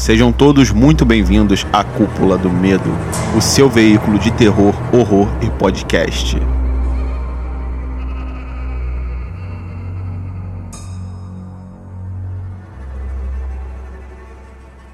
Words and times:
Sejam 0.00 0.32
todos 0.32 0.70
muito 0.70 1.04
bem-vindos 1.04 1.66
à 1.70 1.84
Cúpula 1.84 2.38
do 2.38 2.50
Medo, 2.50 2.88
o 3.36 3.40
seu 3.42 3.68
veículo 3.68 4.18
de 4.18 4.34
terror, 4.34 4.72
horror 4.94 5.28
e 5.44 5.58
podcast. 5.58 6.36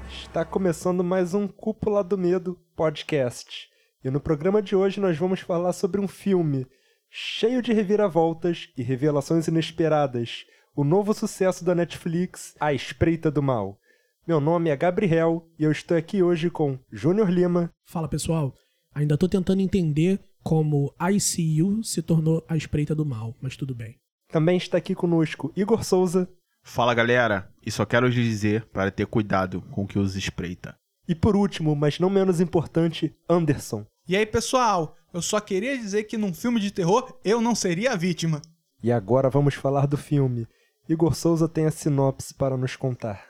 Está 0.09 0.43
começando 0.43 1.05
mais 1.05 1.33
um 1.33 1.47
Cúpula 1.47 2.03
do 2.03 2.17
Medo 2.17 2.59
podcast. 2.75 3.69
E 4.03 4.11
no 4.11 4.19
programa 4.19 4.61
de 4.61 4.75
hoje 4.75 4.99
nós 4.99 5.17
vamos 5.17 5.39
falar 5.39 5.71
sobre 5.71 6.01
um 6.01 6.07
filme 6.07 6.67
cheio 7.09 7.61
de 7.61 7.71
reviravoltas 7.71 8.67
e 8.77 8.83
revelações 8.83 9.47
inesperadas. 9.47 10.45
O 10.75 10.83
novo 10.83 11.13
sucesso 11.13 11.63
da 11.63 11.73
Netflix, 11.73 12.55
A 12.59 12.73
Espreita 12.73 13.31
do 13.31 13.41
Mal. 13.41 13.79
Meu 14.27 14.41
nome 14.41 14.69
é 14.69 14.75
Gabriel 14.75 15.47
e 15.57 15.63
eu 15.63 15.71
estou 15.71 15.95
aqui 15.95 16.21
hoje 16.21 16.49
com 16.49 16.77
Júnior 16.91 17.29
Lima. 17.29 17.71
Fala 17.85 18.09
pessoal, 18.09 18.53
ainda 18.93 19.13
estou 19.13 19.29
tentando 19.29 19.61
entender 19.61 20.19
como 20.43 20.93
ICU 20.99 21.81
se 21.81 22.01
tornou 22.01 22.43
a 22.45 22.57
espreita 22.57 22.93
do 22.93 23.05
mal, 23.05 23.33
mas 23.39 23.55
tudo 23.55 23.73
bem. 23.73 23.95
Também 24.29 24.57
está 24.57 24.77
aqui 24.77 24.93
conosco 24.93 25.53
Igor 25.55 25.81
Souza. 25.81 26.29
Fala 26.61 26.93
galera, 26.93 27.49
e 27.65 27.71
só 27.71 27.85
quero 27.85 28.05
lhes 28.05 28.15
dizer 28.15 28.65
para 28.65 28.91
ter 28.91 29.05
cuidado 29.05 29.61
com 29.71 29.83
o 29.83 29.87
que 29.87 29.97
os 29.97 30.17
espreita. 30.17 30.75
E 31.07 31.15
por 31.15 31.33
último, 31.33 31.73
mas 31.73 31.97
não 31.97 32.09
menos 32.09 32.41
importante, 32.41 33.15
Anderson. 33.29 33.85
E 34.09 34.17
aí 34.17 34.25
pessoal, 34.25 34.97
eu 35.13 35.21
só 35.21 35.39
queria 35.39 35.77
dizer 35.77 36.03
que 36.03 36.17
num 36.17 36.33
filme 36.33 36.59
de 36.59 36.69
terror 36.69 37.17
eu 37.23 37.39
não 37.39 37.55
seria 37.55 37.93
a 37.93 37.95
vítima. 37.95 38.41
E 38.83 38.91
agora 38.91 39.29
vamos 39.29 39.53
falar 39.53 39.87
do 39.87 39.95
filme. 39.95 40.45
Igor 40.89 41.15
Souza 41.15 41.47
tem 41.47 41.65
a 41.65 41.71
sinopse 41.71 42.33
para 42.33 42.57
nos 42.57 42.75
contar. 42.75 43.26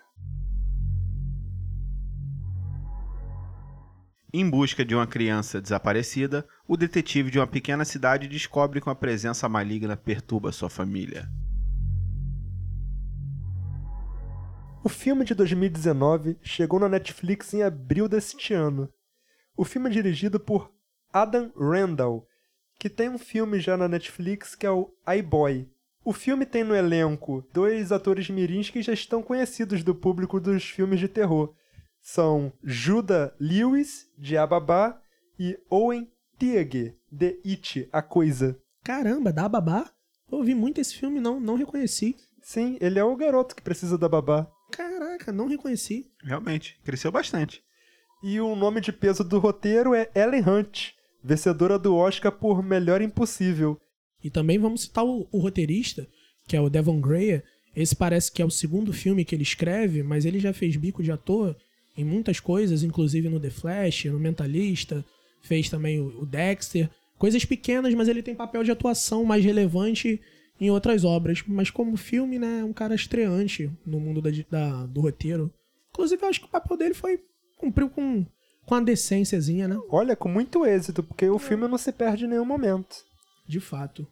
Em 4.34 4.50
busca 4.50 4.84
de 4.84 4.94
uma 4.94 5.08
criança 5.08 5.62
desaparecida, 5.62 6.46
o 6.68 6.76
detetive 6.76 7.32
de 7.32 7.40
uma 7.40 7.48
pequena 7.48 7.86
cidade 7.86 8.28
descobre 8.28 8.82
que 8.82 8.88
uma 8.88 8.96
presença 8.96 9.48
maligna 9.48 9.96
perturba 9.96 10.52
sua 10.52 10.70
família. 10.70 11.30
O 14.84 14.90
filme 14.90 15.24
de 15.24 15.34
2019 15.34 16.38
chegou 16.42 16.78
na 16.78 16.90
Netflix 16.90 17.54
em 17.54 17.64
abril 17.64 18.10
deste 18.10 18.54
ano. 18.54 18.92
O 19.56 19.64
filme 19.64 19.90
é 19.90 19.94
dirigido 19.94 20.42
por 20.42 20.74
Adam 21.12 21.50
Randall, 21.58 22.28
que 22.78 22.90
tem 22.90 23.10
um 23.10 23.18
filme 23.18 23.62
já 23.62 23.78
na 23.78 23.88
Netflix 23.88 24.56
que 24.56 24.66
é 24.66 24.72
o 24.72 24.94
iBoy. 25.20 25.70
O 26.04 26.12
filme 26.12 26.46
tem 26.46 26.66
no 26.66 26.76
elenco 26.76 27.48
dois 27.54 27.94
atores 27.94 28.30
mirins 28.30 28.70
que 28.70 28.82
já 28.82 28.92
estão 28.92 29.24
conhecidos 29.24 29.84
do 29.84 29.96
público 29.96 30.38
dos 30.38 30.66
filmes 30.66 31.00
de 31.00 31.08
terror. 31.08 31.54
São 32.10 32.54
Judah 32.64 33.34
Lewis, 33.38 34.10
de 34.18 34.38
Ababá, 34.38 34.98
e 35.38 35.60
Owen 35.70 36.10
Teague, 36.40 36.96
de 37.12 37.38
It, 37.46 37.90
A 37.92 38.02
Coisa. 38.02 38.58
Caramba, 38.82 39.34
da 39.34 39.50
babá? 39.50 39.92
Eu 40.32 40.38
ouvi 40.38 40.56
muito 40.56 40.80
esse 40.80 40.96
filme, 40.96 41.20
não, 41.20 41.38
não 41.38 41.56
reconheci. 41.56 42.16
Sim, 42.42 42.78
ele 42.80 42.98
é 42.98 43.04
o 43.04 43.14
garoto 43.18 43.54
que 43.54 43.62
precisa 43.62 43.98
da 43.98 44.08
babá. 44.08 44.50
Caraca, 44.72 45.34
não 45.34 45.50
reconheci. 45.50 46.10
Realmente, 46.24 46.80
cresceu 46.82 47.12
bastante. 47.12 47.62
E 48.24 48.40
o 48.40 48.56
nome 48.56 48.80
de 48.80 48.94
peso 48.94 49.26
do 49.26 49.38
roteiro 49.38 49.94
é 49.94 50.10
Ellen 50.16 50.48
Hunt, 50.48 50.92
vencedora 51.22 51.78
do 51.78 51.94
Oscar 51.94 52.32
por 52.32 52.64
Melhor 52.64 53.02
Impossível. 53.02 53.78
E 54.24 54.30
também 54.30 54.58
vamos 54.58 54.84
citar 54.84 55.04
o, 55.04 55.28
o 55.30 55.40
roteirista, 55.40 56.08
que 56.48 56.56
é 56.56 56.62
o 56.62 56.70
Devon 56.70 57.02
Grayer. 57.02 57.44
Esse 57.76 57.98
parece 57.98 58.32
que 58.32 58.42
é 58.42 58.46
o 58.46 58.50
segundo 58.50 58.94
filme 58.94 59.26
que 59.26 59.36
ele 59.36 59.44
escreve, 59.44 60.04
mas 60.04 60.24
ele 60.24 60.40
já 60.40 60.54
fez 60.54 60.78
bico 60.78 61.04
de 61.04 61.12
ator 61.12 61.54
em 61.98 62.06
muitas 62.06 62.40
coisas, 62.40 62.84
inclusive 62.84 63.28
no 63.28 63.40
The 63.40 63.50
Flash, 63.50 64.06
no 64.06 64.20
Mentalista, 64.20 65.04
fez 65.42 65.70
também 65.70 66.00
o, 66.00 66.26
Dexter. 66.26 66.90
Coisas 67.18 67.44
pequenas, 67.44 67.94
mas 67.96 68.08
ele 68.08 68.22
tem 68.22 68.36
papel 68.36 68.64
de 68.64 68.70
atuação 68.70 69.26
mais 69.26 69.44
relevante 69.44 70.22
em 70.62 70.70
outras 70.70 71.04
obras. 71.04 71.44
Mas 71.48 71.72
como 71.72 71.98
filme, 71.98 72.38
né, 72.38 72.60
é 72.60 72.64
um 72.64 72.74
cara 72.74 72.94
estreante 72.94 73.72
no 73.84 74.00
mundo 74.00 74.22
da, 74.22 74.30
da, 74.50 74.86
do 74.86 75.02
roteiro. 75.02 75.52
Inclusive, 75.90 76.22
eu 76.22 76.30
acho 76.30 76.42
que 76.42 76.46
o 76.46 76.52
papel 76.52 76.78
dele 76.78 76.94
foi. 76.94 77.20
cumpriu 77.58 77.90
com, 77.90 78.24
com 78.66 78.76
a 78.76 78.80
decênciazinha, 78.80 79.68
né? 79.68 79.80
Olha, 79.90 80.16
com 80.16 80.30
muito 80.30 80.64
êxito, 80.64 81.02
porque 81.02 81.28
o 81.28 81.40
filme 81.40 81.68
não 81.68 81.78
se 81.78 81.92
perde 81.92 82.26
em 82.26 82.28
nenhum 82.28 82.46
momento. 82.46 82.96
De 83.48 83.60
fato. 83.60 84.08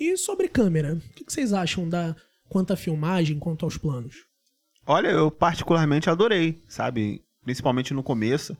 E 0.00 0.16
sobre 0.16 0.48
câmera, 0.48 0.94
o 0.94 1.14
que 1.14 1.30
vocês 1.30 1.52
acham 1.52 1.86
da 1.86 2.16
quanto 2.48 2.72
à 2.72 2.76
filmagem, 2.76 3.38
quanto 3.38 3.66
aos 3.66 3.76
planos? 3.76 4.31
Olha, 4.86 5.08
eu 5.08 5.30
particularmente 5.30 6.10
adorei, 6.10 6.60
sabe? 6.66 7.22
Principalmente 7.44 7.94
no 7.94 8.02
começo. 8.02 8.56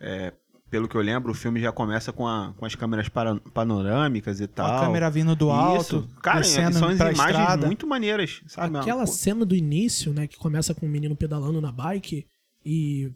É, 0.00 0.32
pelo 0.70 0.88
que 0.88 0.96
eu 0.96 1.00
lembro, 1.00 1.30
o 1.30 1.34
filme 1.34 1.60
já 1.60 1.70
começa 1.70 2.12
com, 2.12 2.26
a, 2.26 2.52
com 2.56 2.66
as 2.66 2.74
câmeras 2.74 3.08
para, 3.08 3.36
panorâmicas 3.52 4.40
e 4.40 4.46
tal. 4.46 4.76
A 4.76 4.80
câmera 4.86 5.10
vindo 5.10 5.36
do 5.36 5.50
alto, 5.50 5.98
Isso. 5.98 6.08
Cara, 6.20 6.40
descendo 6.40 6.78
são 6.78 6.88
as 6.88 6.96
pra 6.96 7.12
imagens 7.12 7.38
estrada. 7.38 7.66
muito 7.66 7.86
maneiras, 7.86 8.42
sabe? 8.46 8.76
Aquela 8.78 9.06
cena 9.06 9.44
do 9.44 9.54
início, 9.54 10.12
né, 10.12 10.26
que 10.26 10.36
começa 10.36 10.74
com 10.74 10.86
o 10.86 10.88
menino 10.88 11.14
pedalando 11.14 11.60
na 11.60 11.70
bike 11.70 12.26
e 12.64 13.12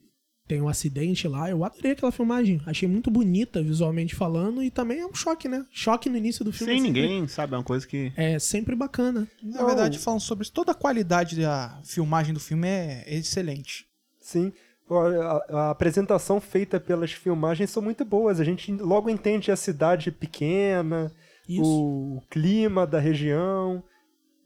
tem 0.48 0.62
um 0.62 0.68
acidente 0.68 1.28
lá, 1.28 1.50
eu 1.50 1.62
adorei 1.62 1.92
aquela 1.92 2.10
filmagem. 2.10 2.60
Achei 2.66 2.88
muito 2.88 3.10
bonita 3.10 3.62
visualmente 3.62 4.14
falando 4.16 4.62
e 4.62 4.70
também 4.70 5.00
é 5.00 5.06
um 5.06 5.14
choque, 5.14 5.46
né? 5.46 5.64
Choque 5.70 6.08
no 6.08 6.16
início 6.16 6.42
do 6.44 6.52
filme. 6.52 6.72
Sem 6.72 6.82
sempre- 6.86 7.02
ninguém, 7.02 7.28
sabe? 7.28 7.54
É 7.54 7.58
uma 7.58 7.62
coisa 7.62 7.86
que. 7.86 8.10
É 8.16 8.38
sempre 8.38 8.74
bacana. 8.74 9.28
Na 9.42 9.64
verdade, 9.64 9.98
falando 9.98 10.20
sobre 10.20 10.42
isso, 10.42 10.52
toda 10.52 10.72
a 10.72 10.74
qualidade 10.74 11.36
da 11.40 11.78
filmagem 11.84 12.32
do 12.32 12.40
filme 12.40 12.66
é 12.66 13.04
excelente. 13.06 13.86
Sim. 14.18 14.50
A, 14.90 15.54
a 15.56 15.70
apresentação 15.70 16.40
feita 16.40 16.80
pelas 16.80 17.12
filmagens 17.12 17.68
são 17.68 17.82
muito 17.82 18.02
boas. 18.06 18.40
A 18.40 18.44
gente 18.44 18.72
logo 18.72 19.10
entende 19.10 19.50
a 19.52 19.56
cidade 19.56 20.10
pequena, 20.10 21.12
Isso. 21.46 21.62
o 21.62 22.22
clima 22.30 22.86
da 22.86 22.98
região. 22.98 23.84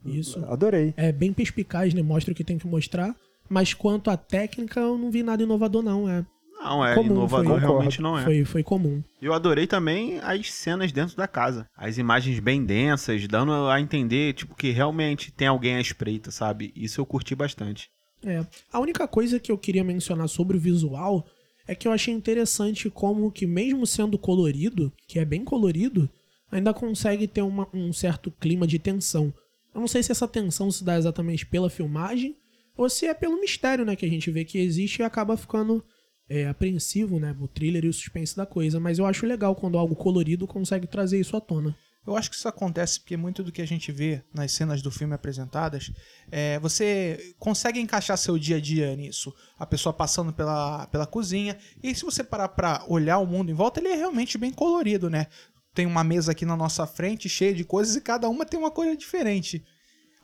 Isso. 0.05 0.45
Adorei. 0.47 0.93
É 0.97 1.13
bem 1.13 1.33
perspicaz, 1.33 1.95
né? 1.95 2.03
Mostra 2.03 2.33
o 2.33 2.35
que 2.35 2.43
tem 2.43 2.59
que 2.59 2.67
mostrar. 2.67 3.15
Mas 3.53 3.75
quanto 3.75 4.09
à 4.11 4.17
técnica, 4.17 4.81
eu 4.81 4.97
não 4.97 5.11
vi 5.11 5.23
nada 5.23 5.43
inovador, 5.43 5.83
não. 5.83 6.09
É, 6.09 6.25
Não, 6.59 6.83
é 6.87 6.95
Comum, 6.95 7.11
inovador, 7.11 7.51
foi. 7.53 7.61
realmente 7.61 8.01
não 8.01 8.17
é. 8.19 8.25
foi, 8.25 8.45
foi 8.47 8.63
comum. 8.63 9.03
Eu 9.21 9.35
adorei 9.35 9.67
também 9.67 10.19
as 10.21 10.51
cenas 10.51 10.91
dentro 10.91 11.15
da 11.17 11.29
casa. 11.29 11.69
As 11.77 11.99
imagens 11.99 12.39
bem 12.41 12.65
densas, 12.65 13.29
dando 13.29 13.53
a 13.69 13.79
entender, 13.79 14.33
tipo, 14.33 14.55
que 14.55 14.71
realmente 14.71 15.31
tem 15.31 15.49
alguém 15.49 15.75
à 15.75 15.81
espreita, 15.83 16.31
sabe? 16.31 16.73
Isso 16.75 16.99
eu 16.99 17.05
curti 17.05 17.35
bastante. 17.35 17.91
É. 18.25 18.47
A 18.73 18.81
única 18.81 19.07
coisa 19.07 19.39
que 19.39 19.53
eu 19.53 19.59
queria 19.59 19.85
mencionar 19.85 20.29
sobre 20.29 20.57
o 20.57 20.61
visual 20.61 21.27
é 21.69 21.75
que 21.75 21.87
eu 21.87 21.93
achei 21.93 22.15
interessante 22.15 22.89
como 22.89 23.31
que 23.31 23.47
mesmo 23.47 23.87
sendo 23.87 24.17
colorido, 24.17 24.91
que 25.07 25.19
é 25.19 25.25
bem 25.27 25.45
colorido, 25.45 26.09
ainda 26.51 26.73
consegue 26.73 27.27
ter 27.27 27.43
uma- 27.43 27.69
um 27.75 27.93
certo 27.93 28.31
clima 28.41 28.67
de 28.67 28.79
tensão. 28.79 29.31
Eu 29.75 29.81
não 29.81 29.89
sei 29.89 30.03
se 30.03 30.11
essa 30.13 30.27
tensão 30.29 30.71
se 30.71 30.83
dá 30.85 30.97
exatamente 30.97 31.45
pela 31.45 31.69
filmagem 31.69 32.35
ou 32.77 32.89
se 32.89 33.07
é 33.07 33.15
pelo 33.15 33.41
mistério, 33.41 33.85
né, 33.85 33.97
que 33.97 34.07
a 34.07 34.09
gente 34.09 34.31
vê 34.31 34.45
que 34.45 34.59
existe 34.59 35.01
e 35.01 35.03
acaba 35.03 35.37
ficando 35.37 35.85
é, 36.29 36.47
apreensivo, 36.47 37.19
né, 37.19 37.37
o 37.41 37.49
thriller 37.49 37.85
e 37.85 37.89
o 37.89 37.93
suspense 37.93 38.37
da 38.37 38.47
coisa. 38.47 38.81
Mas 38.81 38.99
eu 38.99 39.07
acho 39.07 39.27
legal 39.27 39.55
quando 39.55 39.79
algo 39.79 39.95
colorido 39.95 40.47
consegue 40.47 40.87
trazer 40.87 41.21
isso 41.21 41.37
à 41.37 41.41
tona. 41.41 41.77
Eu 42.05 42.17
acho 42.17 42.31
que 42.31 42.37
isso 42.37 42.49
acontece 42.49 42.99
porque 42.99 43.17
muito 43.17 43.45
do 43.45 43.53
que 43.53 43.63
a 43.63 43.67
gente 43.67 43.93
vê 43.93 44.25
nas 44.35 44.51
cenas 44.53 44.83
do 44.83 44.91
filme 44.91 45.15
apresentadas, 45.15 45.93
é, 46.33 46.59
você 46.59 47.35
consegue 47.39 47.79
encaixar 47.79 48.19
seu 48.19 48.37
dia 48.37 48.57
a 48.57 48.61
dia 48.61 48.95
nisso. 48.97 49.33
A 49.57 49.65
pessoa 49.65 49.93
passando 49.93 50.33
pela, 50.33 50.87
pela 50.89 51.07
cozinha. 51.07 51.57
E 51.81 51.95
se 51.95 52.05
você 52.05 52.25
parar 52.25 52.49
pra 52.49 52.85
olhar 52.89 53.19
o 53.19 53.27
mundo 53.27 53.53
em 53.53 53.55
volta, 53.55 53.79
ele 53.79 53.89
é 53.89 53.95
realmente 53.95 54.37
bem 54.37 54.51
colorido, 54.51 55.09
né? 55.09 55.29
Tem 55.73 55.87
uma 55.87 56.03
mesa 56.03 56.33
aqui 56.33 56.45
na 56.45 56.57
nossa 56.57 56.87
frente 56.89 57.29
cheia 57.29 57.55
de 57.55 57.65
coisas 57.65 57.95
e 57.95 58.01
cada 58.01 58.29
uma 58.29 58.45
tem 58.45 58.59
uma 58.59 58.71
cor 58.71 58.97
diferente. 58.97 59.65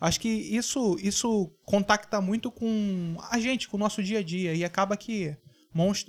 Acho 0.00 0.20
que 0.20 0.28
isso, 0.28 0.96
isso 1.00 1.50
contacta 1.64 2.20
muito 2.20 2.50
com 2.50 3.16
a 3.30 3.38
gente, 3.38 3.68
com 3.68 3.76
o 3.76 3.80
nosso 3.80 4.02
dia 4.02 4.20
a 4.20 4.22
dia. 4.22 4.54
E 4.54 4.64
acaba 4.64 4.96
que 4.96 5.36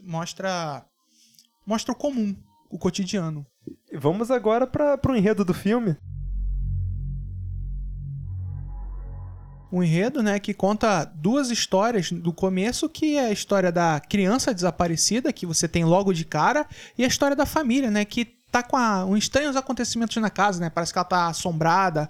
mostra, 0.03 0.86
mostra 1.65 1.91
o 1.91 1.95
comum, 1.95 2.36
o 2.69 2.77
cotidiano. 2.77 3.45
E 3.91 3.97
Vamos 3.97 4.30
agora 4.30 4.68
para 4.68 5.00
o 5.12 5.15
enredo 5.15 5.44
do 5.44 5.53
filme. 5.53 5.97
um 9.71 9.83
enredo, 9.83 10.24
né, 10.24 10.39
que 10.39 10.53
conta 10.53 11.06
duas 11.06 11.51
histórias 11.51 12.12
do 12.12 12.33
começo, 12.33 12.89
que 12.89 13.18
é 13.18 13.25
a 13.25 13.31
história 13.31 13.71
da 13.71 14.00
criança 14.00 14.53
desaparecida, 14.53 15.31
que 15.31 15.45
você 15.45 15.68
tem 15.68 15.85
logo 15.85 16.12
de 16.12 16.25
cara, 16.25 16.65
e 16.97 17.03
a 17.03 17.07
história 17.07 17.35
da 17.35 17.45
família, 17.45 17.92
né, 17.92 18.03
que 18.03 18.25
tá 18.51 18.63
com 18.63 18.75
a, 18.75 19.06
um 19.06 19.15
estranhos 19.15 19.56
acontecimentos 19.56 20.15
na 20.18 20.30
casa, 20.30 20.59
né, 20.59 20.69
parece 20.69 20.92
que 20.92 20.97
ela 20.97 21.06
tá 21.06 21.27
assombrada. 21.27 22.09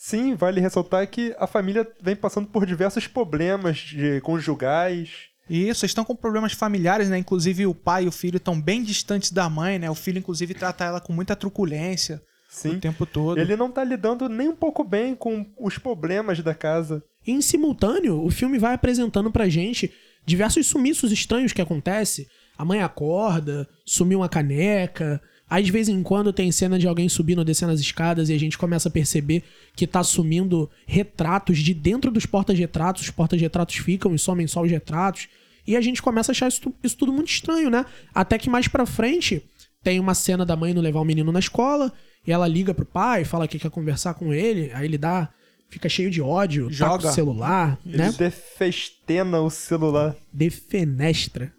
Sim, 0.00 0.36
vale 0.36 0.60
ressaltar 0.60 1.04
que 1.08 1.34
a 1.40 1.46
família 1.48 1.84
vem 2.00 2.14
passando 2.14 2.46
por 2.46 2.64
diversos 2.64 3.08
problemas 3.08 3.78
de 3.78 4.20
conjugais. 4.20 5.10
E 5.50 5.68
isso, 5.68 5.84
estão 5.84 6.04
com 6.04 6.14
problemas 6.14 6.52
familiares, 6.52 7.08
né, 7.10 7.18
inclusive 7.18 7.66
o 7.66 7.74
pai 7.74 8.04
e 8.04 8.06
o 8.06 8.12
filho 8.12 8.36
estão 8.36 8.60
bem 8.60 8.80
distantes 8.84 9.32
da 9.32 9.50
mãe, 9.50 9.76
né, 9.76 9.90
o 9.90 9.96
filho 9.96 10.18
inclusive 10.18 10.54
trata 10.54 10.84
ela 10.84 11.00
com 11.00 11.12
muita 11.12 11.34
truculência 11.34 12.22
Sim. 12.48 12.76
o 12.76 12.80
tempo 12.80 13.04
todo. 13.04 13.40
Ele 13.40 13.56
não 13.56 13.72
tá 13.72 13.82
lidando 13.82 14.28
nem 14.28 14.48
um 14.48 14.54
pouco 14.54 14.84
bem 14.84 15.16
com 15.16 15.44
os 15.58 15.78
problemas 15.78 16.38
da 16.44 16.54
casa. 16.54 17.02
Em 17.26 17.40
simultâneo, 17.42 18.24
o 18.24 18.30
filme 18.30 18.56
vai 18.56 18.74
apresentando 18.74 19.32
pra 19.32 19.48
gente 19.48 19.92
diversos 20.24 20.68
sumiços 20.68 21.10
estranhos 21.10 21.52
que 21.52 21.60
acontecem. 21.60 22.24
A 22.56 22.64
mãe 22.64 22.82
acorda, 22.82 23.68
sumiu 23.84 24.20
uma 24.20 24.28
caneca. 24.28 25.20
Aí 25.50 25.62
de 25.62 25.72
vez 25.72 25.88
em 25.88 26.02
quando 26.02 26.32
tem 26.32 26.52
cena 26.52 26.78
de 26.78 26.86
alguém 26.86 27.08
subindo 27.08 27.38
ou 27.38 27.44
descendo 27.44 27.72
as 27.72 27.80
escadas 27.80 28.28
e 28.28 28.34
a 28.34 28.38
gente 28.38 28.58
começa 28.58 28.88
a 28.88 28.92
perceber 28.92 29.42
que 29.74 29.86
tá 29.86 30.02
sumindo 30.04 30.68
retratos 30.86 31.58
de 31.58 31.72
dentro 31.72 32.10
dos 32.10 32.26
porta-retratos. 32.26 33.02
Os 33.02 33.10
porta-retratos 33.10 33.76
ficam 33.76 34.14
e 34.14 34.18
somem 34.18 34.46
só 34.46 34.62
os 34.62 34.70
retratos. 34.70 35.28
E 35.66 35.76
a 35.76 35.80
gente 35.80 36.02
começa 36.02 36.30
a 36.30 36.34
achar 36.34 36.48
isso, 36.48 36.60
isso 36.82 36.96
tudo 36.96 37.12
muito 37.12 37.28
estranho, 37.30 37.70
né? 37.70 37.84
Até 38.14 38.38
que 38.38 38.50
mais 38.50 38.68
pra 38.68 38.84
frente 38.86 39.42
tem 39.82 39.98
uma 40.00 40.14
cena 40.14 40.44
da 40.44 40.56
mãe 40.56 40.74
não 40.74 40.82
levar 40.82 41.00
o 41.00 41.04
menino 41.04 41.32
na 41.32 41.38
escola 41.38 41.92
e 42.26 42.32
ela 42.32 42.46
liga 42.46 42.74
pro 42.74 42.84
pai, 42.84 43.24
fala 43.24 43.48
que 43.48 43.58
quer 43.58 43.70
conversar 43.70 44.14
com 44.14 44.34
ele, 44.34 44.70
aí 44.74 44.84
ele 44.84 44.98
dá, 44.98 45.30
fica 45.70 45.88
cheio 45.88 46.10
de 46.10 46.20
ódio, 46.20 46.68
Joga. 46.70 47.08
o 47.08 47.12
celular, 47.12 47.78
Ele 47.86 47.96
né? 47.96 48.12
defestena 48.16 49.40
o 49.40 49.48
celular. 49.48 50.14
Defenestra. 50.32 51.52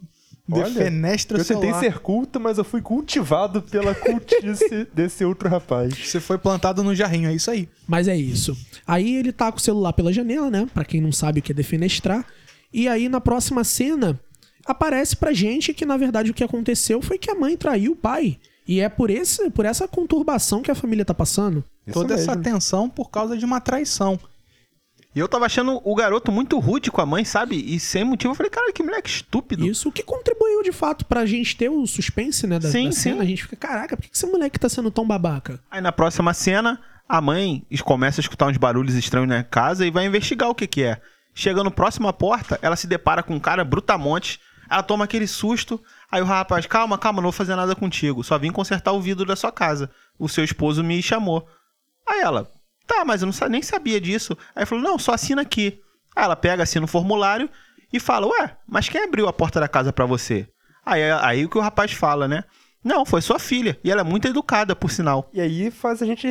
Olha, 0.51 0.65
Defenestra 0.65 1.37
o 1.37 1.41
Eu 1.41 1.45
tentei 1.45 1.73
ser 1.73 1.99
culto, 1.99 2.39
mas 2.39 2.57
eu 2.57 2.63
fui 2.63 2.81
cultivado 2.81 3.61
pela 3.61 3.93
cultice 3.93 4.87
desse 4.93 5.23
outro 5.23 5.49
rapaz. 5.49 5.93
Você 5.93 6.19
foi 6.19 6.37
plantado 6.37 6.83
no 6.83 6.95
jarrinho, 6.95 7.29
é 7.29 7.33
isso 7.33 7.51
aí. 7.51 7.69
Mas 7.87 8.07
é 8.07 8.15
isso. 8.15 8.57
Aí 8.85 9.15
ele 9.15 9.31
taca 9.31 9.57
o 9.57 9.61
celular 9.61 9.93
pela 9.93 10.11
janela, 10.11 10.49
né? 10.49 10.67
Pra 10.73 10.85
quem 10.85 11.01
não 11.01 11.11
sabe 11.11 11.39
o 11.39 11.43
que 11.43 11.51
é 11.51 11.55
defenestrar. 11.55 12.25
E 12.73 12.87
aí 12.87 13.09
na 13.09 13.21
próxima 13.21 13.63
cena 13.63 14.19
aparece 14.65 15.15
pra 15.15 15.33
gente 15.33 15.73
que 15.73 15.85
na 15.85 15.97
verdade 15.97 16.31
o 16.31 16.33
que 16.33 16.43
aconteceu 16.43 17.01
foi 17.01 17.17
que 17.17 17.31
a 17.31 17.35
mãe 17.35 17.57
traiu 17.57 17.93
o 17.93 17.95
pai. 17.95 18.37
E 18.67 18.81
é 18.81 18.87
por, 18.87 19.09
esse, 19.09 19.49
por 19.49 19.65
essa 19.65 19.87
conturbação 19.87 20.61
que 20.61 20.69
a 20.69 20.75
família 20.75 21.03
tá 21.03 21.13
passando. 21.13 21.63
Isso 21.87 21.93
Toda 21.93 22.13
essa 22.13 22.35
mesmo. 22.35 22.43
tensão 22.43 22.87
por 22.87 23.09
causa 23.09 23.35
de 23.35 23.43
uma 23.43 23.59
traição. 23.59 24.19
E 25.19 25.21
eu 25.21 25.27
tava 25.27 25.47
achando 25.47 25.81
o 25.83 25.93
garoto 25.93 26.31
muito 26.31 26.57
rude 26.59 26.89
com 26.89 27.01
a 27.01 27.05
mãe, 27.05 27.25
sabe? 27.25 27.57
E 27.57 27.77
sem 27.77 28.05
motivo 28.05 28.31
eu 28.31 28.35
falei, 28.35 28.49
cara, 28.49 28.71
que 28.71 28.81
moleque 28.81 29.09
estúpido. 29.09 29.67
Isso 29.67 29.91
que 29.91 30.01
contribuiu 30.01 30.63
de 30.63 30.71
fato 30.71 31.03
pra 31.03 31.25
gente 31.25 31.57
ter 31.57 31.67
o 31.67 31.85
suspense, 31.85 32.47
né? 32.47 32.57
Da, 32.57 32.71
Sim, 32.71 32.85
da 32.85 32.91
sim. 32.93 33.01
cena. 33.01 33.23
A 33.23 33.25
gente 33.25 33.43
fica, 33.43 33.57
caraca, 33.57 33.97
por 33.97 34.03
que 34.03 34.15
esse 34.15 34.25
moleque 34.25 34.57
tá 34.57 34.69
sendo 34.69 34.89
tão 34.89 35.05
babaca? 35.05 35.59
Aí 35.69 35.81
na 35.81 35.91
próxima 35.91 36.33
cena, 36.33 36.79
a 37.05 37.19
mãe 37.19 37.65
começa 37.83 38.21
a 38.21 38.23
escutar 38.23 38.47
uns 38.47 38.55
barulhos 38.55 38.95
estranhos 38.95 39.27
na 39.27 39.43
casa 39.43 39.85
e 39.85 39.91
vai 39.91 40.05
investigar 40.05 40.49
o 40.49 40.55
que 40.55 40.65
que 40.65 40.83
é. 40.83 41.01
Chega 41.35 41.65
no 41.65 41.71
próximo 41.71 42.07
à 42.07 42.13
porta, 42.13 42.57
ela 42.61 42.77
se 42.77 42.87
depara 42.87 43.21
com 43.21 43.35
um 43.35 43.41
cara 43.41 43.65
brutamonte, 43.65 44.39
ela 44.69 44.83
toma 44.83 45.03
aquele 45.03 45.27
susto, 45.27 45.83
aí 46.09 46.21
o 46.21 46.25
rapaz, 46.25 46.65
calma, 46.65 46.97
calma, 46.97 47.17
não 47.17 47.23
vou 47.23 47.33
fazer 47.33 47.57
nada 47.57 47.75
contigo, 47.75 48.23
só 48.23 48.37
vim 48.37 48.53
consertar 48.53 48.93
o 48.93 49.01
vidro 49.01 49.25
da 49.25 49.35
sua 49.35 49.51
casa. 49.51 49.91
O 50.17 50.29
seu 50.29 50.45
esposo 50.45 50.81
me 50.81 51.03
chamou. 51.03 51.45
Aí 52.07 52.21
ela, 52.21 52.49
tá, 52.89 53.05
mas 53.05 53.21
eu 53.21 53.27
não, 53.29 53.49
nem 53.49 53.61
sabia 53.61 54.01
disso. 54.01 54.37
Aí 54.55 54.65
falou, 54.65 54.83
não, 54.83 54.97
só 54.97 55.13
assina 55.13 55.41
aqui. 55.43 55.79
Aí 56.15 56.23
ela 56.25 56.35
pega, 56.35 56.63
assina 56.63 56.85
o 56.85 56.89
formulário 56.89 57.49
e 57.93 57.99
fala, 57.99 58.27
ué, 58.27 58.57
mas 58.67 58.89
quem 58.89 59.01
abriu 59.03 59.27
a 59.27 59.33
porta 59.33 59.59
da 59.59 59.67
casa 59.67 59.93
pra 59.93 60.05
você? 60.05 60.47
Aí, 60.85 61.01
aí 61.21 61.45
o 61.45 61.49
que 61.49 61.57
o 61.57 61.61
rapaz 61.61 61.91
fala, 61.91 62.27
né? 62.27 62.43
Não, 62.83 63.05
foi 63.05 63.21
sua 63.21 63.37
filha. 63.39 63.77
E 63.83 63.91
ela 63.91 64.01
é 64.01 64.03
muito 64.03 64.27
educada, 64.27 64.75
por 64.75 64.89
sinal. 64.91 65.29
E 65.33 65.39
aí 65.39 65.69
faz 65.69 66.01
a 66.01 66.05
gente 66.05 66.27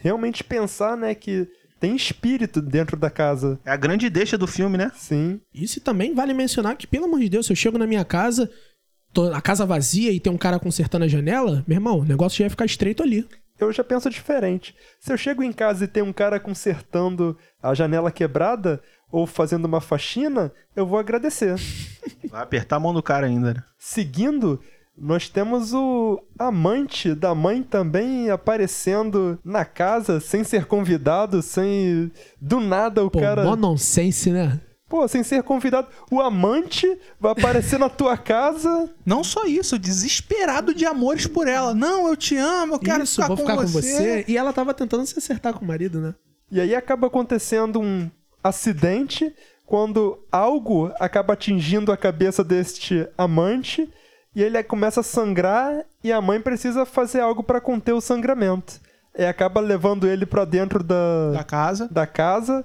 realmente 0.00 0.44
pensar, 0.44 0.96
né, 0.96 1.14
que 1.14 1.48
tem 1.80 1.96
espírito 1.96 2.60
dentro 2.60 2.96
da 2.96 3.08
casa. 3.10 3.58
É 3.64 3.70
a 3.70 3.76
grande 3.76 4.10
deixa 4.10 4.36
do 4.36 4.46
filme, 4.46 4.76
né? 4.76 4.90
Sim. 4.94 5.40
Isso 5.54 5.80
também 5.80 6.14
vale 6.14 6.34
mencionar 6.34 6.76
que, 6.76 6.86
pelo 6.86 7.06
amor 7.06 7.20
de 7.20 7.28
Deus, 7.28 7.46
se 7.46 7.52
eu 7.52 7.56
chego 7.56 7.78
na 7.78 7.86
minha 7.86 8.04
casa, 8.04 8.50
tô- 9.12 9.32
a 9.32 9.40
casa 9.40 9.64
vazia 9.66 10.12
e 10.12 10.20
tem 10.20 10.32
um 10.32 10.38
cara 10.38 10.58
consertando 10.58 11.04
a 11.04 11.08
janela, 11.08 11.64
meu 11.66 11.76
irmão, 11.76 12.00
o 12.00 12.04
negócio 12.04 12.38
já 12.38 12.44
ia 12.44 12.50
ficar 12.50 12.64
estreito 12.66 13.02
ali. 13.02 13.26
Eu 13.64 13.72
já 13.72 13.84
penso 13.84 14.10
diferente. 14.10 14.74
Se 15.00 15.12
eu 15.12 15.16
chego 15.16 15.42
em 15.42 15.52
casa 15.52 15.84
e 15.84 15.88
tem 15.88 16.02
um 16.02 16.12
cara 16.12 16.40
consertando 16.40 17.36
a 17.62 17.74
janela 17.74 18.10
quebrada 18.10 18.82
ou 19.10 19.26
fazendo 19.26 19.66
uma 19.66 19.80
faxina, 19.80 20.52
eu 20.74 20.86
vou 20.86 20.98
agradecer. 20.98 21.54
Vai 22.30 22.42
apertar 22.42 22.76
a 22.76 22.80
mão 22.80 22.94
do 22.94 23.02
cara 23.02 23.26
ainda, 23.26 23.54
né? 23.54 23.62
Seguindo, 23.78 24.60
nós 24.96 25.28
temos 25.28 25.72
o 25.72 26.22
amante 26.38 27.14
da 27.14 27.34
mãe 27.34 27.62
também 27.62 28.30
aparecendo 28.30 29.38
na 29.44 29.64
casa 29.64 30.20
sem 30.20 30.44
ser 30.44 30.66
convidado, 30.66 31.42
sem. 31.42 32.10
Do 32.40 32.60
nada 32.60 33.04
o 33.04 33.10
Pô, 33.10 33.20
cara. 33.20 33.44
mó 33.44 33.56
nonsense, 33.56 34.30
né? 34.30 34.60
Pô, 34.92 35.08
sem 35.08 35.22
ser 35.22 35.42
convidado. 35.42 35.88
O 36.10 36.20
amante 36.20 36.86
vai 37.18 37.32
aparecer 37.32 37.78
na 37.78 37.88
tua 37.88 38.14
casa. 38.14 38.90
Não 39.06 39.24
só 39.24 39.46
isso, 39.46 39.78
desesperado 39.78 40.74
de 40.74 40.84
amores 40.84 41.26
por 41.26 41.48
ela. 41.48 41.72
Não, 41.72 42.06
eu 42.08 42.14
te 42.14 42.36
amo, 42.36 42.74
eu 42.74 42.78
quero 42.78 43.02
Isso, 43.02 43.14
ficar, 43.14 43.28
vou 43.28 43.38
com, 43.38 43.42
ficar 43.42 43.56
com 43.56 43.66
você. 43.68 43.80
você. 43.80 44.24
E 44.28 44.36
ela 44.36 44.52
tava 44.52 44.74
tentando 44.74 45.06
se 45.06 45.18
acertar 45.18 45.54
com 45.54 45.64
o 45.64 45.66
marido, 45.66 45.98
né? 45.98 46.14
E 46.50 46.60
aí 46.60 46.74
acaba 46.74 47.06
acontecendo 47.06 47.80
um 47.80 48.10
acidente 48.44 49.34
quando 49.64 50.18
algo 50.30 50.92
acaba 51.00 51.32
atingindo 51.32 51.90
a 51.90 51.96
cabeça 51.96 52.44
deste 52.44 53.08
amante 53.16 53.90
e 54.36 54.42
ele 54.42 54.62
começa 54.62 55.00
a 55.00 55.02
sangrar 55.02 55.86
e 56.04 56.12
a 56.12 56.20
mãe 56.20 56.38
precisa 56.38 56.84
fazer 56.84 57.20
algo 57.20 57.42
para 57.42 57.62
conter 57.62 57.94
o 57.94 58.00
sangramento. 58.02 58.74
E 59.16 59.24
acaba 59.24 59.58
levando 59.58 60.06
ele 60.06 60.26
para 60.26 60.44
dentro 60.44 60.84
da, 60.84 61.30
Da 61.32 61.44
casa, 61.44 61.88
da 61.90 62.06
casa 62.06 62.62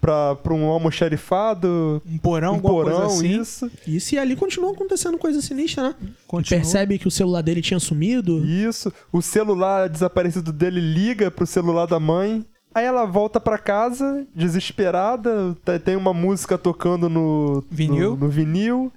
para 0.00 0.52
um 0.54 0.64
almoxarifado, 0.66 2.02
um 2.06 2.18
porão, 2.18 2.52
um 2.52 2.54
alguma 2.56 2.74
porão, 2.74 2.96
coisa 3.00 3.14
assim. 3.14 3.40
isso. 3.40 3.70
Isso 3.86 4.14
e 4.14 4.18
ali 4.18 4.36
continuou 4.36 4.72
acontecendo 4.74 5.16
coisa 5.18 5.40
sinistra, 5.40 5.88
né? 5.90 5.94
Continua. 6.26 6.60
Percebe 6.60 6.98
que 6.98 7.08
o 7.08 7.10
celular 7.10 7.42
dele 7.42 7.62
tinha 7.62 7.80
sumido. 7.80 8.44
Isso. 8.44 8.92
O 9.12 9.22
celular 9.22 9.88
desaparecido 9.88 10.52
dele 10.52 10.80
liga 10.80 11.30
pro 11.30 11.46
celular 11.46 11.86
da 11.86 11.98
mãe. 11.98 12.44
Aí 12.74 12.84
ela 12.84 13.06
volta 13.06 13.40
pra 13.40 13.56
casa, 13.56 14.26
desesperada. 14.34 15.56
tá- 15.64 15.78
Tem 15.78 15.96
uma 15.96 16.12
música 16.12 16.58
tocando 16.58 17.08
no 17.08 17.64
Vinil. 17.70 18.10
No, 18.10 18.16
no 18.16 18.28
vinil. 18.28 18.92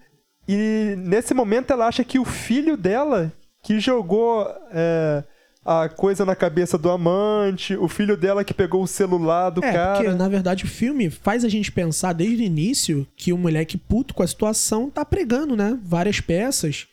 E 0.47 0.95
nesse 0.97 1.33
momento 1.33 1.71
ela 1.71 1.87
acha 1.87 2.03
que 2.03 2.19
o 2.19 2.25
filho 2.25 2.75
dela, 2.75 3.31
que 3.63 3.79
jogou 3.79 4.45
é, 4.71 5.23
a 5.71 5.87
coisa 5.87 6.25
na 6.25 6.35
cabeça 6.35 6.79
do 6.79 6.89
amante, 6.89 7.75
o 7.75 7.87
filho 7.87 8.17
dela 8.17 8.43
que 8.43 8.55
pegou 8.55 8.81
o 8.81 8.87
celular 8.87 9.51
do 9.51 9.63
É, 9.63 9.71
cara. 9.71 9.93
porque 9.99 10.09
na 10.17 10.27
verdade 10.27 10.65
o 10.65 10.67
filme 10.67 11.11
faz 11.11 11.45
a 11.45 11.49
gente 11.49 11.71
pensar 11.71 12.13
desde 12.13 12.41
o 12.41 12.45
início 12.45 13.05
que 13.15 13.31
o 13.31 13.37
moleque 13.37 13.77
puto 13.77 14.15
com 14.15 14.23
a 14.23 14.27
situação 14.27 14.89
tá 14.89 15.05
pregando, 15.05 15.55
né? 15.55 15.77
Várias 15.83 16.19
peças. 16.19 16.87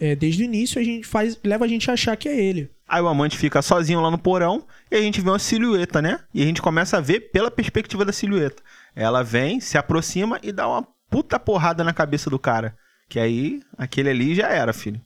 É, 0.00 0.14
desde 0.14 0.42
o 0.42 0.44
início 0.44 0.80
a 0.80 0.84
gente 0.84 1.04
faz, 1.06 1.36
leva 1.42 1.64
a 1.64 1.68
gente 1.68 1.90
a 1.90 1.94
achar 1.94 2.16
que 2.16 2.28
é 2.28 2.40
ele. 2.40 2.70
Aí 2.88 3.02
o 3.02 3.08
amante 3.08 3.36
fica 3.36 3.60
sozinho 3.62 4.00
lá 4.00 4.12
no 4.12 4.18
porão 4.18 4.64
e 4.88 4.94
a 4.94 5.02
gente 5.02 5.20
vê 5.20 5.28
uma 5.28 5.38
silhueta, 5.40 6.00
né? 6.00 6.20
E 6.32 6.40
a 6.40 6.46
gente 6.46 6.62
começa 6.62 6.98
a 6.98 7.00
ver 7.00 7.32
pela 7.32 7.50
perspectiva 7.50 8.04
da 8.04 8.12
silhueta. 8.12 8.62
Ela 8.94 9.24
vem, 9.24 9.58
se 9.58 9.76
aproxima 9.76 10.38
e 10.40 10.52
dá 10.52 10.68
uma 10.68 10.86
puta 11.10 11.36
porrada 11.38 11.82
na 11.82 11.92
cabeça 11.92 12.30
do 12.30 12.38
cara. 12.38 12.76
Que 13.08 13.18
aí, 13.18 13.60
aquele 13.76 14.08
ali 14.08 14.36
já 14.36 14.48
era, 14.48 14.72
filho. 14.72 15.00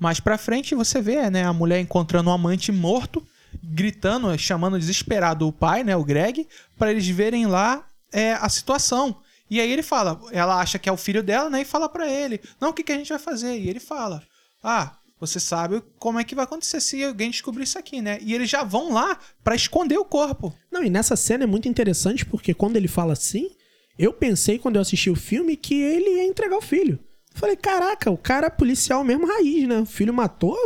Mais 0.00 0.18
pra 0.18 0.38
frente 0.38 0.74
você 0.74 1.02
vê, 1.02 1.28
né, 1.28 1.44
a 1.44 1.52
mulher 1.52 1.78
encontrando 1.78 2.30
um 2.30 2.32
amante 2.32 2.72
morto, 2.72 3.22
gritando, 3.62 4.36
chamando 4.38 4.78
desesperado 4.78 5.46
o 5.46 5.52
pai, 5.52 5.84
né, 5.84 5.94
o 5.94 6.02
Greg, 6.02 6.48
pra 6.78 6.90
eles 6.90 7.06
verem 7.06 7.46
lá 7.46 7.86
é, 8.10 8.32
a 8.32 8.48
situação. 8.48 9.20
E 9.50 9.60
aí 9.60 9.70
ele 9.70 9.82
fala, 9.82 10.18
ela 10.32 10.58
acha 10.58 10.78
que 10.78 10.88
é 10.88 10.92
o 10.92 10.96
filho 10.96 11.22
dela, 11.22 11.50
né, 11.50 11.60
e 11.60 11.66
fala 11.66 11.86
pra 11.86 12.10
ele, 12.10 12.40
não, 12.58 12.70
o 12.70 12.72
que, 12.72 12.82
que 12.82 12.92
a 12.92 12.96
gente 12.96 13.10
vai 13.10 13.18
fazer? 13.18 13.58
E 13.58 13.68
ele 13.68 13.78
fala, 13.78 14.22
ah, 14.62 14.96
você 15.20 15.38
sabe 15.38 15.82
como 15.98 16.18
é 16.18 16.24
que 16.24 16.34
vai 16.34 16.44
acontecer 16.44 16.80
se 16.80 17.04
alguém 17.04 17.30
descobrir 17.30 17.64
isso 17.64 17.78
aqui, 17.78 18.00
né? 18.00 18.18
E 18.22 18.32
eles 18.32 18.48
já 18.48 18.64
vão 18.64 18.94
lá 18.94 19.18
pra 19.44 19.54
esconder 19.54 19.98
o 19.98 20.04
corpo. 20.04 20.56
Não, 20.70 20.82
e 20.82 20.88
nessa 20.88 21.14
cena 21.14 21.44
é 21.44 21.46
muito 21.46 21.68
interessante 21.68 22.24
porque 22.24 22.54
quando 22.54 22.76
ele 22.76 22.88
fala 22.88 23.12
assim, 23.12 23.50
eu 23.98 24.14
pensei 24.14 24.58
quando 24.58 24.76
eu 24.76 24.82
assisti 24.82 25.10
o 25.10 25.14
filme 25.14 25.58
que 25.58 25.74
ele 25.74 26.16
ia 26.16 26.24
entregar 26.24 26.56
o 26.56 26.62
filho. 26.62 26.98
Falei, 27.34 27.56
caraca, 27.56 28.10
o 28.10 28.18
cara 28.18 28.48
é 28.48 28.50
policial 28.50 29.02
mesmo 29.04 29.26
raiz, 29.26 29.66
né? 29.66 29.78
O 29.78 29.86
filho 29.86 30.12
matou, 30.12 30.56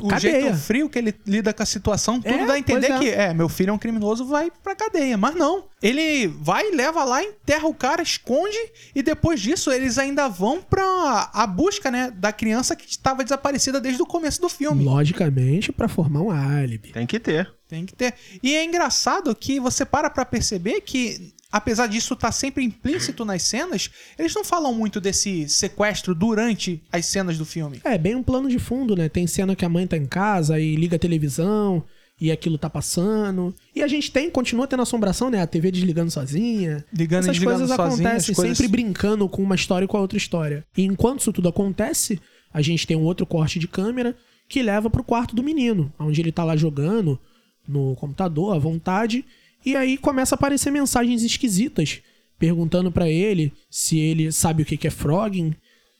O 0.00 0.06
cadeia. 0.08 0.42
jeito 0.42 0.56
frio 0.58 0.88
que 0.88 0.98
ele 0.98 1.14
lida 1.26 1.52
com 1.52 1.62
a 1.62 1.66
situação, 1.66 2.20
tudo 2.20 2.32
É, 2.32 2.46
dá 2.46 2.52
a 2.52 2.58
entender 2.58 2.92
é. 2.92 2.98
que, 2.98 3.08
é, 3.08 3.34
meu 3.34 3.48
filho 3.48 3.70
é 3.70 3.72
um 3.72 3.78
criminoso, 3.78 4.24
vai 4.26 4.50
pra 4.62 4.76
cadeia. 4.76 5.16
Mas 5.16 5.34
não. 5.34 5.64
Ele 5.82 6.26
vai, 6.28 6.70
leva 6.70 7.02
lá, 7.04 7.22
enterra 7.24 7.66
o 7.66 7.74
cara, 7.74 8.02
esconde, 8.02 8.56
e 8.94 9.02
depois 9.02 9.40
disso 9.40 9.72
eles 9.72 9.98
ainda 9.98 10.28
vão 10.28 10.60
pra 10.62 11.30
a 11.32 11.46
busca, 11.46 11.90
né, 11.90 12.12
da 12.14 12.32
criança 12.32 12.76
que 12.76 12.88
estava 12.88 13.24
desaparecida 13.24 13.80
desde 13.80 14.00
o 14.02 14.06
começo 14.06 14.40
do 14.40 14.48
filme. 14.48 14.84
Logicamente, 14.84 15.72
pra 15.72 15.88
formar 15.88 16.20
um 16.20 16.30
álibi. 16.30 16.92
Tem 16.92 17.06
que 17.06 17.18
ter. 17.18 17.50
Tem 17.66 17.86
que 17.86 17.94
ter. 17.94 18.14
E 18.42 18.54
é 18.54 18.64
engraçado 18.64 19.34
que 19.34 19.58
você 19.58 19.84
para 19.84 20.10
pra 20.10 20.24
perceber 20.24 20.80
que, 20.82 21.32
apesar 21.50 21.86
disso 21.86 22.14
estar 22.14 22.32
sempre 22.32 22.64
implícito 22.64 23.24
nas 23.24 23.42
cenas, 23.42 23.90
eles 24.18 24.34
não 24.34 24.44
falam 24.44 24.72
muito 24.74 25.00
desse 25.00 25.48
sequestro 25.48 26.14
durante 26.14 26.82
as 26.92 27.06
cenas 27.06 27.36
do 27.38 27.44
filme. 27.44 27.80
É, 27.84 27.96
bem 27.98 28.14
um 28.14 28.22
plano 28.22 28.48
de 28.48 28.58
fundo, 28.58 28.94
né? 28.96 29.08
Tem 29.08 29.26
cena 29.26 29.56
que 29.56 29.64
a 29.64 29.68
mãe 29.68 29.86
tá 29.86 29.96
em 29.96 30.06
casa 30.06 30.58
e 30.60 30.76
liga 30.76 30.96
a 30.96 30.98
televisão 30.98 31.82
e 32.20 32.30
aquilo 32.30 32.58
tá 32.58 32.68
passando. 32.68 33.54
E 33.74 33.82
a 33.82 33.88
gente 33.88 34.12
tem, 34.12 34.30
continua 34.30 34.66
tendo 34.66 34.82
assombração, 34.82 35.30
né? 35.30 35.40
A 35.40 35.46
TV 35.46 35.70
desligando 35.70 36.10
sozinha. 36.10 36.84
Ligando 36.92 37.24
Essas 37.24 37.32
desligando 37.36 37.58
coisas 37.60 37.76
sozinha, 37.76 38.08
acontecem, 38.08 38.32
as 38.32 38.36
coisas- 38.36 38.58
sempre 38.58 38.70
brincando 38.70 39.28
com 39.28 39.42
uma 39.42 39.54
história 39.54 39.84
e 39.86 39.88
com 39.88 39.96
a 39.96 40.00
outra 40.00 40.18
história. 40.18 40.64
E 40.76 40.84
enquanto 40.84 41.20
isso 41.20 41.32
tudo 41.32 41.48
acontece, 41.48 42.20
a 42.52 42.60
gente 42.60 42.86
tem 42.86 42.96
um 42.96 43.02
outro 43.04 43.24
corte 43.24 43.58
de 43.58 43.66
câmera 43.66 44.14
que 44.48 44.62
leva 44.62 44.90
pro 44.90 45.04
quarto 45.04 45.34
do 45.34 45.42
menino, 45.42 45.92
onde 45.98 46.20
ele 46.20 46.32
tá 46.32 46.44
lá 46.44 46.56
jogando 46.56 47.18
no 47.66 47.94
computador 47.96 48.54
à 48.54 48.58
vontade. 48.58 49.24
E 49.64 49.76
aí 49.76 49.96
começa 49.98 50.34
a 50.34 50.36
aparecer 50.36 50.70
mensagens 50.70 51.22
esquisitas 51.22 52.00
perguntando 52.38 52.90
pra 52.90 53.08
ele 53.08 53.52
se 53.68 53.98
ele 53.98 54.32
sabe 54.32 54.62
o 54.62 54.66
que 54.66 54.86
é 54.86 54.90
frogging. 54.90 55.54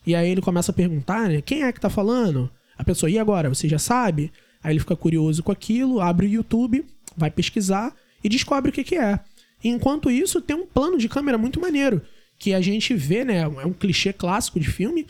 E 0.05 0.15
aí 0.15 0.29
ele 0.29 0.41
começa 0.41 0.71
a 0.71 0.75
perguntar, 0.75 1.29
né? 1.29 1.41
Quem 1.41 1.63
é 1.63 1.71
que 1.71 1.79
tá 1.79 1.89
falando? 1.89 2.49
A 2.75 2.83
pessoa, 2.83 3.09
e 3.09 3.19
agora? 3.19 3.49
Você 3.49 3.69
já 3.69 3.77
sabe? 3.77 4.31
Aí 4.63 4.73
ele 4.73 4.79
fica 4.79 4.95
curioso 4.95 5.43
com 5.43 5.51
aquilo, 5.51 6.01
abre 6.01 6.25
o 6.25 6.29
YouTube, 6.29 6.83
vai 7.15 7.29
pesquisar 7.29 7.95
e 8.23 8.29
descobre 8.29 8.71
o 8.71 8.73
que 8.73 8.83
que 8.83 8.95
é. 8.95 9.19
Enquanto 9.63 10.09
isso, 10.09 10.41
tem 10.41 10.55
um 10.55 10.65
plano 10.65 10.97
de 10.97 11.07
câmera 11.07 11.37
muito 11.37 11.61
maneiro, 11.61 12.01
que 12.39 12.53
a 12.53 12.61
gente 12.61 12.95
vê, 12.95 13.23
né? 13.23 13.41
É 13.41 13.65
um 13.65 13.73
clichê 13.73 14.11
clássico 14.11 14.59
de 14.59 14.67
filme, 14.67 15.05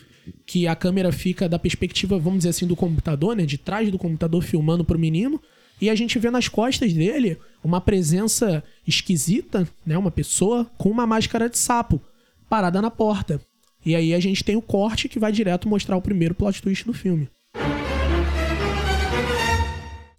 que 0.46 0.68
a 0.68 0.76
câmera 0.76 1.12
fica 1.14 1.48
da 1.48 1.58
perspectiva, 1.58 2.20
vamos 2.20 2.40
dizer 2.40 2.50
assim, 2.50 2.68
do 2.68 2.76
computador, 2.76 3.36
né? 3.36 3.46
De 3.46 3.58
trás 3.58 3.90
do 3.90 3.98
computador 3.98 4.42
filmando 4.44 4.84
pro 4.84 5.00
menino. 5.00 5.42
E 5.80 5.90
a 5.90 5.96
gente 5.96 6.20
vê 6.20 6.30
nas 6.30 6.50
costas 6.50 6.94
dele 6.94 7.38
uma 7.64 7.80
presença 7.80 8.64
esquisita, 8.88 9.68
né? 9.86 9.98
Uma 9.98 10.12
pessoa 10.12 10.70
com 10.78 10.90
uma 10.90 11.06
máscara 11.06 11.50
de 11.50 11.58
sapo 11.58 12.02
parada 12.50 12.82
na 12.82 12.92
porta. 12.92 13.40
E 13.86 13.96
aí 13.96 14.14
a 14.14 14.20
gente 14.20 14.44
tem 14.44 14.56
o 14.56 14.62
corte 14.62 15.10
que 15.10 15.20
vai 15.20 15.32
direto 15.32 15.68
mostrar 15.68 15.98
o 15.98 16.02
primeiro 16.02 16.36
plot 16.36 16.62
twist 16.62 16.86
do 16.86 16.94
filme. 16.94 17.30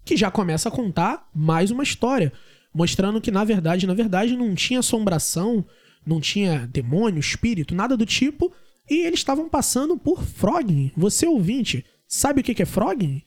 Que 0.03 0.17
já 0.17 0.29
começa 0.29 0.67
a 0.67 0.71
contar 0.71 1.29
mais 1.33 1.71
uma 1.71 1.83
história, 1.83 2.33
mostrando 2.73 3.21
que 3.21 3.31
na 3.31 3.43
verdade, 3.43 3.87
na 3.87 3.93
verdade 3.93 4.35
não 4.35 4.53
tinha 4.53 4.79
assombração, 4.79 5.65
não 6.05 6.19
tinha 6.19 6.67
demônio, 6.67 7.19
espírito, 7.19 7.73
nada 7.73 7.95
do 7.95 8.05
tipo, 8.05 8.51
e 8.89 9.05
eles 9.05 9.19
estavam 9.19 9.47
passando 9.47 9.97
por 9.97 10.23
frogging. 10.23 10.91
Você 10.97 11.25
ouvinte, 11.25 11.85
sabe 12.07 12.41
o 12.41 12.43
que 12.43 12.61
é 12.61 12.65
frogging? 12.65 13.21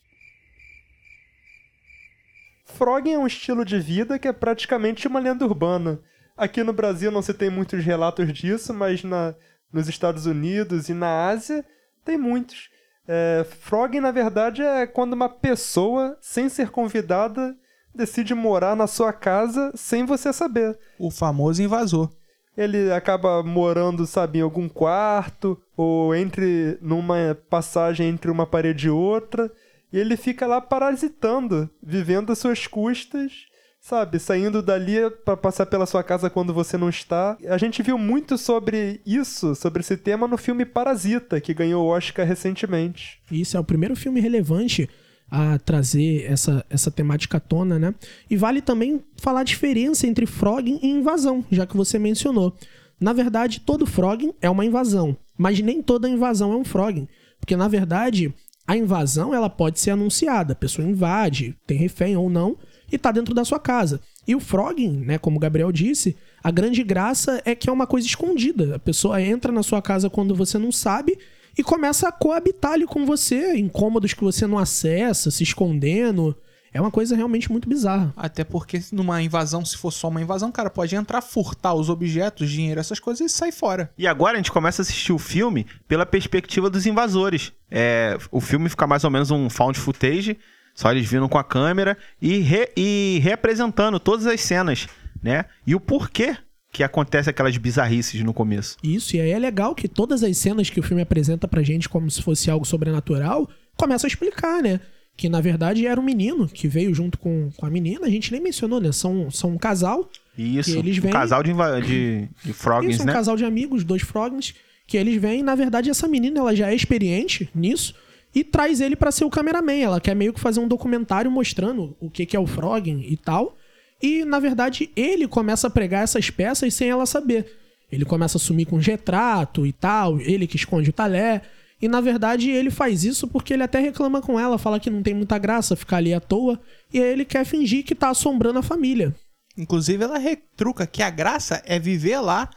Frogging 2.76 3.14
é 3.14 3.18
um 3.18 3.26
estilo 3.26 3.64
de 3.64 3.78
vida 3.78 4.18
que 4.18 4.28
é 4.28 4.32
praticamente 4.32 5.08
uma 5.08 5.18
lenda 5.18 5.46
urbana. 5.46 5.98
Aqui 6.36 6.62
no 6.62 6.74
Brasil 6.74 7.10
não 7.10 7.22
se 7.22 7.32
tem 7.32 7.48
muitos 7.48 7.82
relatos 7.82 8.30
disso, 8.34 8.74
mas 8.74 9.02
na, 9.02 9.34
nos 9.72 9.88
Estados 9.88 10.26
Unidos 10.26 10.90
e 10.90 10.94
na 10.94 11.28
Ásia 11.28 11.64
tem 12.04 12.18
muitos. 12.18 12.68
É, 13.08 13.46
frogging, 13.60 14.00
na 14.00 14.10
verdade, 14.10 14.60
é 14.60 14.86
quando 14.86 15.14
uma 15.14 15.28
pessoa, 15.28 16.18
sem 16.20 16.50
ser 16.50 16.68
convidada, 16.68 17.56
decide 17.94 18.34
morar 18.34 18.76
na 18.76 18.86
sua 18.86 19.10
casa 19.10 19.72
sem 19.74 20.04
você 20.04 20.30
saber. 20.30 20.78
O 20.98 21.10
famoso 21.10 21.62
invasor. 21.62 22.10
Ele 22.58 22.92
acaba 22.92 23.42
morando, 23.42 24.06
sabe, 24.06 24.38
em 24.38 24.42
algum 24.42 24.68
quarto, 24.68 25.58
ou 25.74 26.14
entre 26.14 26.78
numa 26.82 27.36
passagem 27.48 28.08
entre 28.08 28.30
uma 28.30 28.46
parede 28.46 28.88
e 28.88 28.90
outra, 28.90 29.50
e 29.96 29.98
ele 29.98 30.14
fica 30.14 30.46
lá 30.46 30.60
parasitando, 30.60 31.70
vivendo 31.82 32.30
às 32.30 32.38
suas 32.38 32.66
custas, 32.66 33.46
sabe, 33.80 34.18
saindo 34.18 34.60
dali 34.60 34.96
para 35.24 35.38
passar 35.38 35.64
pela 35.64 35.86
sua 35.86 36.02
casa 36.02 36.28
quando 36.28 36.52
você 36.52 36.76
não 36.76 36.90
está. 36.90 37.38
A 37.48 37.56
gente 37.56 37.82
viu 37.82 37.96
muito 37.96 38.36
sobre 38.36 39.00
isso, 39.06 39.54
sobre 39.54 39.80
esse 39.80 39.96
tema 39.96 40.28
no 40.28 40.36
filme 40.36 40.66
Parasita, 40.66 41.40
que 41.40 41.54
ganhou 41.54 41.86
o 41.86 41.88
Oscar 41.88 42.26
recentemente. 42.26 43.22
Isso 43.32 43.56
é 43.56 43.60
o 43.60 43.64
primeiro 43.64 43.96
filme 43.96 44.20
relevante 44.20 44.86
a 45.30 45.58
trazer 45.58 46.30
essa, 46.30 46.62
essa 46.68 46.90
temática 46.90 47.38
à 47.38 47.40
tona, 47.40 47.78
né? 47.78 47.94
E 48.28 48.36
vale 48.36 48.60
também 48.60 49.02
falar 49.16 49.40
a 49.40 49.44
diferença 49.44 50.06
entre 50.06 50.26
frogging 50.26 50.78
e 50.82 50.90
invasão, 50.90 51.42
já 51.50 51.66
que 51.66 51.76
você 51.76 51.98
mencionou. 51.98 52.54
Na 53.00 53.14
verdade, 53.14 53.60
todo 53.60 53.86
frogging 53.86 54.34
é 54.42 54.50
uma 54.50 54.64
invasão, 54.66 55.16
mas 55.38 55.58
nem 55.60 55.80
toda 55.82 56.06
invasão 56.06 56.52
é 56.52 56.56
um 56.56 56.64
frogging, 56.64 57.08
porque 57.40 57.56
na 57.56 57.66
verdade 57.66 58.34
a 58.66 58.76
invasão 58.76 59.32
ela 59.32 59.48
pode 59.48 59.78
ser 59.78 59.90
anunciada, 59.90 60.52
a 60.52 60.56
pessoa 60.56 60.86
invade, 60.86 61.56
tem 61.66 61.78
refém 61.78 62.16
ou 62.16 62.28
não, 62.28 62.56
e 62.90 62.98
tá 62.98 63.12
dentro 63.12 63.34
da 63.34 63.44
sua 63.44 63.60
casa. 63.60 64.00
E 64.26 64.34
o 64.34 64.40
frogging, 64.40 65.04
né, 65.04 65.18
como 65.18 65.36
o 65.36 65.40
Gabriel 65.40 65.70
disse, 65.70 66.16
a 66.42 66.50
grande 66.50 66.82
graça 66.82 67.40
é 67.44 67.54
que 67.54 67.68
é 67.68 67.72
uma 67.72 67.86
coisa 67.86 68.06
escondida. 68.06 68.76
A 68.76 68.78
pessoa 68.78 69.22
entra 69.22 69.52
na 69.52 69.62
sua 69.62 69.80
casa 69.80 70.10
quando 70.10 70.34
você 70.34 70.58
não 70.58 70.72
sabe 70.72 71.18
e 71.56 71.62
começa 71.62 72.08
a 72.08 72.12
coabitar 72.12 72.72
ali 72.72 72.86
com 72.86 73.06
você, 73.06 73.54
em 73.54 73.68
cômodos 73.68 74.12
que 74.12 74.22
você 74.22 74.46
não 74.46 74.58
acessa, 74.58 75.30
se 75.30 75.42
escondendo. 75.42 76.36
É 76.76 76.80
uma 76.80 76.90
coisa 76.90 77.16
realmente 77.16 77.50
muito 77.50 77.66
bizarra. 77.66 78.12
Até 78.14 78.44
porque 78.44 78.82
numa 78.92 79.22
invasão, 79.22 79.64
se 79.64 79.78
for 79.78 79.90
só 79.90 80.08
uma 80.08 80.20
invasão, 80.20 80.52
cara, 80.52 80.68
pode 80.68 80.94
entrar, 80.94 81.22
furtar 81.22 81.72
os 81.72 81.88
objetos, 81.88 82.50
dinheiro, 82.50 82.78
essas 82.78 83.00
coisas 83.00 83.32
e 83.32 83.34
sair 83.34 83.50
fora. 83.50 83.90
E 83.96 84.06
agora 84.06 84.34
a 84.34 84.36
gente 84.36 84.52
começa 84.52 84.82
a 84.82 84.84
assistir 84.84 85.10
o 85.10 85.18
filme 85.18 85.66
pela 85.88 86.04
perspectiva 86.04 86.68
dos 86.68 86.84
invasores. 86.84 87.50
É, 87.70 88.18
o 88.30 88.42
filme 88.42 88.68
fica 88.68 88.86
mais 88.86 89.04
ou 89.04 89.10
menos 89.10 89.30
um 89.30 89.48
found 89.48 89.78
footage, 89.78 90.36
só 90.74 90.92
eles 90.92 91.08
vindo 91.08 91.26
com 91.30 91.38
a 91.38 91.44
câmera 91.44 91.96
e, 92.20 92.40
re, 92.40 92.68
e 92.76 93.20
reapresentando 93.22 93.98
todas 93.98 94.26
as 94.26 94.42
cenas, 94.42 94.86
né? 95.22 95.46
E 95.66 95.74
o 95.74 95.80
porquê 95.80 96.36
que 96.70 96.84
acontece 96.84 97.30
aquelas 97.30 97.56
bizarrices 97.56 98.22
no 98.22 98.34
começo. 98.34 98.76
Isso, 98.84 99.16
e 99.16 99.20
aí 99.22 99.30
é 99.30 99.38
legal 99.38 99.74
que 99.74 99.88
todas 99.88 100.22
as 100.22 100.36
cenas 100.36 100.68
que 100.68 100.78
o 100.78 100.82
filme 100.82 101.00
apresenta 101.00 101.48
pra 101.48 101.62
gente 101.62 101.88
como 101.88 102.10
se 102.10 102.20
fosse 102.20 102.50
algo 102.50 102.66
sobrenatural, 102.66 103.48
começa 103.78 104.06
a 104.06 104.08
explicar, 104.08 104.62
né? 104.62 104.78
Que 105.16 105.28
na 105.28 105.40
verdade 105.40 105.86
era 105.86 105.98
um 105.98 106.04
menino 106.04 106.46
que 106.46 106.68
veio 106.68 106.94
junto 106.94 107.18
com, 107.18 107.50
com 107.56 107.64
a 107.64 107.70
menina, 107.70 108.06
a 108.06 108.10
gente 108.10 108.30
nem 108.30 108.40
mencionou, 108.40 108.80
né? 108.80 108.92
São, 108.92 109.30
são 109.30 109.50
um 109.50 109.58
casal. 109.58 110.10
Isso, 110.36 110.72
que 110.72 110.78
eles 110.78 110.98
um 110.98 111.02
vêm... 111.02 111.12
casal 111.12 111.42
de, 111.42 111.52
de, 111.86 112.28
de 112.44 112.52
froggins, 112.52 112.94
Isso, 112.94 113.02
um 113.02 113.06
né? 113.06 113.12
casal 113.12 113.36
de 113.36 113.44
amigos, 113.44 113.82
dois 113.84 114.02
froggins, 114.02 114.54
que 114.86 114.96
eles 114.96 115.20
vêm, 115.20 115.42
na 115.42 115.54
verdade 115.54 115.88
essa 115.88 116.06
menina 116.06 116.40
ela 116.40 116.54
já 116.54 116.70
é 116.70 116.74
experiente 116.74 117.48
nisso 117.54 117.94
e 118.34 118.44
traz 118.44 118.82
ele 118.82 118.94
pra 118.94 119.10
ser 119.10 119.24
o 119.24 119.30
cameraman. 119.30 119.80
Ela 119.80 120.00
quer 120.00 120.14
meio 120.14 120.32
que 120.34 120.40
fazer 120.40 120.60
um 120.60 120.68
documentário 120.68 121.30
mostrando 121.30 121.96
o 121.98 122.10
que 122.10 122.26
que 122.26 122.36
é 122.36 122.40
o 122.40 122.46
frogging 122.46 123.06
e 123.08 123.16
tal. 123.16 123.56
E 124.02 124.26
na 124.26 124.38
verdade 124.38 124.90
ele 124.94 125.26
começa 125.26 125.66
a 125.68 125.70
pregar 125.70 126.04
essas 126.04 126.28
peças 126.28 126.74
sem 126.74 126.90
ela 126.90 127.06
saber. 127.06 127.46
Ele 127.90 128.04
começa 128.04 128.36
a 128.36 128.40
sumir 128.40 128.66
com 128.66 128.76
retrato 128.76 129.64
e 129.64 129.72
tal, 129.72 130.20
ele 130.20 130.46
que 130.46 130.56
esconde 130.56 130.90
o 130.90 130.92
talher. 130.92 131.42
E 131.80 131.88
na 131.88 132.00
verdade 132.00 132.50
ele 132.50 132.70
faz 132.70 133.04
isso 133.04 133.28
porque 133.28 133.52
ele 133.52 133.62
até 133.62 133.78
reclama 133.78 134.22
com 134.22 134.40
ela, 134.40 134.58
fala 134.58 134.80
que 134.80 134.88
não 134.88 135.02
tem 135.02 135.14
muita 135.14 135.38
graça 135.38 135.76
ficar 135.76 135.98
ali 135.98 136.14
à 136.14 136.20
toa. 136.20 136.58
E 136.92 136.98
aí 136.98 137.12
ele 137.12 137.24
quer 137.24 137.44
fingir 137.44 137.84
que 137.84 137.94
tá 137.94 138.08
assombrando 138.08 138.58
a 138.58 138.62
família. 138.62 139.14
Inclusive, 139.58 140.04
ela 140.04 140.18
retruca 140.18 140.86
que 140.86 141.02
a 141.02 141.08
graça 141.08 141.62
é 141.64 141.78
viver 141.78 142.18
lá, 142.20 142.50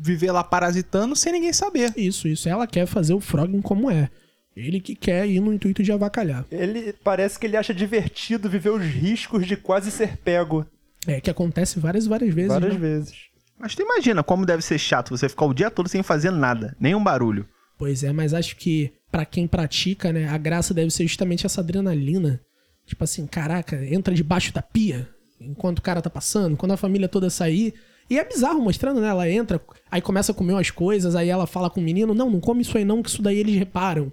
viver 0.00 0.32
lá 0.32 0.42
parasitando 0.42 1.14
sem 1.14 1.32
ninguém 1.32 1.52
saber. 1.52 1.92
Isso, 1.96 2.26
isso. 2.26 2.48
Ela 2.48 2.66
quer 2.66 2.86
fazer 2.86 3.14
o 3.14 3.20
frogging 3.20 3.60
como 3.62 3.90
é. 3.90 4.10
Ele 4.56 4.80
que 4.80 4.94
quer 4.94 5.28
ir 5.28 5.40
no 5.40 5.52
intuito 5.52 5.82
de 5.82 5.90
avacalhar. 5.92 6.44
Ele 6.50 6.92
parece 7.04 7.38
que 7.38 7.46
ele 7.46 7.56
acha 7.56 7.74
divertido 7.74 8.48
viver 8.48 8.70
os 8.70 8.82
riscos 8.84 9.46
de 9.46 9.56
quase 9.56 9.90
ser 9.90 10.16
pego 10.18 10.64
É, 11.06 11.20
que 11.20 11.30
acontece 11.30 11.78
várias, 11.80 12.06
várias 12.06 12.32
vezes. 12.32 12.52
várias 12.52 12.74
né? 12.74 12.78
vezes. 12.78 13.14
Mas 13.58 13.74
tu 13.74 13.82
imagina 13.82 14.22
como 14.22 14.46
deve 14.46 14.62
ser 14.62 14.78
chato 14.78 15.16
você 15.16 15.28
ficar 15.28 15.46
o 15.46 15.54
dia 15.54 15.70
todo 15.70 15.88
sem 15.88 16.02
fazer 16.02 16.30
nada, 16.30 16.76
nenhum 16.80 17.02
barulho. 17.02 17.48
Pois 17.84 18.02
é, 18.02 18.14
mas 18.14 18.32
acho 18.32 18.56
que 18.56 18.94
pra 19.12 19.26
quem 19.26 19.46
pratica, 19.46 20.10
né, 20.10 20.26
a 20.26 20.38
graça 20.38 20.72
deve 20.72 20.90
ser 20.90 21.06
justamente 21.06 21.44
essa 21.44 21.60
adrenalina. 21.60 22.40
Tipo 22.86 23.04
assim, 23.04 23.26
caraca, 23.26 23.76
entra 23.84 24.14
debaixo 24.14 24.54
da 24.54 24.62
pia 24.62 25.06
enquanto 25.38 25.80
o 25.80 25.82
cara 25.82 26.00
tá 26.00 26.08
passando, 26.08 26.56
quando 26.56 26.72
a 26.72 26.78
família 26.78 27.10
toda 27.10 27.28
sair. 27.28 27.74
E 28.08 28.18
é 28.18 28.24
bizarro 28.24 28.62
mostrando, 28.62 29.02
né? 29.02 29.08
Ela 29.08 29.28
entra, 29.28 29.60
aí 29.90 30.00
começa 30.00 30.32
a 30.32 30.34
comer 30.34 30.54
umas 30.54 30.70
coisas, 30.70 31.14
aí 31.14 31.28
ela 31.28 31.46
fala 31.46 31.68
com 31.68 31.78
o 31.78 31.84
menino: 31.84 32.14
Não, 32.14 32.30
não 32.30 32.40
come 32.40 32.62
isso 32.62 32.78
aí 32.78 32.86
não, 32.86 33.02
que 33.02 33.10
isso 33.10 33.20
daí 33.20 33.36
eles 33.36 33.54
reparam. 33.54 34.10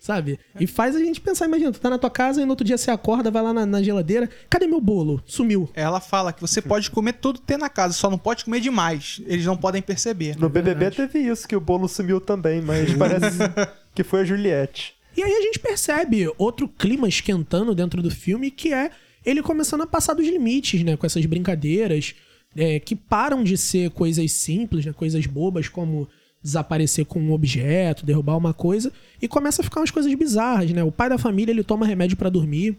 Sabe? 0.00 0.40
E 0.58 0.66
faz 0.66 0.96
a 0.96 0.98
gente 0.98 1.20
pensar, 1.20 1.44
imagina, 1.44 1.70
tu 1.70 1.78
tá 1.78 1.90
na 1.90 1.98
tua 1.98 2.08
casa 2.08 2.40
e 2.40 2.44
no 2.46 2.52
outro 2.52 2.64
dia 2.64 2.78
você 2.78 2.90
acorda, 2.90 3.30
vai 3.30 3.42
lá 3.42 3.52
na, 3.52 3.66
na 3.66 3.82
geladeira, 3.82 4.30
cadê 4.48 4.66
meu 4.66 4.80
bolo? 4.80 5.22
Sumiu. 5.26 5.68
Ela 5.74 6.00
fala 6.00 6.32
que 6.32 6.40
você 6.40 6.62
pode 6.62 6.90
comer 6.90 7.12
tudo 7.12 7.38
que 7.38 7.46
tem 7.46 7.58
na 7.58 7.68
casa, 7.68 7.92
só 7.92 8.08
não 8.08 8.16
pode 8.16 8.46
comer 8.46 8.60
demais. 8.60 9.20
Eles 9.26 9.44
não 9.44 9.58
podem 9.58 9.82
perceber. 9.82 10.38
No 10.38 10.48
BBB 10.48 10.90
teve 10.92 11.18
isso, 11.18 11.46
que 11.46 11.54
o 11.54 11.60
bolo 11.60 11.86
sumiu 11.86 12.18
também, 12.18 12.62
mas 12.62 12.92
parece 12.96 13.40
que 13.94 14.02
foi 14.02 14.22
a 14.22 14.24
Juliette. 14.24 14.94
E 15.14 15.22
aí 15.22 15.32
a 15.32 15.42
gente 15.42 15.58
percebe 15.58 16.32
outro 16.38 16.66
clima 16.66 17.06
esquentando 17.06 17.74
dentro 17.74 18.00
do 18.00 18.10
filme, 18.10 18.50
que 18.50 18.72
é 18.72 18.90
ele 19.24 19.42
começando 19.42 19.82
a 19.82 19.86
passar 19.86 20.14
dos 20.14 20.26
limites, 20.26 20.82
né? 20.82 20.96
Com 20.96 21.04
essas 21.04 21.26
brincadeiras 21.26 22.14
é, 22.56 22.80
que 22.80 22.96
param 22.96 23.44
de 23.44 23.58
ser 23.58 23.90
coisas 23.90 24.32
simples, 24.32 24.86
né? 24.86 24.94
Coisas 24.94 25.26
bobas 25.26 25.68
como 25.68 26.08
desaparecer 26.42 27.04
com 27.04 27.20
um 27.20 27.32
objeto, 27.32 28.06
derrubar 28.06 28.36
uma 28.36 28.54
coisa, 28.54 28.92
e 29.20 29.28
começa 29.28 29.60
a 29.60 29.64
ficar 29.64 29.80
umas 29.80 29.90
coisas 29.90 30.12
bizarras, 30.14 30.70
né? 30.70 30.82
O 30.82 30.92
pai 30.92 31.08
da 31.08 31.18
família, 31.18 31.52
ele 31.52 31.62
toma 31.62 31.86
remédio 31.86 32.16
pra 32.16 32.30
dormir, 32.30 32.78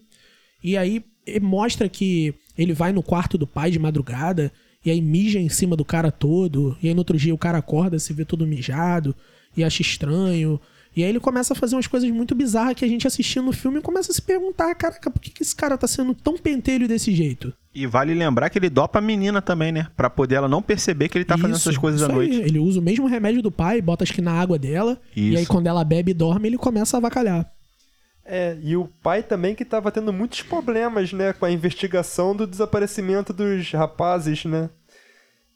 e 0.63 0.75
aí 0.77 1.03
mostra 1.41 1.87
que 1.87 2.33
ele 2.57 2.73
vai 2.73 2.91
no 2.91 3.03
quarto 3.03 3.37
do 3.37 3.45
pai 3.47 3.69
de 3.71 3.79
madrugada, 3.79 4.51
e 4.83 4.89
aí 4.89 4.99
mija 4.99 5.39
em 5.39 5.49
cima 5.49 5.75
do 5.75 5.85
cara 5.85 6.11
todo, 6.11 6.75
e 6.81 6.87
aí 6.87 6.93
no 6.93 7.01
outro 7.01 7.17
dia 7.17 7.33
o 7.33 7.37
cara 7.37 7.59
acorda, 7.59 7.99
se 7.99 8.13
vê 8.13 8.25
todo 8.25 8.47
mijado, 8.47 9.15
e 9.55 9.63
acha 9.63 9.81
estranho. 9.81 10.59
E 10.95 11.03
aí 11.03 11.09
ele 11.09 11.19
começa 11.19 11.53
a 11.53 11.55
fazer 11.55 11.75
umas 11.75 11.87
coisas 11.87 12.09
muito 12.11 12.35
bizarras 12.35 12.75
que 12.75 12.83
a 12.83 12.87
gente 12.87 13.07
assistindo 13.07 13.45
no 13.45 13.53
filme 13.53 13.81
começa 13.81 14.11
a 14.11 14.15
se 14.15 14.21
perguntar, 14.21 14.75
caraca, 14.75 15.09
por 15.09 15.21
que, 15.21 15.31
que 15.31 15.41
esse 15.41 15.55
cara 15.55 15.77
tá 15.77 15.87
sendo 15.87 16.13
tão 16.13 16.37
pentelho 16.37 16.87
desse 16.87 17.13
jeito? 17.15 17.53
E 17.73 17.87
vale 17.87 18.13
lembrar 18.13 18.49
que 18.49 18.59
ele 18.59 18.69
dopa 18.69 18.99
a 18.99 19.01
menina 19.01 19.41
também, 19.41 19.71
né? 19.71 19.87
Pra 19.95 20.09
poder 20.09 20.35
ela 20.35 20.49
não 20.49 20.61
perceber 20.61 21.07
que 21.07 21.17
ele 21.17 21.23
tá 21.23 21.37
fazendo 21.37 21.55
Isso, 21.55 21.69
essas 21.69 21.77
coisas 21.77 22.01
à 22.03 22.07
isso 22.07 22.19
aí. 22.19 22.27
noite. 22.27 22.41
Ele 22.49 22.59
usa 22.59 22.79
o 22.79 22.83
mesmo 22.83 23.07
remédio 23.07 23.41
do 23.41 23.51
pai, 23.51 23.81
bota 23.81 24.03
acho 24.03 24.13
que 24.13 24.21
na 24.21 24.33
água 24.33 24.59
dela, 24.59 24.99
e 25.15 25.37
aí 25.37 25.43
Isso. 25.43 25.51
quando 25.51 25.67
ela 25.67 25.83
bebe 25.85 26.11
e 26.11 26.13
dorme, 26.13 26.49
ele 26.49 26.57
começa 26.57 26.97
a 26.97 26.99
avacalhar. 26.99 27.49
É, 28.25 28.57
e 28.61 28.75
o 28.75 28.89
pai 29.01 29.23
também 29.23 29.55
que 29.55 29.65
tava 29.65 29.91
tendo 29.91 30.11
muitos 30.11 30.41
problemas, 30.41 31.11
né, 31.13 31.33
com 31.33 31.45
a 31.45 31.51
investigação 31.51 32.35
do 32.35 32.45
desaparecimento 32.45 33.33
dos 33.33 33.71
rapazes, 33.71 34.45
né? 34.45 34.69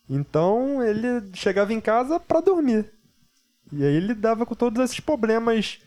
Então 0.09 0.81
ele 0.81 1.29
chegava 1.33 1.73
em 1.73 1.81
casa 1.81 2.19
pra 2.19 2.39
dormir. 2.39 2.85
E 3.71 3.83
aí 3.83 3.95
ele 3.95 4.07
lidava 4.07 4.45
com 4.45 4.55
todos 4.55 4.83
esses 4.83 4.99
problemas 4.99 5.79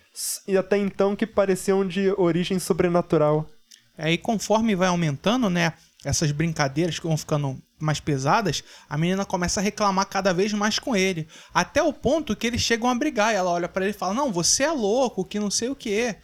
e 0.46 0.56
até 0.56 0.76
então 0.76 1.14
que 1.14 1.26
pareciam 1.26 1.86
de 1.86 2.10
origem 2.18 2.58
sobrenatural. 2.58 3.48
Aí 3.96 4.18
conforme 4.18 4.74
vai 4.74 4.88
aumentando, 4.88 5.48
né, 5.48 5.72
essas 6.04 6.30
brincadeiras 6.32 6.98
que 6.98 7.06
vão 7.06 7.16
ficando 7.16 7.60
mais 7.78 8.00
pesadas, 8.00 8.62
a 8.88 8.98
menina 8.98 9.24
começa 9.24 9.60
a 9.60 9.62
reclamar 9.62 10.06
cada 10.06 10.32
vez 10.34 10.52
mais 10.52 10.78
com 10.78 10.96
ele, 10.96 11.28
até 11.54 11.82
o 11.82 11.92
ponto 11.92 12.34
que 12.34 12.46
eles 12.46 12.60
chegam 12.60 12.90
a 12.90 12.94
brigar. 12.94 13.32
E 13.32 13.36
ela 13.36 13.50
olha 13.50 13.68
para 13.68 13.84
ele 13.84 13.94
e 13.94 13.98
fala: 13.98 14.14
"Não, 14.14 14.32
você 14.32 14.64
é 14.64 14.72
louco, 14.72 15.24
que 15.24 15.38
não 15.38 15.50
sei 15.50 15.68
o 15.68 15.76
que". 15.76 16.16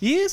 E 0.00 0.26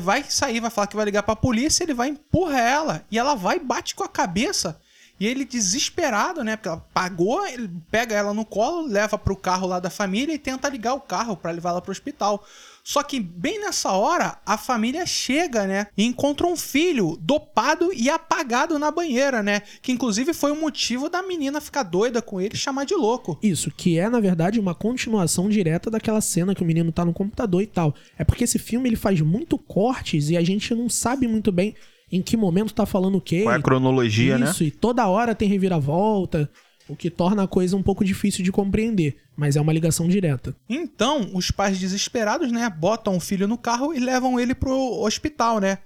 vai 0.00 0.24
sair, 0.24 0.60
vai 0.60 0.70
falar 0.70 0.86
que 0.86 0.96
vai 0.96 1.04
ligar 1.04 1.22
pra 1.22 1.36
polícia, 1.36 1.84
ele 1.84 1.94
vai 1.94 2.08
empurrar 2.08 2.60
ela 2.60 3.06
e 3.10 3.18
ela 3.18 3.34
vai 3.34 3.58
bate 3.58 3.94
com 3.94 4.04
a 4.04 4.08
cabeça 4.08 4.80
e 5.18 5.26
ele 5.26 5.44
desesperado, 5.44 6.42
né? 6.42 6.56
Porque 6.56 6.68
ela 6.68 6.84
pagou, 6.92 7.46
ele 7.46 7.70
pega 7.90 8.14
ela 8.14 8.34
no 8.34 8.44
colo, 8.44 8.86
leva 8.86 9.16
pro 9.16 9.36
carro 9.36 9.66
lá 9.66 9.78
da 9.78 9.90
família 9.90 10.34
e 10.34 10.38
tenta 10.38 10.68
ligar 10.68 10.94
o 10.94 11.00
carro 11.00 11.36
para 11.36 11.50
levar 11.50 11.70
ela 11.70 11.82
pro 11.82 11.92
hospital. 11.92 12.44
Só 12.82 13.02
que 13.02 13.18
bem 13.18 13.58
nessa 13.60 13.92
hora, 13.92 14.36
a 14.44 14.58
família 14.58 15.06
chega, 15.06 15.66
né? 15.66 15.86
E 15.96 16.04
encontra 16.04 16.46
um 16.46 16.54
filho 16.54 17.16
dopado 17.18 17.90
e 17.94 18.10
apagado 18.10 18.78
na 18.78 18.90
banheira, 18.90 19.42
né? 19.42 19.62
Que 19.80 19.90
inclusive 19.90 20.34
foi 20.34 20.52
o 20.52 20.60
motivo 20.60 21.08
da 21.08 21.22
menina 21.22 21.62
ficar 21.62 21.82
doida 21.82 22.20
com 22.20 22.38
ele 22.38 22.54
e 22.54 22.58
chamar 22.58 22.84
de 22.84 22.94
louco. 22.94 23.38
Isso, 23.42 23.70
que 23.70 23.98
é 23.98 24.10
na 24.10 24.20
verdade 24.20 24.60
uma 24.60 24.74
continuação 24.74 25.48
direta 25.48 25.90
daquela 25.90 26.20
cena 26.20 26.54
que 26.54 26.62
o 26.62 26.66
menino 26.66 26.92
tá 26.92 27.06
no 27.06 27.14
computador 27.14 27.62
e 27.62 27.66
tal. 27.66 27.94
É 28.18 28.24
porque 28.24 28.44
esse 28.44 28.58
filme 28.58 28.90
ele 28.90 28.96
faz 28.96 29.18
muito 29.22 29.56
cortes 29.56 30.28
e 30.28 30.36
a 30.36 30.42
gente 30.42 30.74
não 30.74 30.90
sabe 30.90 31.26
muito 31.26 31.50
bem 31.50 31.74
em 32.10 32.22
que 32.22 32.36
momento 32.36 32.74
tá 32.74 32.86
falando 32.86 33.18
o 33.18 33.20
quê. 33.20 33.42
Qual 33.42 33.54
é 33.54 33.58
a 33.58 33.62
cronologia, 33.62 34.34
Isso, 34.34 34.44
né? 34.44 34.50
Isso, 34.50 34.64
e 34.64 34.70
toda 34.70 35.06
hora 35.06 35.34
tem 35.34 35.48
reviravolta, 35.48 36.50
o 36.88 36.94
que 36.94 37.10
torna 37.10 37.44
a 37.44 37.48
coisa 37.48 37.76
um 37.76 37.82
pouco 37.82 38.04
difícil 38.04 38.44
de 38.44 38.52
compreender, 38.52 39.16
mas 39.36 39.56
é 39.56 39.60
uma 39.60 39.72
ligação 39.72 40.06
direta. 40.08 40.54
Então, 40.68 41.30
os 41.34 41.50
pais 41.50 41.78
desesperados, 41.78 42.52
né, 42.52 42.68
botam 42.70 43.16
o 43.16 43.20
filho 43.20 43.48
no 43.48 43.56
carro 43.56 43.94
e 43.94 43.98
levam 43.98 44.38
ele 44.38 44.54
pro 44.54 45.02
hospital, 45.02 45.58
né? 45.58 45.78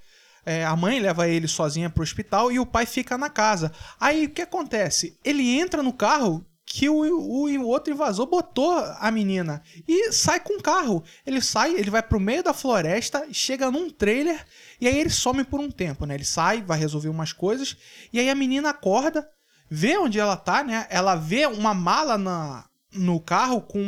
É, 0.45 0.65
a 0.65 0.75
mãe 0.75 0.99
leva 0.99 1.29
ele 1.29 1.47
sozinha 1.47 1.91
pro 1.91 2.03
hospital 2.03 2.51
e 2.51 2.59
o 2.59 2.65
pai 2.65 2.87
fica 2.87 3.19
na 3.19 3.29
casa. 3.29 3.71
Aí 4.01 4.25
o 4.25 4.31
que 4.31 4.41
acontece? 4.41 5.19
Ele 5.23 5.47
entra 5.59 5.83
no 5.83 5.93
carro 5.93 6.45
que 6.69 6.89
o, 6.89 7.01
o, 7.01 7.67
outro 7.67 7.93
invasor 7.93 8.27
botou 8.27 8.73
a 8.77 9.11
menina 9.11 9.63
e 9.87 10.13
sai 10.13 10.39
com 10.39 10.59
o 10.59 10.63
carro. 10.63 11.03
Ele 11.27 11.41
sai, 11.41 11.75
ele 11.75 11.91
vai 11.91 12.03
pro 12.03 12.21
meio 12.21 12.43
da 12.43 12.53
floresta, 12.53 13.27
chega 13.33 13.71
num 13.71 13.89
trailer 13.89 14.45
e 14.79 14.87
aí 14.87 14.99
ele 14.99 15.09
some 15.09 15.43
por 15.45 15.61
um 15.61 15.71
tempo, 15.71 16.05
né? 16.05 16.15
Ele 16.15 16.25
sai, 16.25 16.63
vai 16.63 16.79
resolver 16.79 17.09
umas 17.09 17.33
coisas 17.33 17.77
e 18.13 18.21
aí 18.21 18.29
a 18.29 18.35
menina 18.35 18.71
acorda, 18.71 19.29
vê 19.71 19.97
onde 19.97 20.21
ela 20.21 20.37
tá, 20.37 20.63
né? 20.63 20.87
Ela 20.91 21.15
vê 21.15 21.47
uma 21.47 21.73
mala 21.73 22.19
na, 22.19 22.67
no 22.93 23.19
carro 23.19 23.63
com 23.63 23.81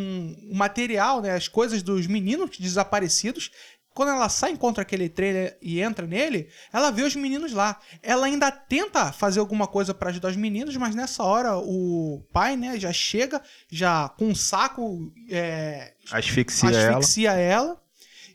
o 0.50 0.54
material, 0.56 1.20
né? 1.20 1.32
As 1.32 1.48
coisas 1.48 1.82
dos 1.82 2.06
meninos 2.06 2.56
desaparecidos 2.58 3.50
quando 3.94 4.10
ela 4.10 4.28
sai, 4.28 4.52
encontra 4.52 4.82
aquele 4.82 5.08
trailer 5.08 5.58
e 5.60 5.80
entra 5.80 6.06
nele, 6.06 6.48
ela 6.72 6.90
vê 6.90 7.02
os 7.02 7.16
meninos 7.16 7.52
lá. 7.52 7.78
Ela 8.02 8.26
ainda 8.26 8.50
tenta 8.50 9.12
fazer 9.12 9.40
alguma 9.40 9.66
coisa 9.66 9.92
para 9.92 10.10
ajudar 10.10 10.28
os 10.28 10.36
meninos, 10.36 10.76
mas 10.76 10.94
nessa 10.94 11.22
hora 11.22 11.58
o 11.58 12.24
pai, 12.32 12.56
né, 12.56 12.78
já 12.78 12.92
chega, 12.92 13.42
já 13.70 14.08
com 14.10 14.28
um 14.28 14.34
saco. 14.34 15.12
É, 15.28 15.94
asfixia, 16.10 16.96
asfixia 16.96 17.32
ela. 17.32 17.40
ela. 17.40 17.82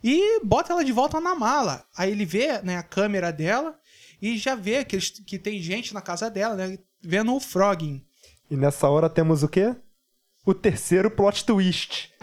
e 0.04 0.42
bota 0.44 0.74
ela 0.74 0.84
de 0.84 0.92
volta 0.92 1.20
na 1.22 1.34
mala. 1.36 1.86
Aí 1.98 2.12
ele 2.12 2.26
vê 2.26 2.62
né, 2.62 2.78
a 2.78 2.84
câmera 2.84 3.32
dela 3.32 3.78
e 4.22 4.38
já 4.38 4.56
vê 4.56 4.84
que, 4.84 4.96
eles, 4.96 5.10
que 5.10 5.40
tem 5.40 5.62
gente 5.62 5.94
na 5.94 6.02
casa 6.02 6.30
dela, 6.30 6.56
né, 6.56 6.78
vendo 7.02 7.34
o 7.34 7.40
Frogging. 7.40 8.06
E 8.52 8.58
nessa 8.58 8.90
hora 8.90 9.10
temos 9.10 9.42
o 9.42 9.48
quê? 9.48 9.76
O 10.46 10.54
terceiro 10.54 11.10
plot 11.10 11.46
twist. 11.46 12.14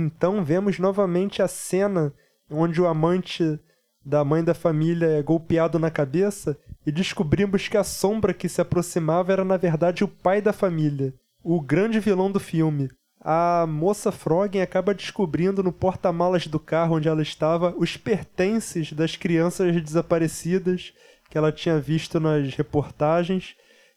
Então 0.00 0.44
vemos 0.44 0.78
novamente 0.78 1.42
a 1.42 1.48
cena 1.48 2.14
onde 2.48 2.80
o 2.80 2.86
amante 2.86 3.58
da 4.04 4.24
mãe 4.24 4.44
da 4.44 4.54
família 4.54 5.06
é 5.06 5.20
golpeado 5.20 5.76
na 5.76 5.90
cabeça 5.90 6.56
e 6.86 6.92
descobrimos 6.92 7.66
que 7.66 7.76
a 7.76 7.82
sombra 7.82 8.32
que 8.32 8.48
se 8.48 8.60
aproximava 8.60 9.32
era 9.32 9.44
na 9.44 9.56
verdade 9.56 10.04
o 10.04 10.08
pai 10.08 10.40
da 10.40 10.52
família, 10.52 11.12
o 11.42 11.60
grande 11.60 11.98
vilão 11.98 12.30
do 12.30 12.38
filme. 12.38 12.88
A 13.20 13.66
moça 13.66 14.12
Froggen 14.12 14.62
acaba 14.62 14.94
descobrindo 14.94 15.64
no 15.64 15.72
porta-malas 15.72 16.46
do 16.46 16.60
carro 16.60 16.94
onde 16.94 17.08
ela 17.08 17.20
estava 17.20 17.74
os 17.76 17.96
pertences 17.96 18.92
das 18.92 19.16
crianças 19.16 19.82
desaparecidas 19.82 20.92
que 21.28 21.36
ela 21.36 21.50
tinha 21.50 21.80
visto 21.80 22.20
nas 22.20 22.54
reportagens 22.54 23.56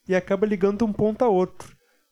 e 0.09 0.15
acaba 0.15 0.47
ligando 0.47 0.83
um 0.83 0.91
ponto 0.91 1.23
a 1.23 1.29
outro 1.29 1.70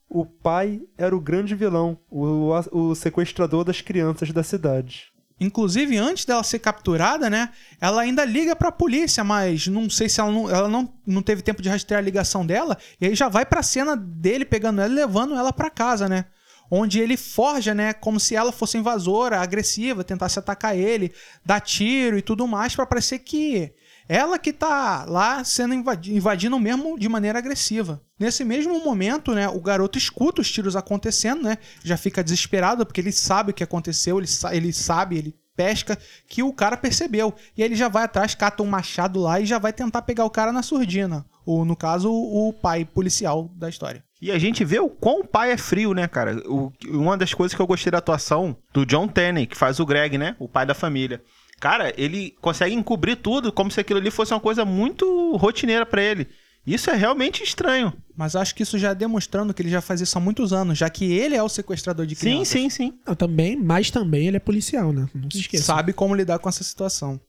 o 0.10 0.26
pai 0.26 0.82
era 0.98 1.16
o 1.16 1.20
grande 1.20 1.54
vilão, 1.54 1.98
o, 2.10 2.52
o 2.72 2.96
sequestrador 2.96 3.64
das 3.64 3.80
crianças 3.80 4.32
da 4.32 4.44
cidade. 4.44 5.14
Inclusive, 5.40 5.96
antes 5.98 6.26
dela 6.26 6.44
ser 6.44 6.60
capturada, 6.60 7.30
né? 7.30 7.50
Ela 7.80 8.02
ainda 8.02 8.26
liga 8.26 8.56
pra 8.56 8.74
polícia, 8.74 9.24
mas 9.24 9.68
não 9.68 9.90
sei 9.90 10.10
se 10.10 10.20
ela 10.20 10.32
não, 10.32 10.50
ela 10.50 10.68
não, 10.68 10.92
não 11.06 11.22
teve 11.22 11.42
tempo 11.42 11.62
de 11.62 11.70
rastrear 11.70 12.00
a 12.00 12.04
ligação 12.04 12.46
dela. 12.46 12.78
E 13.00 13.06
aí 13.06 13.16
já 13.16 13.30
vai 13.30 13.46
pra 13.46 13.64
cena 13.64 13.96
dele 13.96 14.44
pegando 14.44 14.82
ela 14.82 14.92
e 14.92 14.96
levando 14.96 15.36
ela 15.36 15.54
pra 15.54 15.70
casa, 15.70 16.10
né? 16.10 16.26
Onde 16.72 17.00
ele 17.00 17.18
forja, 17.18 17.74
né? 17.74 17.94
Como 17.94 18.20
se 18.20 18.36
ela 18.36 18.52
fosse 18.52 18.78
invasora, 18.78 19.40
agressiva, 19.40 20.04
tentasse 20.04 20.38
atacar 20.38 20.78
ele, 20.78 21.14
dar 21.46 21.60
tiro 21.60 22.18
e 22.18 22.22
tudo 22.22 22.48
mais, 22.48 22.76
para 22.76 22.86
parecer 22.86 23.20
que 23.20 23.74
ela 24.08 24.40
que 24.40 24.52
tá 24.52 25.06
lá 25.08 25.44
sendo 25.44 25.74
invadi 25.74 26.16
invadindo 26.16 26.60
mesmo 26.60 26.98
de 26.98 27.08
maneira 27.08 27.38
agressiva. 27.38 28.02
Nesse 28.20 28.44
mesmo 28.44 28.84
momento, 28.84 29.36
né, 29.36 29.48
o 29.48 29.62
garoto 29.62 29.98
escuta 29.98 30.42
os 30.42 30.52
tiros 30.52 30.76
acontecendo, 30.76 31.44
né? 31.44 31.60
Já 31.84 31.96
fica 31.96 32.24
desesperado 32.24 32.86
porque 32.86 33.02
ele 33.02 33.12
sabe 33.12 33.52
o 33.52 33.54
que 33.54 33.64
aconteceu, 33.64 34.18
ele, 34.18 34.28
sa 34.28 34.56
ele 34.56 34.74
sabe, 34.74 35.18
ele 35.18 35.36
pesca 35.56 35.98
que 36.28 36.42
o 36.42 36.54
cara 36.54 36.78
percebeu. 36.78 37.34
E 37.56 37.62
ele 37.62 37.76
já 37.76 37.90
vai 37.90 38.06
atrás, 38.06 38.34
cata 38.34 38.64
um 38.64 38.66
machado 38.66 39.20
lá 39.20 39.42
e 39.42 39.46
já 39.46 39.60
vai 39.60 39.74
tentar 39.74 40.02
pegar 40.04 40.24
o 40.24 40.30
cara 40.30 40.54
na 40.54 40.64
surdina. 40.64 41.26
Ou, 41.46 41.66
no 41.66 41.76
caso, 41.76 42.10
o 42.12 42.54
pai 42.54 42.86
policial 42.86 43.50
da 43.56 43.68
história. 43.68 44.04
E 44.22 44.32
a 44.32 44.38
gente 44.38 44.66
vê 44.66 44.80
o 44.80 44.90
quão 44.90 45.22
o 45.22 45.28
pai 45.28 45.52
é 45.52 45.58
frio, 45.58 45.94
né, 45.94 46.08
cara? 46.08 46.38
O, 46.46 46.72
uma 46.88 47.18
das 47.18 47.34
coisas 47.34 47.56
que 47.56 47.62
eu 47.62 47.68
gostei 47.68 47.90
da 47.90 48.00
atuação 48.00 48.58
do 48.74 48.86
John 48.86 49.08
Tenney, 49.08 49.48
que 49.48 49.56
faz 49.56 49.80
o 49.80 49.86
Greg, 49.86 50.18
né? 50.18 50.36
O 50.40 50.48
pai 50.48 50.66
da 50.66 50.74
família. 50.74 51.22
Cara, 51.60 51.94
ele 51.98 52.36
consegue 52.42 52.76
encobrir 52.76 53.18
tudo 53.18 53.52
como 53.52 53.72
se 53.72 53.80
aquilo 53.80 54.00
ali 54.00 54.12
fosse 54.12 54.34
uma 54.34 54.40
coisa 54.40 54.66
muito 54.66 55.36
rotineira 55.38 55.86
para 55.86 56.02
ele. 56.02 56.28
Isso 56.66 56.90
é 56.90 56.96
realmente 56.96 57.44
estranho. 57.44 57.94
Mas 58.16 58.36
acho 58.36 58.54
que 58.54 58.64
isso 58.64 58.78
já 58.78 58.90
é 58.90 58.96
demonstrando 58.96 59.54
que 59.54 59.62
ele 59.62 59.70
já 59.70 59.82
faz 59.82 60.02
isso 60.02 60.18
há 60.18 60.22
muitos 60.22 60.54
anos, 60.54 60.78
já 60.78 60.90
que 60.90 61.12
ele 61.12 61.36
é 61.36 61.42
o 61.42 61.50
sequestrador 61.50 62.06
de 62.06 62.16
crianças. 62.16 62.48
Sim, 62.48 62.70
sim, 62.70 62.92
sim. 62.92 63.00
Ah, 63.06 63.16
também, 63.16 63.56
mas 63.56 63.90
também 63.90 64.28
ele 64.28 64.38
é 64.38 64.40
policial, 64.40 64.92
né? 64.92 65.08
Não 65.14 65.32
se 65.32 65.40
esqueça. 65.40 65.64
Sabe 65.64 65.94
como 65.94 66.14
lidar 66.14 66.40
com 66.40 66.50
essa 66.50 66.64
situação. 66.64 67.20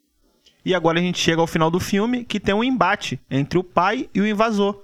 E 0.64 0.74
agora 0.74 0.98
a 0.98 1.02
gente 1.02 1.18
chega 1.18 1.40
ao 1.40 1.46
final 1.46 1.70
do 1.70 1.80
filme 1.80 2.24
que 2.24 2.38
tem 2.38 2.54
um 2.54 2.62
embate 2.62 3.18
entre 3.30 3.58
o 3.58 3.64
pai 3.64 4.10
e 4.14 4.20
o 4.20 4.26
invasor. 4.26 4.82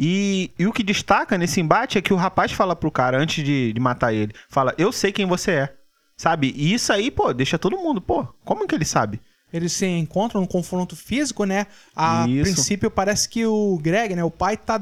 E, 0.00 0.52
e 0.56 0.64
o 0.64 0.72
que 0.72 0.84
destaca 0.84 1.36
nesse 1.36 1.60
embate 1.60 1.98
é 1.98 2.02
que 2.02 2.12
o 2.12 2.16
rapaz 2.16 2.52
fala 2.52 2.76
pro 2.76 2.88
cara, 2.88 3.20
antes 3.20 3.44
de, 3.44 3.72
de 3.72 3.80
matar 3.80 4.14
ele, 4.14 4.32
fala, 4.48 4.72
eu 4.78 4.92
sei 4.92 5.10
quem 5.10 5.26
você 5.26 5.50
é. 5.50 5.74
Sabe? 6.16 6.54
E 6.56 6.72
isso 6.72 6.92
aí, 6.92 7.10
pô, 7.10 7.32
deixa 7.32 7.58
todo 7.58 7.76
mundo, 7.76 8.00
pô, 8.00 8.24
como 8.44 8.66
que 8.66 8.76
ele 8.76 8.84
sabe? 8.84 9.20
Eles 9.52 9.72
se 9.72 9.86
encontram 9.86 10.40
no 10.40 10.46
confronto 10.46 10.94
físico, 10.94 11.44
né? 11.44 11.66
A 11.96 12.28
isso. 12.28 12.42
princípio 12.42 12.90
parece 12.90 13.28
que 13.28 13.46
o 13.46 13.78
Greg, 13.78 14.14
né, 14.14 14.22
o 14.22 14.30
pai 14.30 14.56
tá 14.56 14.80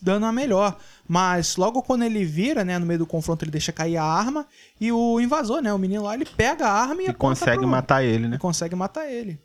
dando 0.00 0.26
a 0.26 0.32
melhor, 0.32 0.76
mas 1.06 1.56
logo 1.56 1.82
quando 1.82 2.04
ele 2.04 2.24
vira, 2.24 2.64
né, 2.64 2.78
no 2.78 2.86
meio 2.86 3.00
do 3.00 3.06
confronto 3.06 3.44
ele 3.44 3.50
deixa 3.50 3.70
cair 3.70 3.96
a 3.96 4.04
arma 4.04 4.46
e 4.80 4.90
o 4.90 5.20
invasor, 5.20 5.60
né, 5.60 5.72
o 5.72 5.78
menino 5.78 6.04
lá, 6.04 6.14
ele 6.14 6.24
pega 6.24 6.66
a 6.66 6.72
arma 6.72 7.02
e, 7.02 7.08
e 7.08 7.12
consegue 7.12 7.58
pro... 7.58 7.68
matar 7.68 8.02
ele, 8.02 8.26
né? 8.26 8.36
E 8.36 8.38
consegue 8.38 8.74
matar 8.74 9.06
ele. 9.06 9.38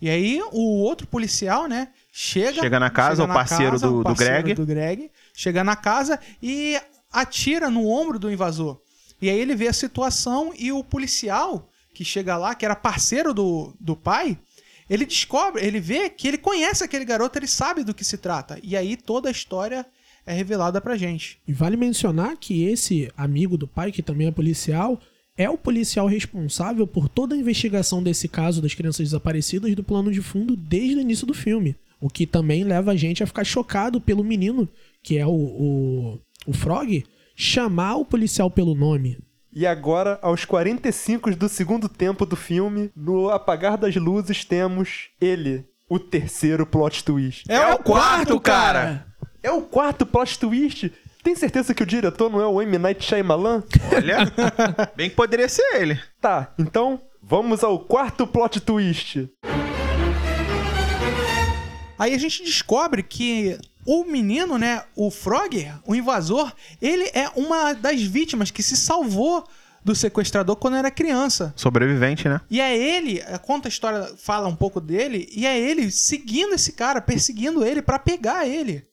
E 0.00 0.10
aí 0.10 0.40
o 0.52 0.82
outro 0.82 1.06
policial, 1.06 1.66
né, 1.66 1.88
chega 2.12 2.60
chega 2.60 2.78
na 2.78 2.90
casa, 2.90 3.22
chega 3.22 3.30
o 3.30 3.34
parceiro, 3.34 3.72
casa, 3.72 3.88
do, 3.88 4.00
o 4.00 4.02
parceiro 4.02 4.32
do 4.32 4.42
Greg, 4.42 4.54
do 4.54 4.66
Greg, 4.66 5.10
chega 5.34 5.64
na 5.64 5.76
casa 5.76 6.20
e 6.42 6.78
atira 7.12 7.70
no 7.70 7.86
ombro 7.88 8.18
do 8.18 8.30
invasor. 8.30 8.80
E 9.20 9.30
aí 9.30 9.38
ele 9.38 9.54
vê 9.54 9.68
a 9.68 9.72
situação 9.72 10.52
e 10.56 10.70
o 10.70 10.84
policial 10.84 11.70
que 11.94 12.04
chega 12.04 12.36
lá, 12.36 12.54
que 12.54 12.64
era 12.64 12.76
parceiro 12.76 13.32
do, 13.32 13.74
do 13.80 13.96
pai, 13.96 14.38
ele 14.88 15.06
descobre, 15.06 15.64
ele 15.64 15.80
vê 15.80 16.10
que 16.10 16.28
ele 16.28 16.36
conhece 16.38 16.84
aquele 16.84 17.06
garoto, 17.06 17.38
ele 17.38 17.46
sabe 17.46 17.82
do 17.82 17.94
que 17.94 18.04
se 18.04 18.18
trata. 18.18 18.58
E 18.62 18.76
aí 18.76 18.96
toda 18.96 19.28
a 19.28 19.32
história 19.32 19.86
é 20.26 20.32
revelada 20.32 20.80
pra 20.80 20.96
gente. 20.96 21.38
E 21.48 21.52
vale 21.52 21.76
mencionar 21.76 22.36
que 22.36 22.64
esse 22.64 23.10
amigo 23.16 23.56
do 23.56 23.66
pai, 23.66 23.90
que 23.90 24.02
também 24.02 24.26
é 24.26 24.30
policial, 24.30 25.00
é 25.36 25.50
o 25.50 25.58
policial 25.58 26.06
responsável 26.06 26.86
por 26.86 27.08
toda 27.08 27.34
a 27.34 27.38
investigação 27.38 28.02
desse 28.02 28.28
caso 28.28 28.62
das 28.62 28.74
crianças 28.74 29.06
desaparecidas 29.06 29.74
do 29.74 29.84
plano 29.84 30.10
de 30.10 30.22
fundo 30.22 30.56
desde 30.56 30.96
o 30.96 31.00
início 31.00 31.26
do 31.26 31.34
filme. 31.34 31.76
O 32.00 32.08
que 32.08 32.26
também 32.26 32.64
leva 32.64 32.92
a 32.92 32.96
gente 32.96 33.22
a 33.22 33.26
ficar 33.26 33.44
chocado 33.44 34.00
pelo 34.00 34.24
menino, 34.24 34.68
que 35.02 35.18
é 35.18 35.26
o, 35.26 35.30
o, 35.30 36.18
o 36.46 36.52
Frog, 36.52 37.04
chamar 37.34 37.96
o 37.96 38.04
policial 38.04 38.50
pelo 38.50 38.74
nome. 38.74 39.18
E 39.52 39.66
agora, 39.66 40.18
aos 40.20 40.44
45 40.44 41.34
do 41.34 41.48
segundo 41.48 41.88
tempo 41.88 42.26
do 42.26 42.36
filme, 42.36 42.90
no 42.94 43.30
apagar 43.30 43.78
das 43.78 43.96
luzes, 43.96 44.44
temos 44.44 45.08
ele, 45.18 45.64
o 45.88 45.98
terceiro 45.98 46.66
plot 46.66 47.02
twist. 47.02 47.50
É, 47.50 47.72
o 47.72 47.78
quarto, 47.78 48.38
cara! 48.38 49.06
É 49.42 49.50
o 49.50 49.62
quarto 49.62 50.04
plot 50.04 50.38
twist? 50.38 50.92
Tem 51.26 51.34
certeza 51.34 51.74
que 51.74 51.82
o 51.82 51.86
diretor 51.86 52.30
não 52.30 52.40
é 52.40 52.46
o 52.46 52.62
M. 52.62 52.78
Night 52.78 53.04
Shyamalan? 53.04 53.64
Olha, 53.92 54.32
bem 54.94 55.10
que 55.10 55.16
poderia 55.16 55.48
ser 55.48 55.74
ele. 55.74 56.00
Tá, 56.20 56.54
então 56.56 57.00
vamos 57.20 57.64
ao 57.64 57.80
quarto 57.80 58.28
plot 58.28 58.60
twist. 58.60 59.28
Aí 61.98 62.14
a 62.14 62.18
gente 62.18 62.44
descobre 62.44 63.02
que 63.02 63.58
o 63.84 64.04
menino, 64.04 64.56
né, 64.56 64.84
o 64.94 65.10
Frogger, 65.10 65.74
o 65.84 65.96
invasor, 65.96 66.52
ele 66.80 67.10
é 67.12 67.28
uma 67.34 67.72
das 67.72 68.00
vítimas 68.00 68.52
que 68.52 68.62
se 68.62 68.76
salvou 68.76 69.44
do 69.84 69.96
sequestrador 69.96 70.54
quando 70.54 70.76
era 70.76 70.92
criança. 70.92 71.52
Sobrevivente, 71.56 72.28
né? 72.28 72.40
E 72.48 72.60
é 72.60 72.78
ele, 72.78 73.20
conta 73.42 73.66
a 73.66 73.68
história, 73.68 74.14
fala 74.16 74.46
um 74.46 74.54
pouco 74.54 74.80
dele, 74.80 75.28
e 75.32 75.44
é 75.44 75.58
ele 75.58 75.90
seguindo 75.90 76.54
esse 76.54 76.72
cara, 76.72 77.00
perseguindo 77.00 77.64
ele 77.64 77.82
pra 77.82 77.98
pegar 77.98 78.46
ele. 78.46 78.86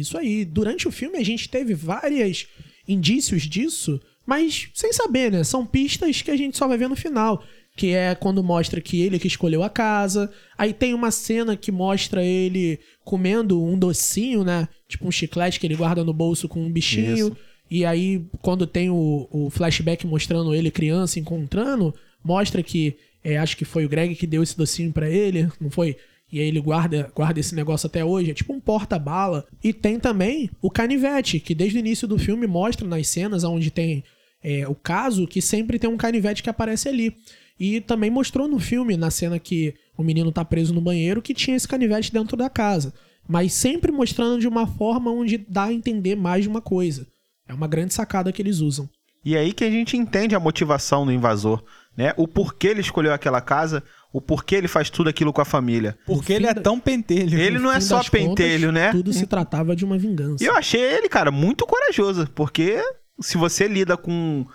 Isso 0.00 0.18
aí. 0.18 0.44
Durante 0.44 0.88
o 0.88 0.92
filme 0.92 1.18
a 1.18 1.24
gente 1.24 1.48
teve 1.48 1.74
vários 1.74 2.46
indícios 2.86 3.42
disso, 3.42 4.00
mas 4.26 4.68
sem 4.74 4.92
saber, 4.92 5.30
né? 5.30 5.44
São 5.44 5.66
pistas 5.66 6.22
que 6.22 6.30
a 6.30 6.36
gente 6.36 6.56
só 6.56 6.66
vai 6.66 6.78
ver 6.78 6.88
no 6.88 6.96
final. 6.96 7.42
Que 7.76 7.92
é 7.92 8.14
quando 8.14 8.42
mostra 8.42 8.80
que 8.80 9.00
ele 9.00 9.18
que 9.18 9.28
escolheu 9.28 9.62
a 9.62 9.70
casa. 9.70 10.30
Aí 10.58 10.72
tem 10.72 10.92
uma 10.92 11.10
cena 11.10 11.56
que 11.56 11.70
mostra 11.70 12.24
ele 12.24 12.78
comendo 13.04 13.62
um 13.62 13.78
docinho, 13.78 14.44
né? 14.44 14.68
Tipo 14.88 15.06
um 15.06 15.12
chiclete 15.12 15.60
que 15.60 15.66
ele 15.66 15.76
guarda 15.76 16.04
no 16.04 16.12
bolso 16.12 16.48
com 16.48 16.62
um 16.62 16.70
bichinho. 16.70 17.28
Isso. 17.28 17.36
E 17.70 17.84
aí, 17.84 18.24
quando 18.42 18.66
tem 18.66 18.90
o, 18.90 19.28
o 19.30 19.48
flashback 19.48 20.04
mostrando 20.04 20.52
ele 20.52 20.72
criança 20.72 21.20
encontrando, 21.20 21.94
mostra 22.24 22.62
que 22.62 22.96
é, 23.22 23.36
acho 23.36 23.56
que 23.56 23.64
foi 23.64 23.84
o 23.84 23.88
Greg 23.88 24.14
que 24.14 24.26
deu 24.26 24.42
esse 24.42 24.56
docinho 24.56 24.92
pra 24.92 25.08
ele, 25.08 25.48
não 25.60 25.70
foi? 25.70 25.96
E 26.32 26.38
aí 26.38 26.46
ele 26.46 26.60
guarda, 26.60 27.10
guarda 27.14 27.40
esse 27.40 27.54
negócio 27.54 27.86
até 27.86 28.04
hoje, 28.04 28.30
é 28.30 28.34
tipo 28.34 28.52
um 28.52 28.60
porta-bala. 28.60 29.46
E 29.62 29.72
tem 29.72 29.98
também 29.98 30.50
o 30.62 30.70
canivete, 30.70 31.40
que 31.40 31.54
desde 31.54 31.78
o 31.78 31.80
início 31.80 32.06
do 32.06 32.18
filme 32.18 32.46
mostra 32.46 32.86
nas 32.86 33.08
cenas 33.08 33.44
onde 33.44 33.70
tem 33.70 34.04
é, 34.42 34.66
o 34.68 34.74
caso 34.74 35.26
que 35.26 35.42
sempre 35.42 35.78
tem 35.78 35.90
um 35.90 35.96
canivete 35.96 36.42
que 36.42 36.50
aparece 36.50 36.88
ali. 36.88 37.14
E 37.58 37.80
também 37.80 38.10
mostrou 38.10 38.48
no 38.48 38.58
filme, 38.58 38.96
na 38.96 39.10
cena 39.10 39.38
que 39.38 39.74
o 39.96 40.02
menino 40.02 40.32
tá 40.32 40.44
preso 40.44 40.72
no 40.72 40.80
banheiro, 40.80 41.20
que 41.20 41.34
tinha 41.34 41.56
esse 41.56 41.68
canivete 41.68 42.12
dentro 42.12 42.36
da 42.36 42.48
casa. 42.48 42.94
Mas 43.28 43.52
sempre 43.52 43.92
mostrando 43.92 44.40
de 44.40 44.48
uma 44.48 44.66
forma 44.66 45.10
onde 45.10 45.36
dá 45.36 45.64
a 45.64 45.72
entender 45.72 46.16
mais 46.16 46.44
de 46.44 46.48
uma 46.48 46.62
coisa. 46.62 47.06
É 47.46 47.52
uma 47.52 47.66
grande 47.66 47.92
sacada 47.92 48.32
que 48.32 48.40
eles 48.40 48.60
usam. 48.60 48.88
E 49.22 49.36
é 49.36 49.40
aí 49.40 49.52
que 49.52 49.64
a 49.64 49.70
gente 49.70 49.96
entende 49.96 50.34
a 50.34 50.40
motivação 50.40 51.04
do 51.04 51.12
invasor, 51.12 51.62
né? 52.00 52.14
O 52.16 52.26
porquê 52.26 52.68
ele 52.68 52.80
escolheu 52.80 53.12
aquela 53.12 53.40
casa, 53.40 53.82
o 54.12 54.20
porquê 54.20 54.56
ele 54.56 54.68
faz 54.68 54.88
tudo 54.90 55.08
aquilo 55.10 55.32
com 55.32 55.40
a 55.40 55.44
família. 55.44 55.98
Porque 56.06 56.32
No 56.32 56.38
ele 56.38 56.46
é 56.46 56.54
da- 56.54 56.60
tão 56.62 56.80
pentelho. 56.80 57.38
Ele 57.38 57.58
não 57.58 57.70
é 57.70 57.80
só 57.80 58.02
pentelho, 58.02 58.68
contas, 58.68 58.74
né? 58.82 58.90
Tudo 58.92 59.12
se 59.12 59.26
tratava 59.26 59.76
de 59.76 59.84
uma 59.84 59.98
vingança. 59.98 60.42
E 60.42 60.46
eu 60.46 60.54
achei 60.56 60.80
ele, 60.80 61.08
cara, 61.08 61.30
muito 61.30 61.66
corajoso, 61.66 62.26
porque 62.34 62.82
se 63.20 63.36
você 63.36 63.68
lida 63.68 63.96
com 63.96 64.46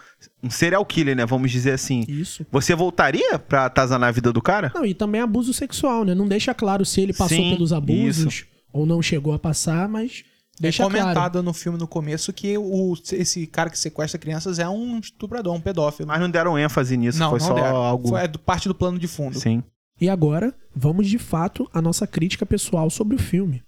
um 0.43 0.49
serial 0.49 0.83
killer, 0.85 1.15
né? 1.15 1.25
Vamos 1.25 1.51
dizer 1.51 1.71
assim. 1.73 2.03
Isso. 2.07 2.45
Você 2.51 2.73
voltaria 2.73 3.37
pra 3.37 3.65
atazanar 3.65 4.09
a 4.09 4.11
vida 4.11 4.33
do 4.33 4.41
cara? 4.41 4.71
Não, 4.73 4.85
e 4.85 4.93
também 4.93 5.21
abuso 5.21 5.53
sexual, 5.53 6.03
né? 6.03 6.15
Não 6.15 6.27
deixa 6.27 6.53
claro 6.53 6.83
se 6.83 6.99
ele 7.01 7.13
passou 7.13 7.37
Sim, 7.37 7.51
pelos 7.51 7.71
abusos 7.71 8.33
isso. 8.33 8.45
ou 8.73 8.85
não 8.85 9.01
chegou 9.01 9.33
a 9.33 9.39
passar, 9.39 9.87
mas 9.87 10.23
É 10.57 10.61
deixa 10.61 10.83
comentado 10.83 11.33
claro. 11.33 11.43
no 11.43 11.53
filme 11.53 11.77
no 11.77 11.87
começo 11.87 12.31
que 12.31 12.57
o, 12.57 12.93
esse 13.11 13.45
cara 13.45 13.69
que 13.69 13.77
sequestra 13.77 14.17
crianças 14.17 14.57
é 14.57 14.67
um 14.69 14.99
estuprador, 14.99 15.53
um 15.53 15.59
pedófilo. 15.59 16.07
Mas 16.07 16.19
não 16.21 16.29
deram 16.29 16.57
ênfase 16.57 16.95
nisso, 16.95 17.19
não, 17.19 17.29
foi 17.29 17.39
não 17.39 17.47
só 17.47 17.53
deram. 17.53 17.75
algo. 17.75 18.07
Foi 18.07 18.21
é 18.21 18.27
do- 18.27 18.39
parte 18.39 18.67
do 18.69 18.73
plano 18.75 18.97
de 18.97 19.07
fundo. 19.07 19.37
Sim. 19.37 19.61
E 19.99 20.09
agora, 20.09 20.53
vamos 20.73 21.07
de 21.07 21.17
fato 21.17 21.69
à 21.73 21.81
nossa 21.81 22.07
crítica 22.07 22.45
pessoal 22.45 22.89
sobre 22.89 23.15
o 23.15 23.19
filme. 23.19 23.61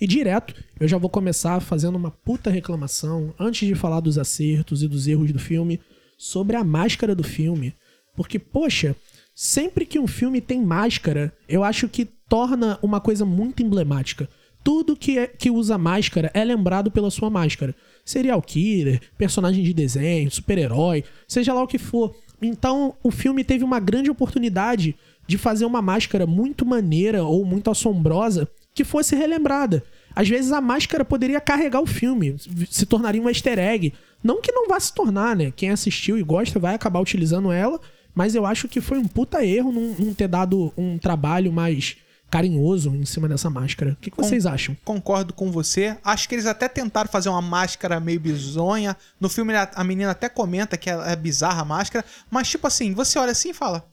E 0.00 0.06
direto, 0.06 0.54
eu 0.78 0.86
já 0.86 0.96
vou 0.96 1.10
começar 1.10 1.60
fazendo 1.60 1.96
uma 1.96 2.10
puta 2.10 2.50
reclamação, 2.50 3.34
antes 3.38 3.66
de 3.66 3.74
falar 3.74 3.98
dos 4.00 4.16
acertos 4.16 4.82
e 4.82 4.88
dos 4.88 5.08
erros 5.08 5.32
do 5.32 5.40
filme, 5.40 5.80
sobre 6.16 6.56
a 6.56 6.62
máscara 6.62 7.14
do 7.16 7.24
filme. 7.24 7.74
Porque, 8.14 8.38
poxa, 8.38 8.94
sempre 9.40 9.86
que 9.86 10.00
um 10.00 10.08
filme 10.08 10.40
tem 10.40 10.60
máscara, 10.60 11.32
eu 11.48 11.62
acho 11.62 11.88
que 11.88 12.04
torna 12.04 12.76
uma 12.82 13.00
coisa 13.00 13.24
muito 13.24 13.62
emblemática. 13.62 14.28
Tudo 14.64 14.96
que, 14.96 15.16
é, 15.16 15.28
que 15.28 15.48
usa 15.48 15.78
máscara 15.78 16.28
é 16.34 16.44
lembrado 16.44 16.90
pela 16.90 17.08
sua 17.08 17.30
máscara. 17.30 17.72
Serial 18.04 18.42
killer, 18.42 19.00
personagem 19.16 19.62
de 19.62 19.72
desenho, 19.72 20.28
super-herói, 20.28 21.04
seja 21.28 21.54
lá 21.54 21.62
o 21.62 21.68
que 21.68 21.78
for. 21.78 22.16
Então, 22.42 22.96
o 23.00 23.12
filme 23.12 23.44
teve 23.44 23.62
uma 23.62 23.78
grande 23.78 24.10
oportunidade 24.10 24.96
de 25.24 25.38
fazer 25.38 25.66
uma 25.66 25.80
máscara 25.80 26.26
muito 26.26 26.66
maneira 26.66 27.22
ou 27.22 27.44
muito 27.44 27.70
assombrosa 27.70 28.48
que 28.74 28.82
fosse 28.82 29.14
relembrada. 29.14 29.84
Às 30.16 30.28
vezes 30.28 30.50
a 30.50 30.60
máscara 30.60 31.04
poderia 31.04 31.40
carregar 31.40 31.80
o 31.80 31.86
filme, 31.86 32.34
se 32.68 32.84
tornaria 32.84 33.22
um 33.22 33.28
easter 33.28 33.56
egg. 33.56 33.94
Não 34.20 34.42
que 34.42 34.50
não 34.50 34.66
vá 34.66 34.80
se 34.80 34.92
tornar, 34.92 35.36
né? 35.36 35.52
Quem 35.54 35.70
assistiu 35.70 36.18
e 36.18 36.24
gosta 36.24 36.58
vai 36.58 36.74
acabar 36.74 36.98
utilizando 36.98 37.52
ela, 37.52 37.78
mas 38.18 38.34
eu 38.34 38.44
acho 38.44 38.66
que 38.66 38.80
foi 38.80 38.98
um 38.98 39.06
puta 39.06 39.44
erro 39.44 39.70
não, 39.70 39.94
não 40.06 40.12
ter 40.12 40.26
dado 40.26 40.72
um 40.76 40.98
trabalho 40.98 41.52
mais 41.52 41.96
carinhoso 42.28 42.94
em 42.94 43.04
cima 43.06 43.28
dessa 43.28 43.48
máscara. 43.48 43.92
O 43.92 43.96
que, 43.96 44.10
que 44.10 44.16
vocês 44.16 44.44
acham? 44.44 44.76
Concordo 44.84 45.32
com 45.32 45.52
você. 45.52 45.96
Acho 46.04 46.28
que 46.28 46.34
eles 46.34 46.44
até 46.46 46.68
tentaram 46.68 47.08
fazer 47.08 47.28
uma 47.28 47.40
máscara 47.40 48.00
meio 48.00 48.18
bizonha. 48.20 48.96
No 49.20 49.28
filme 49.28 49.54
a 49.54 49.70
a 49.72 49.84
menina 49.84 50.10
até 50.10 50.28
comenta 50.28 50.76
que 50.76 50.90
é 50.90 51.14
bizarra 51.16 51.62
a 51.62 51.64
máscara. 51.64 52.04
Mas, 52.28 52.48
tipo 52.48 52.66
assim, 52.66 52.92
você 52.92 53.18
olha 53.20 53.30
assim 53.32 53.50
e 53.50 53.54
fala: 53.54 53.88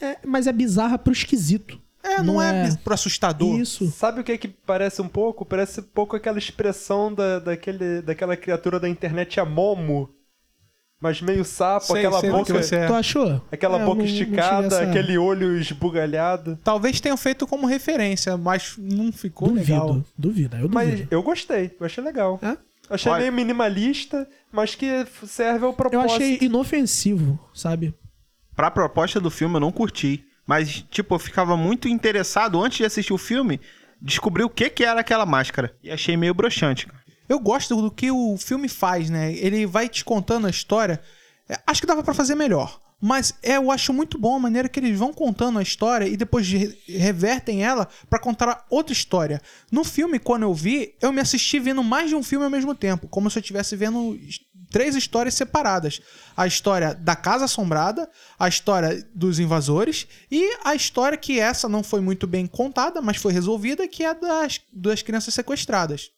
É, 0.00 0.16
mas 0.24 0.46
é 0.46 0.52
bizarra 0.52 0.96
pro 0.96 1.12
esquisito. 1.12 1.78
É, 2.02 2.22
não, 2.22 2.40
é, 2.40 2.64
bis- 2.64 2.76
pro 2.76 2.94
assustador. 2.94 3.58
Isso. 3.60 3.90
Sabe 3.90 4.20
o 4.20 4.24
que 4.24 4.38
que 4.38 4.48
parece 4.48 5.02
um 5.02 5.08
pouco? 5.08 5.44
Parece 5.44 5.80
um 5.80 5.84
pouco 5.92 6.16
aquela 6.16 6.38
expressão 6.38 7.12
da, 7.12 7.40
daquele, 7.40 8.00
daquela 8.00 8.36
criatura 8.38 8.80
da 8.80 8.88
internet, 8.88 9.38
a 9.38 9.44
Momo. 9.44 10.08
Mas 11.00 11.22
meio 11.22 11.44
sapo, 11.46 11.86
Sei, 11.86 11.96
aquela 11.98 12.20
sei 12.20 12.30
boca... 12.30 12.52
você 12.52 12.76
é. 12.76 12.86
Tu 12.86 12.92
achou? 12.94 13.42
Aquela 13.50 13.78
É, 13.78 13.82
eu 13.82 13.86
boca 13.86 14.02
esticada, 14.02 14.66
essa- 14.66 14.82
aquele 14.82 15.16
olho 15.16 15.56
esbugalhado. 15.58 16.58
Talvez 16.62 17.00
tenham 17.00 17.16
feito 17.16 17.46
como 17.46 17.66
referência, 17.66 18.36
mas 18.36 18.74
não 18.76 19.10
ficou 19.10 19.48
Duvido, 19.48 19.70
legal. 19.72 20.04
duvido. 20.16 20.56
Eu 20.58 20.68
Mas 20.68 20.90
duvido. 20.90 21.08
eu 21.10 21.22
gostei, 21.22 21.74
eu 21.80 21.86
achei 21.86 22.04
legal. 22.04 22.38
É? 22.42 22.56
Achei 22.90 23.10
Olha- 23.10 23.20
meio 23.22 23.32
minimalista, 23.32 24.28
mas 24.52 24.74
que 24.74 25.06
serve 25.26 25.64
ao 25.64 25.70
Eu 25.70 25.76
propósito. 25.76 26.12
achei 26.16 26.38
inofensivo, 26.42 27.38
sabe? 27.54 27.94
Pra 28.54 28.70
proposta 28.70 29.18
do 29.20 29.30
filme, 29.30 29.54
eu 29.56 29.60
não 29.60 29.72
curti. 29.72 30.24
Mas, 30.46 30.84
tipo, 30.90 31.14
eu 31.14 31.18
ficava 31.18 31.56
muito 31.56 31.88
interessado 31.88 32.60
antes 32.60 32.78
de 32.78 32.84
assistir 32.84 33.12
o 33.12 33.18
filme, 33.18 33.60
descobrir 34.02 34.42
o 34.44 34.50
que 34.50 34.68
que 34.68 34.84
era 34.84 35.00
aquela 35.00 35.24
máscara. 35.24 35.72
E 35.82 35.90
achei 35.90 36.16
meio 36.16 36.34
broxante, 36.34 36.86
cara. 36.86 36.99
Eu 37.30 37.38
gosto 37.38 37.76
do 37.80 37.92
que 37.92 38.10
o 38.10 38.36
filme 38.36 38.68
faz, 38.68 39.08
né? 39.08 39.32
Ele 39.34 39.64
vai 39.64 39.88
te 39.88 40.04
contando 40.04 40.48
a 40.48 40.50
história. 40.50 41.00
É, 41.48 41.56
Acho 41.64 41.80
que 41.80 41.86
dava 41.86 42.02
pra 42.02 42.12
fazer 42.12 42.34
melhor. 42.34 42.80
Mas 43.00 43.32
é, 43.42 43.56
eu 43.56 43.70
acho 43.70 43.92
muito 43.94 44.18
bom 44.18 44.34
a 44.34 44.38
maneira 44.40 44.68
que 44.68 44.78
eles 44.80 44.98
vão 44.98 45.12
contando 45.12 45.58
a 45.58 45.62
história 45.62 46.06
e 46.06 46.16
depois 46.16 46.46
re- 46.50 46.76
revertem 46.88 47.64
ela 47.64 47.88
pra 48.10 48.18
contar 48.18 48.66
outra 48.68 48.92
história. 48.92 49.40
No 49.70 49.84
filme, 49.84 50.18
quando 50.18 50.42
eu 50.42 50.52
vi, 50.52 50.94
eu 51.00 51.12
me 51.12 51.20
assisti 51.20 51.58
vendo 51.60 51.82
mais 51.84 52.10
de 52.10 52.16
um 52.16 52.22
filme 52.22 52.44
ao 52.44 52.50
mesmo 52.50 52.74
tempo, 52.74 53.08
como 53.08 53.30
se 53.30 53.38
eu 53.38 53.40
estivesse 53.40 53.74
vendo 53.76 54.18
três 54.70 54.94
histórias 54.96 55.32
separadas: 55.34 56.02
a 56.36 56.46
história 56.46 56.92
da 56.94 57.16
Casa 57.16 57.46
Assombrada, 57.46 58.10
a 58.38 58.48
história 58.48 59.02
dos 59.14 59.38
invasores 59.38 60.06
e 60.30 60.58
a 60.64 60.74
história 60.74 61.16
que 61.16 61.40
essa 61.40 61.68
não 61.70 61.82
foi 61.82 62.00
muito 62.02 62.26
bem 62.26 62.46
contada, 62.46 63.00
mas 63.00 63.16
foi 63.16 63.32
resolvida, 63.32 63.88
que 63.88 64.04
é 64.04 64.12
das, 64.12 64.60
das 64.72 65.00
crianças 65.00 65.32
sequestradas. 65.32 66.10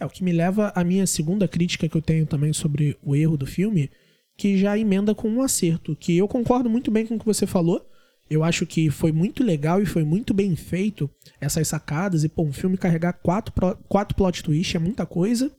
É 0.00 0.06
o 0.06 0.10
que 0.10 0.22
me 0.22 0.32
leva 0.32 0.72
à 0.74 0.84
minha 0.84 1.06
segunda 1.06 1.48
crítica 1.48 1.88
que 1.88 1.96
eu 1.96 2.02
tenho 2.02 2.24
também 2.26 2.52
sobre 2.52 2.96
o 3.02 3.16
erro 3.16 3.36
do 3.36 3.46
filme, 3.46 3.90
que 4.36 4.56
já 4.56 4.78
emenda 4.78 5.14
com 5.14 5.28
um 5.28 5.42
acerto, 5.42 5.96
que 5.96 6.16
eu 6.16 6.28
concordo 6.28 6.70
muito 6.70 6.90
bem 6.90 7.04
com 7.06 7.16
o 7.16 7.18
que 7.18 7.26
você 7.26 7.46
falou. 7.46 7.84
Eu 8.30 8.44
acho 8.44 8.66
que 8.66 8.90
foi 8.90 9.10
muito 9.10 9.42
legal 9.42 9.82
e 9.82 9.86
foi 9.86 10.04
muito 10.04 10.32
bem 10.34 10.54
feito 10.54 11.10
essas 11.40 11.66
sacadas. 11.66 12.22
E, 12.24 12.28
pô, 12.28 12.42
um 12.44 12.52
filme 12.52 12.76
carregar 12.76 13.14
quatro, 13.14 13.52
quatro 13.88 14.14
plot 14.14 14.42
twists 14.42 14.74
é 14.74 14.78
muita 14.78 15.04
coisa. 15.06 15.50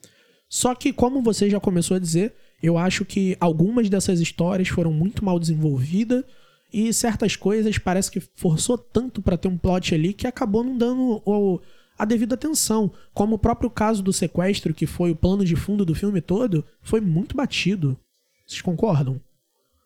Só 0.48 0.74
que, 0.74 0.94
como 0.94 1.22
você 1.22 1.50
já 1.50 1.60
começou 1.60 1.98
a 1.98 2.00
dizer, 2.00 2.34
eu 2.62 2.78
acho 2.78 3.04
que 3.04 3.36
algumas 3.40 3.90
dessas 3.90 4.20
histórias 4.20 4.68
foram 4.68 4.94
muito 4.94 5.26
mal 5.26 5.40
desenvolvidas 5.40 6.24
e 6.72 6.94
certas 6.94 7.36
coisas 7.36 7.78
parece 7.80 8.12
que 8.12 8.22
forçou 8.36 8.78
tanto 8.78 9.22
pra 9.22 9.36
ter 9.38 9.48
um 9.48 9.58
plot 9.58 9.94
ali 9.96 10.14
que 10.14 10.28
acabou 10.28 10.64
não 10.64 10.78
dando 10.78 11.22
o- 11.26 11.60
a 12.00 12.06
devida 12.06 12.36
atenção. 12.36 12.92
Como 13.14 13.36
o 13.36 13.40
próprio 13.40 13.70
caso 13.70 14.02
do 14.02 14.14
sequestro, 14.14 14.74
que 14.74 14.88
foi 14.88 15.12
o 15.12 15.16
plano 15.16 15.44
de 15.44 15.56
fundo 15.56 15.84
do 15.84 15.94
filme 15.94 16.22
todo, 16.22 16.66
foi 16.82 17.02
muito 17.02 17.36
batido. 17.36 18.00
Vocês 18.48 18.62
concordam? 18.62 19.22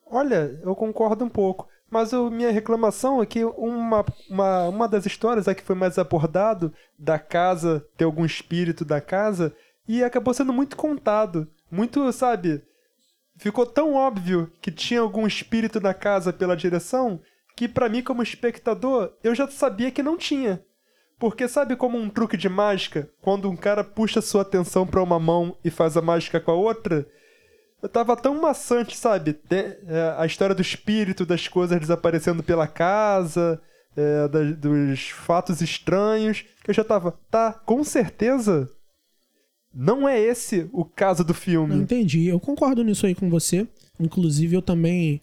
Olha, 0.06 0.60
eu 0.64 0.76
concordo 0.76 1.26
um 1.26 1.30
pouco. 1.30 1.68
Mas 1.90 2.14
a 2.14 2.30
minha 2.30 2.52
reclamação 2.52 3.22
é 3.22 3.26
que 3.26 3.44
uma, 3.44 4.06
uma, 4.30 4.68
uma 4.70 4.88
das 4.88 5.06
histórias, 5.06 5.48
a 5.48 5.56
que 5.56 5.64
foi 5.64 5.76
mais 5.76 5.98
abordado, 5.98 6.72
da 6.98 7.20
casa, 7.20 7.86
ter 7.98 8.06
algum 8.06 8.24
espírito 8.24 8.86
da 8.86 9.02
casa, 9.02 9.54
e 9.88 10.04
acabou 10.04 10.34
sendo 10.34 10.54
muito 10.54 10.78
contado. 10.78 11.48
Muito, 11.70 12.12
sabe? 12.12 12.64
ficou 13.38 13.66
tão 13.66 13.94
óbvio 13.94 14.52
que 14.62 14.72
tinha 14.72 15.02
algum 15.02 15.26
espírito 15.26 15.80
na 15.80 15.94
casa 15.94 16.32
pela 16.32 16.56
direção 16.56 17.20
que 17.56 17.68
pra 17.68 17.90
mim 17.90 18.02
como 18.02 18.24
espectador 18.24 19.14
eu 19.24 19.34
já 19.36 19.48
sabia 19.48 19.92
que 19.92 20.04
não 20.04 20.18
tinha. 20.18 20.64
Porque 21.20 21.48
sabe 21.48 21.76
como 21.76 21.98
um 21.98 22.10
truque 22.10 22.36
de 22.36 22.50
mágica, 22.50 23.10
quando 23.22 23.50
um 23.50 23.56
cara 23.56 23.84
puxa 23.84 24.22
sua 24.22 24.42
atenção 24.42 24.86
pra 24.86 25.02
uma 25.02 25.20
mão 25.20 25.56
e 25.64 25.70
faz 25.70 25.96
a 25.96 26.02
mágica 26.02 26.40
com 26.40 26.52
a 26.52 26.56
outra? 26.56 27.08
Eu 27.82 27.90
tava 27.90 28.16
tão 28.16 28.42
maçante, 28.42 28.96
sabe? 28.96 29.40
É, 29.50 30.16
a 30.18 30.26
história 30.26 30.56
do 30.56 30.62
espírito, 30.62 31.26
das 31.26 31.48
coisas 31.48 31.80
desaparecendo 31.80 32.42
pela 32.42 32.68
casa, 32.68 33.62
é, 33.96 34.28
dos 34.56 35.10
fatos 35.10 35.62
estranhos, 35.62 36.46
que 36.64 36.70
eu 36.70 36.74
já 36.74 36.84
tava, 36.84 37.18
tá, 37.30 37.54
com 37.54 37.84
certeza 37.84 38.70
não 39.74 40.08
é 40.08 40.20
esse 40.20 40.70
o 40.72 40.86
caso 40.86 41.24
do 41.24 41.34
filme. 41.34 41.76
entendi. 41.76 42.28
Eu 42.28 42.40
concordo 42.40 42.84
nisso 42.84 43.06
aí 43.08 43.16
com 43.16 43.30
você. 43.30 43.68
Inclusive, 44.00 44.56
eu 44.56 44.62
também. 44.62 45.20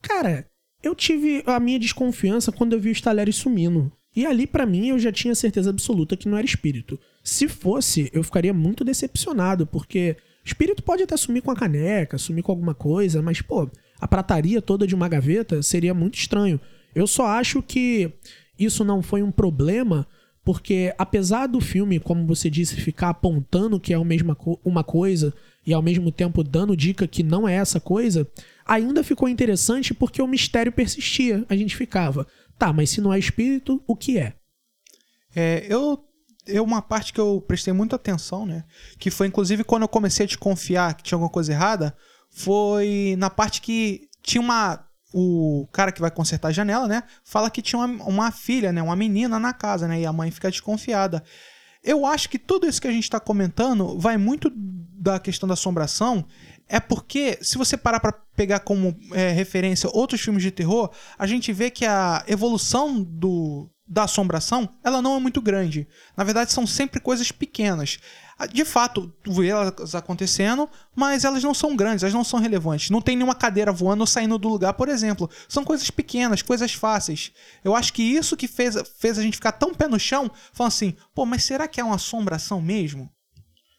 Cara, 0.00 0.48
eu 0.82 0.94
tive 0.94 1.42
a 1.46 1.58
minha 1.58 1.78
desconfiança 1.78 2.52
quando 2.52 2.74
eu 2.74 2.80
vi 2.80 2.90
os 2.90 3.00
talheres 3.00 3.36
sumindo. 3.36 3.90
E 4.16 4.24
ali, 4.24 4.46
pra 4.46 4.64
mim, 4.64 4.88
eu 4.88 4.98
já 4.98 5.12
tinha 5.12 5.34
certeza 5.34 5.68
absoluta 5.68 6.16
que 6.16 6.26
não 6.26 6.38
era 6.38 6.46
espírito. 6.46 6.98
Se 7.22 7.46
fosse, 7.46 8.10
eu 8.14 8.22
ficaria 8.22 8.54
muito 8.54 8.82
decepcionado, 8.82 9.66
porque 9.66 10.16
espírito 10.42 10.82
pode 10.82 11.02
até 11.02 11.16
sumir 11.18 11.42
com 11.42 11.50
a 11.50 11.56
caneca, 11.56 12.16
sumir 12.16 12.42
com 12.42 12.50
alguma 12.50 12.74
coisa, 12.74 13.20
mas, 13.20 13.42
pô, 13.42 13.68
a 14.00 14.08
prataria 14.08 14.62
toda 14.62 14.86
de 14.86 14.94
uma 14.94 15.08
gaveta 15.08 15.62
seria 15.62 15.92
muito 15.92 16.18
estranho. 16.18 16.58
Eu 16.94 17.06
só 17.06 17.26
acho 17.26 17.62
que 17.62 18.10
isso 18.58 18.82
não 18.82 19.02
foi 19.02 19.22
um 19.22 19.30
problema, 19.30 20.06
porque 20.42 20.94
apesar 20.96 21.46
do 21.46 21.60
filme, 21.60 22.00
como 22.00 22.26
você 22.26 22.48
disse, 22.48 22.76
ficar 22.76 23.10
apontando 23.10 23.78
que 23.78 23.92
é 23.92 23.98
uma 23.98 24.82
coisa 24.82 25.34
e 25.66 25.74
ao 25.74 25.82
mesmo 25.82 26.10
tempo 26.10 26.42
dando 26.42 26.76
dica 26.76 27.06
que 27.06 27.22
não 27.22 27.46
é 27.46 27.54
essa 27.54 27.80
coisa, 27.80 28.26
ainda 28.64 29.04
ficou 29.04 29.28
interessante 29.28 29.92
porque 29.92 30.22
o 30.22 30.28
mistério 30.28 30.72
persistia. 30.72 31.44
A 31.48 31.56
gente 31.56 31.76
ficava, 31.76 32.26
tá, 32.58 32.72
mas 32.72 32.90
se 32.90 33.00
não 33.00 33.12
é 33.12 33.18
espírito, 33.18 33.82
o 33.86 33.96
que 33.96 34.18
é? 34.18 34.34
É, 35.34 35.66
eu, 35.68 36.02
eu 36.46 36.64
uma 36.64 36.80
parte 36.80 37.12
que 37.12 37.20
eu 37.20 37.42
prestei 37.46 37.72
muita 37.72 37.96
atenção, 37.96 38.46
né? 38.46 38.64
Que 38.98 39.10
foi 39.10 39.26
inclusive 39.26 39.64
quando 39.64 39.82
eu 39.82 39.88
comecei 39.88 40.24
a 40.24 40.26
desconfiar 40.26 40.94
que 40.94 41.02
tinha 41.02 41.16
alguma 41.16 41.30
coisa 41.30 41.52
errada, 41.52 41.96
foi 42.30 43.14
na 43.18 43.30
parte 43.30 43.60
que 43.60 44.08
tinha 44.22 44.40
uma 44.40 44.84
o 45.12 45.66
cara 45.72 45.92
que 45.92 46.00
vai 46.00 46.10
consertar 46.10 46.48
a 46.48 46.52
janela, 46.52 46.86
né? 46.86 47.02
Fala 47.24 47.50
que 47.50 47.62
tinha 47.62 47.78
uma, 47.78 48.04
uma 48.04 48.30
filha, 48.30 48.72
né? 48.72 48.82
Uma 48.82 48.96
menina 48.96 49.38
na 49.38 49.52
casa, 49.52 49.88
né? 49.88 50.00
E 50.00 50.06
a 50.06 50.12
mãe 50.12 50.30
fica 50.30 50.50
desconfiada. 50.50 51.22
Eu 51.82 52.04
acho 52.04 52.28
que 52.28 52.38
tudo 52.38 52.66
isso 52.66 52.80
que 52.80 52.88
a 52.88 52.92
gente 52.92 53.04
está 53.04 53.20
comentando 53.20 53.98
vai 53.98 54.16
muito 54.16 54.52
da 54.54 55.18
questão 55.18 55.46
da 55.46 55.54
assombração. 55.54 56.26
É 56.68 56.80
porque, 56.80 57.38
se 57.40 57.56
você 57.56 57.76
parar 57.76 58.00
pra 58.00 58.12
pegar 58.36 58.60
como 58.60 58.96
é, 59.12 59.32
referência 59.32 59.90
outros 59.92 60.20
filmes 60.20 60.42
de 60.42 60.50
terror, 60.50 60.90
a 61.18 61.26
gente 61.26 61.52
vê 61.52 61.70
que 61.70 61.86
a 61.86 62.22
evolução 62.28 63.02
do, 63.02 63.68
da 63.86 64.04
assombração 64.04 64.68
ela 64.84 65.00
não 65.00 65.16
é 65.16 65.20
muito 65.20 65.40
grande. 65.40 65.88
Na 66.16 66.24
verdade, 66.24 66.52
são 66.52 66.66
sempre 66.66 67.00
coisas 67.00 67.32
pequenas. 67.32 67.98
Ah, 68.38 68.46
De 68.46 68.64
fato, 68.64 69.12
tu 69.22 69.32
vê 69.32 69.48
elas 69.48 69.94
acontecendo, 69.94 70.68
mas 70.94 71.24
elas 71.24 71.42
não 71.42 71.54
são 71.54 71.74
grandes, 71.74 72.02
elas 72.02 72.14
não 72.14 72.24
são 72.24 72.38
relevantes. 72.38 72.90
Não 72.90 73.00
tem 73.00 73.16
nenhuma 73.16 73.34
cadeira 73.34 73.72
voando 73.72 74.02
ou 74.02 74.06
saindo 74.06 74.36
do 74.36 74.48
lugar, 74.48 74.74
por 74.74 74.88
exemplo. 74.88 75.30
São 75.48 75.64
coisas 75.64 75.90
pequenas, 75.90 76.42
coisas 76.42 76.74
fáceis. 76.74 77.32
Eu 77.64 77.74
acho 77.74 77.92
que 77.92 78.02
isso 78.02 78.36
que 78.36 78.46
fez, 78.46 78.76
fez 78.98 79.18
a 79.18 79.22
gente 79.22 79.36
ficar 79.36 79.52
tão 79.52 79.72
pé 79.72 79.88
no 79.88 79.98
chão, 79.98 80.30
falando 80.52 80.72
assim, 80.72 80.94
pô, 81.14 81.24
mas 81.24 81.44
será 81.44 81.66
que 81.66 81.80
é 81.80 81.84
uma 81.84 81.94
assombração 81.94 82.60
mesmo? 82.60 83.10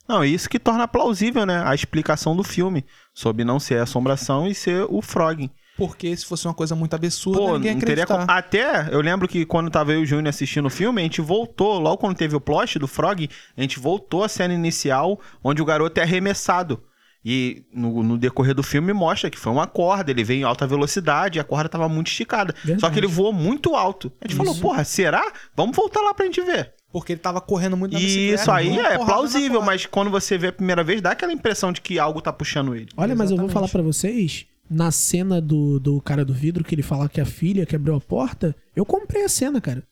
Não, 0.08 0.24
isso 0.24 0.50
que 0.50 0.58
torna 0.58 0.88
plausível, 0.88 1.46
né? 1.46 1.62
A 1.66 1.76
explicação 1.76 2.36
do 2.36 2.44
filme. 2.44 2.86
Sobre 3.14 3.44
não 3.44 3.60
ser 3.60 3.80
assombração 3.80 4.48
e 4.48 4.56
ser 4.56 4.86
o 4.90 5.02
Frog. 5.02 5.50
Porque 5.78 6.16
se 6.18 6.26
fosse 6.26 6.48
uma 6.48 6.54
coisa 6.56 6.76
muito 6.76 6.96
absurda, 6.96 7.40
Pô, 7.40 7.54
ninguém 7.54 7.78
teria 7.78 8.08
como... 8.08 8.26
Até, 8.28 8.90
eu 8.92 9.00
lembro 9.00 9.28
que 9.28 9.46
quando 9.46 9.70
tava 9.70 9.94
eu 9.94 10.00
e 10.00 10.04
o 10.04 10.06
Júnior 10.06 10.30
assistindo 10.30 10.66
o 10.66 10.72
filme, 10.72 11.02
a 11.02 11.04
gente 11.04 11.22
voltou, 11.22 11.78
logo 11.80 11.98
quando 11.98 12.18
teve 12.18 12.36
o 12.36 12.42
plot 12.42 12.80
do 12.80 12.88
Frog, 12.88 13.30
a 13.56 13.62
gente 13.62 13.80
voltou 13.80 14.24
à 14.24 14.28
cena 14.28 14.56
inicial, 14.56 15.20
onde 15.44 15.62
o 15.62 15.66
garoto 15.66 16.00
é 16.00 16.04
arremessado. 16.04 16.82
E 17.24 17.66
no, 17.74 18.02
no 18.02 18.18
decorrer 18.18 18.56
do 18.56 18.64
filme 18.64 18.94
mostra 18.94 19.30
que 19.30 19.38
foi 19.38 19.52
uma 19.52 19.68
corda, 19.68 20.10
ele 20.10 20.24
veio 20.24 20.40
em 20.40 20.44
alta 20.44 20.66
velocidade 20.66 21.38
e 21.38 21.42
a 21.42 21.44
corda 21.44 21.70
tava 21.70 21.88
muito 21.90 22.08
esticada. 22.08 22.56
Verdade. 22.64 22.80
Só 22.80 22.90
que 22.90 23.00
ele 23.00 23.08
voou 23.08 23.34
muito 23.34 23.76
alto. 23.76 24.12
A 24.22 24.28
gente 24.28 24.38
falou, 24.38 24.56
porra, 24.56 24.84
será? 24.84 25.32
Vamos 25.56 25.76
voltar 25.76 26.02
lá 26.02 26.14
pra 26.14 26.26
gente 26.26 26.42
ver. 26.42 26.74
Porque 27.00 27.14
ele 27.14 27.20
tava 27.20 27.40
correndo 27.40 27.78
muito 27.78 27.94
na 27.94 28.00
bicicleta. 28.00 28.42
isso 28.42 28.52
aí 28.52 28.78
é 28.78 28.98
plausível, 28.98 29.62
mas 29.62 29.86
quando 29.86 30.10
você 30.10 30.38
vê 30.38 30.48
a 30.48 30.52
primeira 30.52 30.84
vez, 30.84 31.02
dá 31.02 31.12
aquela 31.12 31.32
impressão 31.32 31.72
de 31.72 31.80
que 31.80 32.00
algo 32.00 32.22
tá 32.22 32.34
puxando 32.34 32.76
ele. 32.76 32.88
Olha, 32.98 33.16
mas 33.16 33.30
eu 33.30 33.38
vou 33.38 33.46
Exatamente. 33.46 33.54
falar 33.54 33.68
pra 33.68 33.82
vocês, 33.82 34.46
na 34.70 34.92
cena 34.92 35.40
do, 35.40 35.80
do 35.80 36.02
cara 36.02 36.26
do 36.26 36.34
vidro, 36.34 36.64
que 36.64 36.74
ele 36.74 36.82
fala 36.82 37.08
que 37.08 37.22
a 37.22 37.26
filha 37.26 37.66
quebrou 37.66 37.96
a 37.96 38.02
porta, 38.02 38.56
eu 38.76 38.86
comprei 38.86 39.24
a 39.24 39.30
cena, 39.30 39.62
cara. 39.62 39.84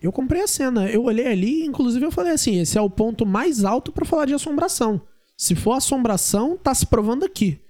Eu 0.00 0.10
comprei 0.10 0.42
a 0.42 0.46
cena. 0.46 0.88
Eu 0.88 1.04
olhei 1.04 1.26
ali, 1.26 1.66
inclusive 1.66 2.04
eu 2.04 2.12
falei 2.12 2.32
assim, 2.32 2.58
esse 2.60 2.78
é 2.78 2.80
o 2.80 2.88
ponto 2.88 3.26
mais 3.26 3.64
alto 3.64 3.92
pra 3.92 4.06
falar 4.06 4.24
de 4.26 4.34
assombração. 4.34 5.00
Se 5.36 5.54
for 5.54 5.72
assombração, 5.72 6.56
tá 6.56 6.74
se 6.74 6.86
provando 6.86 7.24
aqui. 7.24 7.60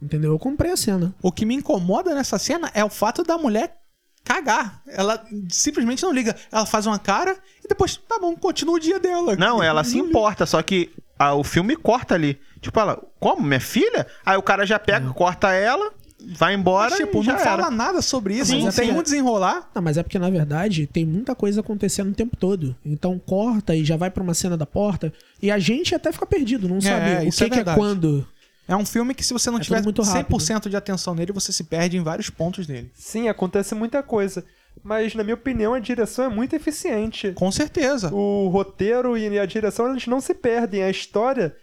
Entendeu? 0.00 0.32
Eu 0.32 0.38
comprei 0.38 0.72
a 0.72 0.76
cena. 0.76 1.14
O 1.22 1.30
que 1.30 1.44
me 1.44 1.54
incomoda 1.54 2.14
nessa 2.14 2.38
cena 2.38 2.70
é 2.74 2.84
o 2.84 2.90
fato 2.90 3.22
da 3.22 3.38
mulher 3.38 3.78
cagar. 4.24 4.82
Ela 4.86 5.24
simplesmente 5.48 6.02
não 6.02 6.12
liga. 6.12 6.36
Ela 6.52 6.66
faz 6.66 6.86
uma 6.86 6.98
cara 6.98 7.36
e 7.68 7.74
depois, 7.74 7.96
tá 7.96 8.18
bom, 8.18 8.34
continua 8.34 8.76
o 8.76 8.80
dia 8.80 8.98
dela. 8.98 9.36
Não, 9.36 9.62
ela 9.62 9.84
se 9.84 9.98
importa, 9.98 10.46
só 10.46 10.62
que 10.62 10.90
ah, 11.18 11.34
o 11.34 11.44
filme 11.44 11.76
corta 11.76 12.14
ali. 12.14 12.38
Tipo, 12.62 12.80
ela, 12.80 12.98
como? 13.20 13.42
Minha 13.42 13.60
filha? 13.60 14.06
Aí 14.24 14.38
o 14.38 14.42
cara 14.42 14.64
já 14.64 14.78
pega, 14.78 15.10
corta 15.12 15.52
ela, 15.52 15.92
vai 16.36 16.54
embora. 16.54 16.90
Mas, 16.90 16.98
tipo, 16.98 17.22
e 17.22 17.26
não 17.26 17.34
já 17.34 17.38
fala 17.38 17.66
era. 17.66 17.70
nada 17.70 18.00
sobre 18.00 18.34
isso. 18.34 18.52
Sim, 18.52 18.64
não 18.64 18.72
tem 18.72 18.90
um 18.90 19.02
desenrolar. 19.02 19.68
Não, 19.74 19.82
mas 19.82 19.98
é 19.98 20.02
porque, 20.02 20.18
na 20.18 20.30
verdade, 20.30 20.86
tem 20.86 21.04
muita 21.04 21.34
coisa 21.34 21.60
acontecendo 21.60 22.10
o 22.10 22.14
tempo 22.14 22.36
todo. 22.36 22.74
Então 22.84 23.18
corta 23.18 23.76
e 23.76 23.84
já 23.84 23.96
vai 23.96 24.10
pra 24.10 24.22
uma 24.22 24.34
cena 24.34 24.56
da 24.56 24.66
porta. 24.66 25.12
E 25.42 25.50
a 25.50 25.58
gente 25.58 25.94
até 25.94 26.10
fica 26.10 26.24
perdido, 26.24 26.68
não 26.68 26.80
sabe 26.80 27.26
o 27.26 27.28
isso 27.28 27.38
que, 27.38 27.44
é 27.44 27.62
que 27.62 27.70
é 27.70 27.74
quando. 27.74 28.26
É 28.66 28.76
um 28.76 28.84
filme 28.84 29.14
que 29.14 29.24
se 29.24 29.32
você 29.32 29.50
não 29.50 29.58
É 29.58 29.62
tiver 29.62 29.82
muito 29.82 30.02
rápido. 30.02 30.36
100% 30.36 30.68
de 30.68 30.76
atenção 30.76 31.14
nele, 31.14 31.32
você 31.32 31.50
se 31.52 31.64
perde 31.64 31.96
em 31.96 32.02
vários 32.02 32.28
pontos 32.28 32.66
dele. 32.66 32.90
Sim, 32.94 33.28
acontece 33.28 33.74
muita 33.74 34.02
coisa. 34.02 34.44
Mas, 34.82 35.14
na 35.14 35.22
minha 35.22 35.34
opinião, 35.34 35.74
a 35.74 35.80
direção 35.80 36.24
é 36.24 36.28
muito 36.28 36.54
eficiente. 36.54 37.32
Com 37.32 37.50
certeza. 37.50 38.12
O 38.14 38.48
roteiro 38.48 39.16
e 39.16 39.38
a 39.38 39.46
direção, 39.46 39.90
eles 39.90 40.06
não 40.06 40.20
se 40.20 40.34
perdem. 40.34 40.82
A 40.82 40.90
história 40.90 41.56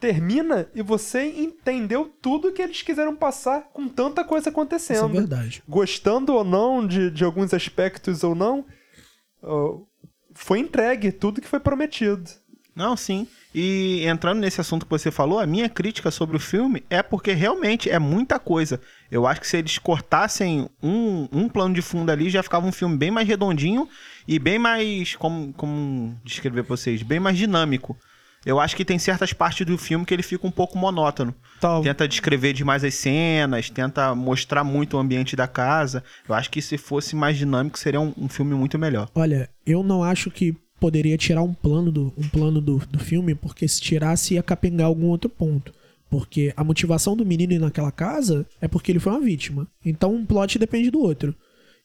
termina 0.00 0.68
e 0.74 0.82
você 0.82 1.24
entendeu 1.24 2.12
tudo 2.20 2.52
que 2.52 2.60
eles 2.60 2.82
quiseram 2.82 3.16
passar 3.16 3.70
com 3.72 3.88
tanta 3.88 4.24
coisa 4.24 4.44
Isso 4.44 4.48
é 4.48 4.52
acontecendo. 4.52 5.08
verdade. 5.08 5.62
Gostando 5.68 6.34
ou 6.34 6.44
não 6.44 6.86
de, 6.86 7.10
de 7.10 7.24
alguns 7.24 7.54
aspectos 7.54 8.22
ou 8.22 8.34
não, 8.34 8.66
foi 10.34 10.58
entregue 10.58 11.12
tudo 11.12 11.40
que 11.40 11.48
foi 11.48 11.60
prometido. 11.60 12.30
Não, 12.74 12.96
sim. 12.96 13.26
E 13.54 14.04
entrando 14.04 14.40
nesse 14.40 14.60
assunto 14.60 14.84
que 14.84 14.90
você 14.90 15.10
falou, 15.10 15.38
a 15.38 15.46
minha 15.46 15.68
crítica 15.68 16.10
sobre 16.10 16.36
o 16.36 16.40
filme 16.40 16.84
é 16.90 17.02
porque 17.02 17.32
realmente 17.32 17.88
é 17.88 18.00
muita 18.00 18.38
coisa. 18.38 18.80
Eu 19.14 19.26
acho 19.28 19.40
que 19.40 19.46
se 19.46 19.56
eles 19.56 19.78
cortassem 19.78 20.68
um, 20.82 21.28
um 21.32 21.48
plano 21.48 21.72
de 21.74 21.80
fundo 21.80 22.10
ali, 22.10 22.28
já 22.28 22.42
ficava 22.42 22.66
um 22.66 22.72
filme 22.72 22.96
bem 22.96 23.10
mais 23.12 23.28
redondinho 23.28 23.88
e 24.26 24.38
bem 24.40 24.58
mais. 24.58 25.14
Como, 25.14 25.52
como 25.52 26.18
descrever 26.24 26.64
pra 26.64 26.76
vocês? 26.76 27.00
Bem 27.02 27.20
mais 27.20 27.38
dinâmico. 27.38 27.96
Eu 28.44 28.58
acho 28.60 28.74
que 28.76 28.84
tem 28.84 28.98
certas 28.98 29.32
partes 29.32 29.64
do 29.64 29.78
filme 29.78 30.04
que 30.04 30.12
ele 30.12 30.22
fica 30.22 30.46
um 30.46 30.50
pouco 30.50 30.76
monótono. 30.76 31.34
Tal- 31.60 31.80
Tenta 31.82 32.06
descrever 32.08 32.52
demais 32.52 32.82
as 32.84 32.94
cenas, 32.94 33.70
tenta 33.70 34.14
mostrar 34.16 34.64
muito 34.64 34.96
o 34.96 35.00
ambiente 35.00 35.34
da 35.36 35.46
casa. 35.46 36.02
Eu 36.28 36.34
acho 36.34 36.50
que 36.50 36.60
se 36.60 36.76
fosse 36.76 37.14
mais 37.16 37.38
dinâmico, 37.38 37.78
seria 37.78 38.00
um, 38.00 38.12
um 38.18 38.28
filme 38.28 38.54
muito 38.54 38.78
melhor. 38.78 39.08
Olha, 39.14 39.48
eu 39.64 39.82
não 39.82 40.02
acho 40.02 40.30
que 40.30 40.54
poderia 40.80 41.16
tirar 41.16 41.42
um 41.42 41.54
plano 41.54 41.90
do, 41.90 42.12
um 42.18 42.28
plano 42.28 42.60
do, 42.60 42.78
do 42.78 42.98
filme, 42.98 43.34
porque 43.34 43.66
se 43.66 43.80
tirasse 43.80 44.34
ia 44.34 44.42
capengar 44.42 44.88
algum 44.88 45.06
outro 45.06 45.30
ponto. 45.30 45.72
Porque 46.14 46.54
a 46.56 46.62
motivação 46.62 47.16
do 47.16 47.26
menino 47.26 47.54
ir 47.54 47.58
naquela 47.58 47.90
casa 47.90 48.46
é 48.60 48.68
porque 48.68 48.92
ele 48.92 49.00
foi 49.00 49.12
uma 49.12 49.20
vítima. 49.20 49.66
Então 49.84 50.14
um 50.14 50.24
plot 50.24 50.60
depende 50.60 50.88
do 50.88 51.00
outro. 51.00 51.34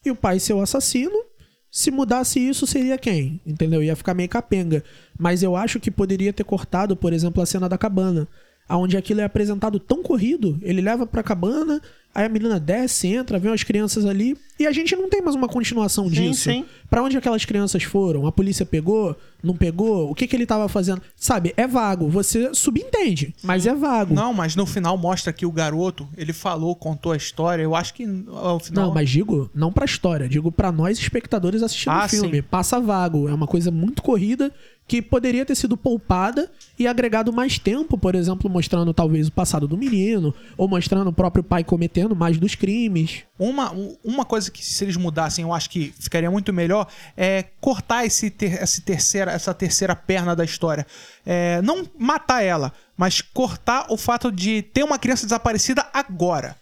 E 0.04 0.10
o 0.12 0.14
pai 0.14 0.38
ser 0.38 0.52
o 0.52 0.60
assassino, 0.60 1.24
se 1.68 1.90
mudasse 1.90 2.38
isso, 2.38 2.64
seria 2.64 2.96
quem? 2.96 3.40
Entendeu? 3.44 3.82
Ia 3.82 3.96
ficar 3.96 4.14
meio 4.14 4.28
capenga. 4.28 4.84
Mas 5.18 5.42
eu 5.42 5.56
acho 5.56 5.80
que 5.80 5.90
poderia 5.90 6.32
ter 6.32 6.44
cortado, 6.44 6.94
por 6.94 7.12
exemplo, 7.12 7.42
a 7.42 7.46
cena 7.46 7.68
da 7.68 7.76
cabana. 7.76 8.28
Onde 8.68 8.96
aquilo 8.96 9.20
é 9.20 9.24
apresentado 9.24 9.80
tão 9.80 10.00
corrido, 10.00 10.56
ele 10.62 10.80
leva 10.80 11.04
pra 11.04 11.24
cabana, 11.24 11.82
aí 12.14 12.24
a 12.24 12.28
menina 12.28 12.58
desce, 12.60 13.08
entra, 13.08 13.38
vê 13.38 13.48
as 13.48 13.62
crianças 13.62 14.04
ali, 14.04 14.36
e 14.58 14.66
a 14.66 14.72
gente 14.72 14.94
não 14.94 15.08
tem 15.08 15.22
mais 15.22 15.34
uma 15.34 15.48
continuação 15.48 16.04
Sim, 16.08 16.10
disso. 16.30 16.42
sim. 16.50 16.64
Pra 16.90 17.02
onde 17.02 17.16
aquelas 17.16 17.44
crianças 17.44 17.82
foram? 17.82 18.26
A 18.26 18.32
polícia 18.32 18.66
pegou? 18.66 19.16
Não 19.42 19.56
pegou? 19.56 20.10
O 20.10 20.14
que, 20.14 20.26
que 20.26 20.36
ele 20.36 20.44
tava 20.44 20.68
fazendo? 20.68 21.00
Sabe, 21.16 21.54
é 21.56 21.66
vago. 21.66 22.08
Você 22.10 22.52
subentende, 22.52 23.34
mas 23.42 23.64
é 23.66 23.74
vago. 23.74 24.12
Não, 24.14 24.34
mas 24.34 24.54
no 24.54 24.66
final 24.66 24.98
mostra 24.98 25.32
que 25.32 25.46
o 25.46 25.52
garoto, 25.52 26.06
ele 26.16 26.32
falou, 26.34 26.76
contou 26.76 27.12
a 27.12 27.16
história. 27.16 27.62
Eu 27.62 27.74
acho 27.74 27.94
que 27.94 28.04
ao 28.34 28.60
final. 28.60 28.86
Não, 28.88 28.94
mas 28.94 29.08
digo, 29.08 29.48
não 29.54 29.72
pra 29.72 29.84
história, 29.86 30.28
digo 30.28 30.52
pra 30.52 30.70
nós 30.70 30.98
espectadores 30.98 31.62
assistindo 31.62 31.92
Ah, 31.92 32.04
o 32.04 32.08
filme. 32.08 32.36
sim. 32.36 32.42
Passa 32.42 32.78
vago, 32.80 33.28
é 33.28 33.32
uma 33.32 33.46
coisa 33.46 33.70
muito 33.70 34.02
corrida 34.02 34.52
que 34.90 35.00
poderia 35.00 35.46
ter 35.46 35.54
sido 35.54 35.76
poupada 35.76 36.50
e 36.76 36.84
agregado 36.84 37.32
mais 37.32 37.60
tempo, 37.60 37.96
por 37.96 38.16
exemplo, 38.16 38.50
mostrando 38.50 38.92
talvez 38.92 39.28
o 39.28 39.32
passado 39.32 39.68
do 39.68 39.78
menino, 39.78 40.34
ou 40.56 40.66
mostrando 40.66 41.10
o 41.10 41.12
próprio 41.12 41.44
pai 41.44 41.62
cometendo 41.62 42.16
mais 42.16 42.38
dos 42.38 42.56
crimes. 42.56 43.22
Uma, 43.38 43.72
uma 44.02 44.24
coisa 44.24 44.50
que 44.50 44.64
se 44.64 44.82
eles 44.82 44.96
mudassem, 44.96 45.44
eu 45.44 45.54
acho 45.54 45.70
que 45.70 45.94
ficaria 45.96 46.28
muito 46.28 46.52
melhor, 46.52 46.88
é 47.16 47.44
cortar 47.60 48.04
esse 48.04 48.30
ter, 48.30 48.60
esse 48.60 48.80
terceira, 48.80 49.30
essa 49.30 49.54
terceira 49.54 49.94
perna 49.94 50.34
da 50.34 50.44
história. 50.44 50.84
É, 51.24 51.62
não 51.62 51.88
matar 51.96 52.42
ela, 52.42 52.72
mas 52.96 53.20
cortar 53.20 53.86
o 53.90 53.96
fato 53.96 54.32
de 54.32 54.60
ter 54.60 54.82
uma 54.82 54.98
criança 54.98 55.24
desaparecida 55.24 55.86
agora. 55.94 56.56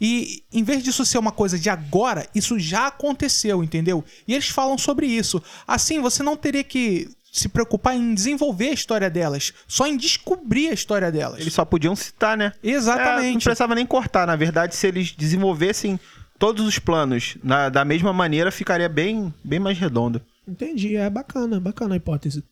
E 0.00 0.42
em 0.50 0.62
vez 0.62 0.82
disso 0.82 1.04
ser 1.04 1.18
uma 1.18 1.32
coisa 1.32 1.58
de 1.58 1.68
agora, 1.68 2.26
isso 2.34 2.58
já 2.58 2.86
aconteceu, 2.86 3.62
entendeu? 3.62 4.02
E 4.26 4.32
eles 4.32 4.48
falam 4.48 4.78
sobre 4.78 5.06
isso. 5.06 5.42
Assim, 5.66 6.00
você 6.00 6.22
não 6.22 6.34
teria 6.34 6.64
que 6.64 7.10
se 7.36 7.48
preocupar 7.48 7.96
em 7.96 8.14
desenvolver 8.14 8.68
a 8.68 8.72
história 8.72 9.10
delas, 9.10 9.52
só 9.66 9.88
em 9.88 9.96
descobrir 9.96 10.68
a 10.68 10.72
história 10.72 11.10
delas. 11.10 11.40
Eles 11.40 11.52
só 11.52 11.64
podiam 11.64 11.96
citar, 11.96 12.36
né? 12.36 12.52
É, 12.62 12.68
não 12.70 12.76
Exatamente. 12.76 13.42
precisava 13.44 13.74
nem 13.74 13.84
cortar. 13.84 14.24
Na 14.24 14.36
verdade, 14.36 14.76
se 14.76 14.86
eles 14.86 15.10
desenvolvessem 15.10 15.98
todos 16.38 16.64
os 16.64 16.78
planos 16.78 17.36
na- 17.42 17.68
da 17.68 17.84
mesma 17.84 18.12
maneira, 18.12 18.52
ficaria 18.52 18.88
bem, 18.88 19.34
bem 19.42 19.58
mais 19.58 19.76
redondo. 19.76 20.22
Entendi, 20.46 20.94
é 20.94 21.10
bacana, 21.10 21.58
bacana 21.58 21.94
a 21.94 21.96
hipótese. 21.96 22.44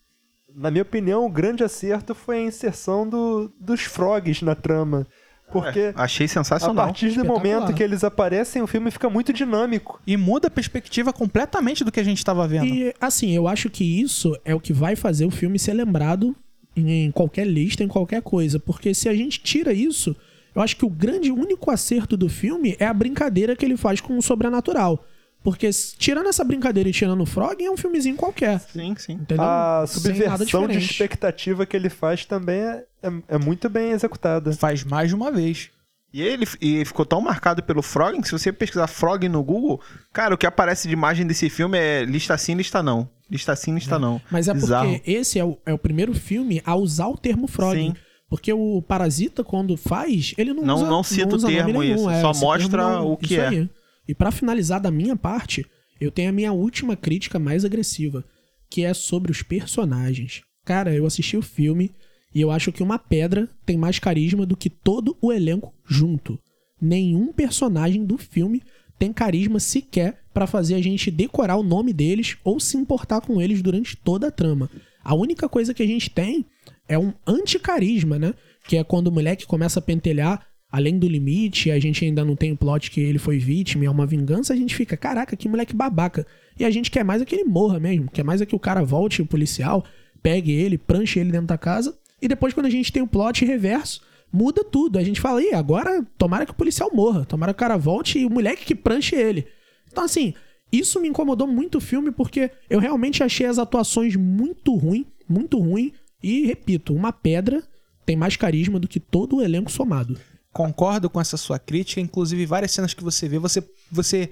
Na 0.52 0.68
minha 0.70 0.82
opinião, 0.82 1.24
o 1.24 1.30
grande 1.30 1.62
acerto 1.62 2.12
foi 2.14 2.38
a 2.38 2.42
inserção 2.42 3.08
do, 3.08 3.52
dos 3.60 3.82
frogs 3.82 4.42
na 4.42 4.56
trama. 4.56 5.06
Porque 5.52 5.92
Achei 5.94 6.26
a 6.26 6.28
sensacional. 6.28 6.86
partir 6.86 7.10
do 7.12 7.24
momento 7.24 7.72
que 7.74 7.82
eles 7.82 8.02
aparecem, 8.02 8.62
o 8.62 8.66
filme 8.66 8.90
fica 8.90 9.08
muito 9.10 9.32
dinâmico. 9.32 10.00
E 10.06 10.16
muda 10.16 10.48
a 10.48 10.50
perspectiva 10.50 11.12
completamente 11.12 11.84
do 11.84 11.92
que 11.92 12.00
a 12.00 12.04
gente 12.04 12.18
estava 12.18 12.46
vendo. 12.48 12.66
E 12.66 12.94
assim, 13.00 13.30
eu 13.32 13.46
acho 13.46 13.68
que 13.70 14.00
isso 14.00 14.36
é 14.44 14.54
o 14.54 14.60
que 14.60 14.72
vai 14.72 14.96
fazer 14.96 15.24
o 15.24 15.30
filme 15.30 15.58
ser 15.58 15.74
lembrado 15.74 16.34
em 16.74 17.10
qualquer 17.10 17.46
lista, 17.46 17.84
em 17.84 17.88
qualquer 17.88 18.22
coisa. 18.22 18.58
Porque 18.58 18.94
se 18.94 19.08
a 19.08 19.14
gente 19.14 19.40
tira 19.40 19.72
isso, 19.72 20.16
eu 20.54 20.62
acho 20.62 20.76
que 20.76 20.84
o 20.84 20.90
grande 20.90 21.30
único 21.30 21.70
acerto 21.70 22.16
do 22.16 22.28
filme 22.28 22.76
é 22.78 22.86
a 22.86 22.94
brincadeira 22.94 23.56
que 23.56 23.64
ele 23.64 23.76
faz 23.76 24.00
com 24.00 24.16
o 24.16 24.22
sobrenatural. 24.22 25.04
Porque 25.42 25.68
tirando 25.98 26.28
essa 26.28 26.44
brincadeira 26.44 26.88
e 26.88 26.92
tirando 26.92 27.20
o 27.22 27.26
Frog, 27.26 27.62
é 27.64 27.70
um 27.70 27.76
filmezinho 27.76 28.16
qualquer. 28.16 28.60
Sim, 28.60 28.94
sim. 28.96 29.14
Entendeu? 29.14 29.44
A 29.44 29.84
Sem 29.86 30.12
nada 30.18 30.36
subversão 30.44 30.68
de 30.68 30.78
expectativa 30.78 31.66
que 31.66 31.76
ele 31.76 31.88
faz 31.88 32.24
também 32.24 32.60
é, 32.60 32.84
é, 33.02 33.08
é 33.28 33.38
muito 33.38 33.68
bem 33.68 33.90
executada. 33.90 34.52
Faz 34.52 34.84
mais 34.84 35.08
de 35.08 35.14
uma 35.16 35.32
vez. 35.32 35.70
E 36.14 36.20
ele 36.20 36.46
e 36.60 36.84
ficou 36.84 37.06
tão 37.06 37.20
marcado 37.22 37.62
pelo 37.62 37.82
Frog 37.82 38.20
que 38.20 38.26
se 38.28 38.32
você 38.32 38.52
pesquisar 38.52 38.86
Frog 38.86 39.26
no 39.28 39.42
Google, 39.42 39.80
cara, 40.12 40.34
o 40.34 40.38
que 40.38 40.46
aparece 40.46 40.86
de 40.86 40.92
imagem 40.92 41.26
desse 41.26 41.48
filme 41.48 41.78
é 41.78 42.04
lista 42.04 42.36
sim, 42.36 42.54
lista 42.54 42.82
não. 42.82 43.08
Lista 43.30 43.56
sim, 43.56 43.74
lista 43.74 43.98
não. 43.98 44.20
Mas 44.30 44.46
é 44.46 44.52
Bizarro. 44.52 44.92
porque 44.92 45.10
esse 45.10 45.38
é 45.38 45.44
o, 45.44 45.58
é 45.64 45.72
o 45.72 45.78
primeiro 45.78 46.12
filme 46.14 46.60
a 46.66 46.76
usar 46.76 47.08
o 47.08 47.16
termo 47.16 47.48
Frog. 47.48 47.74
Sim. 47.76 47.94
Porque 48.28 48.52
o 48.52 48.80
Parasita, 48.82 49.42
quando 49.42 49.76
faz, 49.76 50.34
ele 50.38 50.52
não, 50.52 50.62
Não- 50.62 50.74
usa 50.76 50.86
não 50.86 51.02
cita 51.02 51.32
o 51.32 51.36
usa 51.36 51.46
nome 51.48 51.56
termo 51.62 51.80
nenhum, 51.82 51.94
isso, 51.96 52.10
é, 52.10 52.20
só 52.20 52.32
mostra 52.34 52.82
não- 52.82 53.12
o 53.12 53.16
que 53.16 53.24
isso 53.32 53.40
é. 53.42 53.48
aí. 53.48 53.70
E 54.08 54.14
pra 54.14 54.30
finalizar 54.30 54.80
da 54.80 54.90
minha 54.90 55.16
parte, 55.16 55.64
eu 56.00 56.10
tenho 56.10 56.30
a 56.30 56.32
minha 56.32 56.52
última 56.52 56.96
crítica 56.96 57.38
mais 57.38 57.64
agressiva, 57.64 58.24
que 58.68 58.84
é 58.84 58.92
sobre 58.92 59.30
os 59.30 59.42
personagens. 59.42 60.42
Cara, 60.64 60.94
eu 60.94 61.06
assisti 61.06 61.36
o 61.36 61.42
filme 61.42 61.90
e 62.34 62.40
eu 62.40 62.50
acho 62.50 62.72
que 62.72 62.82
uma 62.82 62.98
pedra 62.98 63.48
tem 63.64 63.76
mais 63.76 63.98
carisma 63.98 64.46
do 64.46 64.56
que 64.56 64.70
todo 64.70 65.16
o 65.20 65.32
elenco 65.32 65.74
junto. 65.84 66.38
Nenhum 66.80 67.32
personagem 67.32 68.04
do 68.04 68.18
filme 68.18 68.62
tem 68.98 69.12
carisma 69.12 69.60
sequer 69.60 70.22
pra 70.32 70.46
fazer 70.46 70.74
a 70.74 70.80
gente 70.80 71.10
decorar 71.10 71.56
o 71.56 71.62
nome 71.62 71.92
deles 71.92 72.36
ou 72.42 72.58
se 72.58 72.76
importar 72.76 73.20
com 73.20 73.40
eles 73.40 73.60
durante 73.60 73.96
toda 73.96 74.28
a 74.28 74.30
trama. 74.30 74.70
A 75.04 75.14
única 75.14 75.48
coisa 75.48 75.74
que 75.74 75.82
a 75.82 75.86
gente 75.86 76.08
tem 76.08 76.46
é 76.88 76.98
um 76.98 77.12
anticarisma, 77.26 78.18
né? 78.18 78.34
Que 78.66 78.76
é 78.76 78.84
quando 78.84 79.08
o 79.08 79.12
moleque 79.12 79.46
começa 79.46 79.80
a 79.80 79.82
pentelhar 79.82 80.46
além 80.72 80.98
do 80.98 81.06
limite, 81.06 81.70
a 81.70 81.78
gente 81.78 82.02
ainda 82.02 82.24
não 82.24 82.34
tem 82.34 82.50
o 82.50 82.56
plot 82.56 82.90
que 82.90 82.98
ele 82.98 83.18
foi 83.18 83.38
vítima, 83.38 83.84
é 83.84 83.90
uma 83.90 84.06
vingança, 84.06 84.54
a 84.54 84.56
gente 84.56 84.74
fica, 84.74 84.96
caraca, 84.96 85.36
que 85.36 85.46
moleque 85.46 85.76
babaca. 85.76 86.26
E 86.58 86.64
a 86.64 86.70
gente 86.70 86.90
quer 86.90 87.04
mais 87.04 87.20
é 87.20 87.26
que 87.26 87.34
ele 87.34 87.44
morra 87.44 87.78
mesmo, 87.78 88.10
quer 88.10 88.24
mais 88.24 88.40
é 88.40 88.46
que 88.46 88.56
o 88.56 88.58
cara 88.58 88.82
volte, 88.82 89.20
o 89.20 89.26
policial, 89.26 89.84
pegue 90.22 90.50
ele, 90.50 90.78
pranche 90.78 91.18
ele 91.18 91.30
dentro 91.30 91.48
da 91.48 91.58
casa, 91.58 91.94
e 92.22 92.26
depois 92.26 92.54
quando 92.54 92.66
a 92.66 92.70
gente 92.70 92.90
tem 92.90 93.02
o 93.02 93.06
plot 93.06 93.44
reverso, 93.44 94.00
muda 94.32 94.64
tudo. 94.64 94.98
A 94.98 95.02
gente 95.02 95.20
fala, 95.20 95.42
ih, 95.42 95.52
agora 95.52 96.06
tomara 96.16 96.46
que 96.46 96.52
o 96.52 96.56
policial 96.56 96.90
morra, 96.94 97.26
tomara 97.26 97.52
que 97.52 97.58
o 97.58 97.60
cara 97.60 97.76
volte 97.76 98.18
e 98.18 98.24
o 98.24 98.30
moleque 98.30 98.64
que 98.64 98.74
pranche 98.74 99.14
ele. 99.14 99.46
Então 99.90 100.04
assim, 100.04 100.32
isso 100.72 100.98
me 100.98 101.08
incomodou 101.08 101.46
muito 101.46 101.76
o 101.76 101.80
filme 101.82 102.10
porque 102.10 102.50
eu 102.70 102.80
realmente 102.80 103.22
achei 103.22 103.46
as 103.46 103.58
atuações 103.58 104.16
muito 104.16 104.74
ruim, 104.74 105.04
muito 105.28 105.58
ruim, 105.58 105.92
e 106.22 106.46
repito, 106.46 106.94
uma 106.94 107.12
pedra 107.12 107.62
tem 108.06 108.16
mais 108.16 108.36
carisma 108.36 108.80
do 108.80 108.88
que 108.88 108.98
todo 108.98 109.36
o 109.36 109.42
elenco 109.42 109.70
somado. 109.70 110.18
Concordo 110.52 111.08
com 111.08 111.20
essa 111.20 111.36
sua 111.36 111.58
crítica, 111.58 112.00
inclusive 112.00 112.44
várias 112.46 112.72
cenas 112.72 112.92
que 112.94 113.02
você 113.02 113.28
vê, 113.28 113.38
você 113.38 113.62
você 113.90 114.30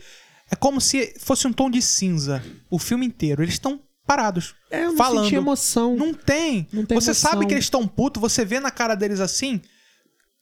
é 0.50 0.56
como 0.56 0.80
se 0.80 1.14
fosse 1.18 1.46
um 1.46 1.52
tom 1.52 1.70
de 1.70 1.80
cinza 1.80 2.42
o 2.70 2.78
filme 2.78 3.06
inteiro. 3.06 3.42
Eles 3.42 3.54
estão 3.54 3.80
parados, 4.06 4.54
É, 4.70 4.85
eu 4.85 4.88
não 4.90 4.96
falando. 4.96 5.24
senti 5.24 5.37
emoção. 5.37 5.96
Não 5.96 6.12
tem. 6.12 6.66
Não 6.72 6.85
tem 6.85 7.00
você 7.00 7.11
emoção. 7.11 7.30
sabe 7.30 7.46
que 7.46 7.54
eles 7.54 7.64
estão 7.64 7.87
putos, 7.87 8.20
você 8.20 8.44
vê 8.44 8.59
na 8.61 8.70
cara 8.70 8.94
deles 8.94 9.20
assim 9.20 9.61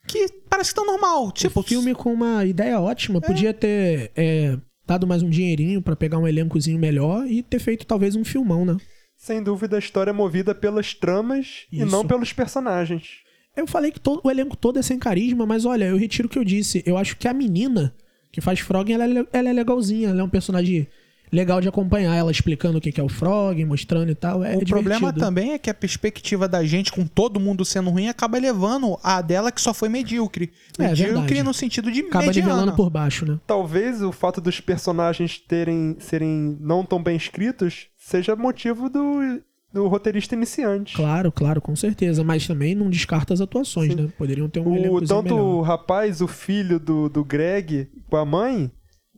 que 0.07 0.27
parece 0.49 0.71
que 0.73 0.81
estão 0.81 0.87
normal, 0.91 1.31
tipo 1.31 1.61
o 1.61 1.63
filme 1.63 1.95
com 1.95 2.13
uma 2.13 2.45
ideia 2.45 2.81
ótima. 2.81 3.21
Podia 3.21 3.53
ter 3.53 4.11
é, 4.17 4.57
dado 4.87 5.07
mais 5.07 5.23
um 5.23 5.29
dinheirinho 5.29 5.83
pra 5.83 5.95
pegar 5.95 6.19
um 6.19 6.27
elencozinho 6.27 6.79
melhor 6.79 7.27
e 7.27 7.43
ter 7.43 7.59
feito 7.59 7.87
talvez 7.87 8.17
um 8.17 8.25
filmão, 8.25 8.65
né? 8.65 8.77
Sem 9.17 9.43
dúvida, 9.43 9.77
a 9.77 9.79
história 9.79 10.11
é 10.11 10.15
movida 10.15 10.55
pelas 10.55 10.95
tramas 10.95 11.67
e 11.71 11.79
Isso. 11.83 11.87
não 11.87 12.07
pelos 12.07 12.33
personagens. 12.33 13.19
Eu 13.61 13.67
falei 13.67 13.91
que 13.91 14.01
todo, 14.01 14.21
o 14.25 14.31
elenco 14.31 14.57
todo 14.57 14.79
é 14.79 14.83
sem 14.83 14.99
carisma, 14.99 15.45
mas 15.47 15.65
olha, 15.65 15.85
eu 15.87 15.97
retiro 15.97 16.27
o 16.27 16.31
que 16.31 16.39
eu 16.39 16.45
disse. 16.45 16.83
Eu 16.87 16.97
acho 16.97 17.17
que 17.17 17.27
a 17.29 17.33
menina 17.35 17.93
que 18.31 18.41
faz 18.41 18.61
Frog, 18.61 18.93
ela, 18.93 19.05
é- 19.05 19.27
ela 19.33 19.49
é 19.49 19.53
legalzinha. 19.53 20.11
Ela 20.11 20.21
é 20.21 20.25
um 20.25 20.29
personagem 20.29 20.87
legal 21.33 21.61
de 21.61 21.69
acompanhar. 21.69 22.15
Ela 22.15 22.31
explicando 22.31 22.79
o 22.79 22.81
que 22.81 22.99
é 23.01 23.03
o 23.05 23.09
Frog, 23.09 23.63
mostrando 23.65 24.11
e 24.11 24.15
tal. 24.15 24.45
É 24.45 24.57
o 24.57 24.65
problema 24.65 24.99
divertido. 25.01 25.21
também 25.21 25.53
é 25.53 25.59
que 25.59 25.69
a 25.71 25.75
perspectiva 25.75 26.47
da 26.49 26.65
gente, 26.65 26.93
com 26.93 27.07
todo 27.07 27.39
mundo 27.41 27.65
sendo 27.65 27.91
ruim, 27.91 28.09
acaba 28.09 28.39
levando 28.39 28.99
a 29.03 29.21
dela 29.21 29.51
que 29.53 29.61
só 29.61 29.75
foi 29.75 29.89
medíocre. 29.89 30.51
É, 30.79 30.89
medíocre 30.89 31.15
verdade. 31.15 31.43
no 31.43 31.53
sentido 31.55 31.91
de 31.91 32.01
Acaba 32.01 32.27
mediana. 32.27 32.49
nivelando 32.51 32.77
por 32.77 32.89
baixo, 32.91 33.27
né? 33.27 33.39
Talvez 33.47 34.03
o 34.03 34.13
fato 34.13 34.41
dos 34.41 34.61
personagens 34.61 35.39
terem 35.39 35.97
serem 35.99 36.57
não 36.61 36.85
tão 36.85 37.03
bem 37.03 37.17
escritos 37.17 37.89
seja 37.97 38.35
motivo 38.37 38.89
do, 38.89 39.41
do 39.73 39.87
roteirista 39.89 40.35
iniciante. 40.35 40.95
Claro, 40.97 41.31
claro, 41.31 41.61
com 41.61 41.77
certeza. 41.77 42.25
Mas 42.25 42.47
também 42.47 42.75
não 42.75 42.89
descarta 42.89 43.35
as 43.35 43.41
atuações, 43.41 43.95
né? 43.95 44.09
Poderiam 44.17 44.49
ter 44.49 44.61
um 44.61 44.95
O, 44.95 45.01
tanto 45.07 45.35
o 45.35 45.61
rapaz, 45.63 46.21
o 46.21 46.27
filho 46.29 46.79
do, 46.81 47.09
do 47.09 47.25
Greg 47.25 47.89
com 48.09 48.17
a 48.17 48.25
mãe, 48.25 48.71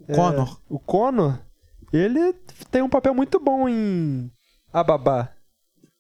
é, 0.09 0.15
Connor. 0.15 0.61
o 0.69 0.79
Connor, 0.79 1.39
ele 1.93 2.35
tem 2.71 2.83
um 2.83 2.89
papel 2.89 3.15
muito 3.15 3.39
bom 3.39 3.69
em 3.69 4.31
Ababá. 4.73 5.33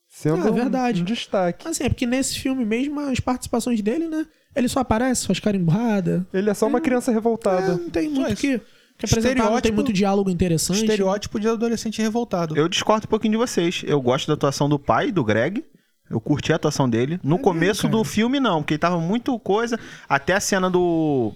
Sendo 0.08 0.42
Ah, 0.42 0.48
é 0.48 0.50
um- 0.50 0.54
verdade. 0.54 1.02
um 1.02 1.04
destaque. 1.04 1.68
Assim, 1.68 1.84
é 1.84 1.88
porque 1.88 2.04
nesse 2.06 2.36
filme 2.38 2.64
mesmo, 2.64 2.98
as 2.98 3.20
participações 3.20 3.80
dele, 3.80 4.08
né? 4.08 4.26
Ele 4.56 4.66
só 4.68 4.80
aparece, 4.80 5.24
faz 5.28 5.38
cara 5.38 5.56
emburrada. 5.56 6.26
Ele 6.34 6.50
é 6.50 6.54
só 6.54 6.66
uma 6.66 6.80
criança 6.80 7.12
É, 7.12 7.14
revoltada. 7.14 7.76
não 7.76 7.88
tem 7.88 8.08
muito 8.10 8.32
isso. 8.32 8.40
que, 8.40 8.60
que 9.00 9.06
apresentar, 9.06 9.34
não 9.44 9.48
tem 9.50 9.56
Estereótipo- 9.56 9.74
muito 9.76 9.92
diálogo 9.92 10.30
interessante. 10.30 10.80
Estereótipo 10.80 11.40
de 11.40 11.48
adolescente 11.48 12.00
revoltado. 12.00 12.56
Eu 12.56 12.68
discordo 12.68 13.06
um 13.06 13.10
pouquinho 13.10 13.32
de 13.32 13.38
vocês. 13.38 13.82
Eu 13.86 14.00
gosto 14.00 14.26
da 14.28 14.34
atuação 14.34 14.68
do 14.68 14.78
pai, 14.78 15.10
do 15.10 15.24
Greg. 15.24 15.64
Eu 16.08 16.20
curti 16.20 16.52
a 16.52 16.56
atuação 16.56 16.88
dele. 16.88 17.20
No 17.22 17.36
É 17.36 17.38
começo 17.38 17.86
mesmo, 17.86 17.98
do 17.98 18.04
filme, 18.04 18.40
não, 18.40 18.62
porque 18.62 18.74
ele 18.74 18.78
tava 18.78 18.98
muito 19.00 19.38
coisa. 19.38 19.78
Até 20.08 20.34
a 20.34 20.40
cena 20.40 20.68
do. 20.68 21.32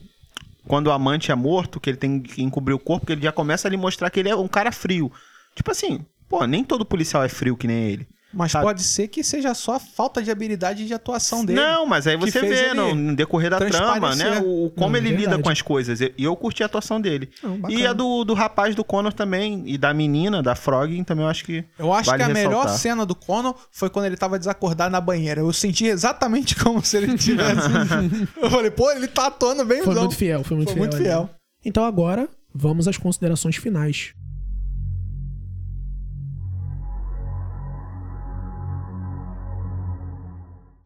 Quando 0.67 0.87
o 0.89 0.93
amante 0.93 1.31
é 1.31 1.35
morto, 1.35 1.79
que 1.79 1.91
ele 1.91 1.97
tem 1.97 2.21
que 2.21 2.43
encobrir 2.43 2.75
o 2.75 2.79
corpo, 2.79 3.07
que 3.07 3.13
ele 3.13 3.23
já 3.23 3.31
começa 3.31 3.69
a 3.69 3.71
lhe 3.71 3.77
mostrar 3.77 4.09
que 4.11 4.19
ele 4.19 4.29
é 4.31 4.35
um 4.37 4.49
cara 4.49 4.73
frio. 4.73 5.13
Tipo 5.55 5.71
assim, 5.71 6.01
pô, 6.29 6.45
nem 6.47 6.65
todo 6.65 6.85
policial 6.85 7.23
é 7.23 7.29
frio 7.29 7.57
que 7.57 7.67
nem 7.67 7.85
ele. 7.85 8.09
Mas 8.35 8.53
Sabe? 8.53 8.65
pode 8.65 8.83
ser 8.83 9.09
que 9.09 9.23
seja 9.23 9.55
só 9.55 9.75
a 9.75 9.79
falta 9.79 10.23
de 10.23 10.31
habilidade 10.31 10.87
de 10.87 10.93
atuação 10.93 11.45
dele. 11.45 11.61
Não, 11.61 11.87
mas 11.87 12.07
aí 12.07 12.17
você 12.17 12.41
vê 12.41 12.75
no, 12.75 12.95
no 12.95 13.15
decorrer 13.15 13.51
da 13.51 13.59
trama, 13.59 14.15
né? 14.17 14.41
O, 14.45 14.71
como 14.77 14.91
Não, 14.91 14.97
ele 14.97 15.09
é 15.09 15.11
lida 15.11 15.21
verdade. 15.23 15.43
com 15.43 15.49
as 15.51 15.63
coisas. 15.63 16.01
E 16.01 16.15
e 16.17 16.25
eu 16.25 16.35
curti 16.37 16.63
a 16.63 16.67
atuação 16.67 17.01
dele. 17.01 17.29
Não, 17.43 17.71
e 17.71 17.87
a 17.87 17.93
do, 17.93 18.25
do 18.25 18.35
rapaz 18.35 18.75
do 18.75 18.83
Connor 18.83 19.13
também. 19.13 19.63
E 19.67 19.77
da 19.77 19.93
menina, 19.93 20.43
da 20.43 20.55
Frog, 20.55 21.03
também 21.05 21.25
eu 21.25 21.31
acho 21.31 21.45
que. 21.45 21.65
Eu 21.79 21.93
acho 21.93 22.11
vale 22.11 22.25
que 22.25 22.31
a 22.31 22.33
melhor 22.33 22.51
ressaltar. 22.63 22.79
cena 22.79 23.07
do 23.07 23.15
Connor 23.15 23.55
foi 23.71 23.91
quando 23.91 24.07
ele 24.07 24.17
tava 24.17 24.39
desacordado 24.39 24.91
na 24.91 25.01
banheira. 25.01 25.41
Eu 25.43 25.53
senti 25.53 25.87
exatamente 25.87 26.55
como 26.63 26.83
se 26.85 26.97
ele 26.97 27.17
tivesse. 27.19 27.69
eu 28.41 28.51
falei, 28.51 28.71
pô, 28.71 28.91
ele 28.91 29.07
tá 29.07 29.27
atuando 29.27 29.65
bem 29.65 29.83
Foi 29.83 29.95
muito 29.95 30.15
fiel, 30.17 30.43
foi 30.43 30.57
muito 30.57 30.69
Foi 30.73 30.75
fiel. 30.77 30.89
muito 30.91 30.97
fiel. 30.97 31.31
Então 31.65 31.85
agora, 31.85 32.29
vamos 32.55 32.89
às 32.89 32.97
considerações 32.97 33.57
finais. 33.57 34.15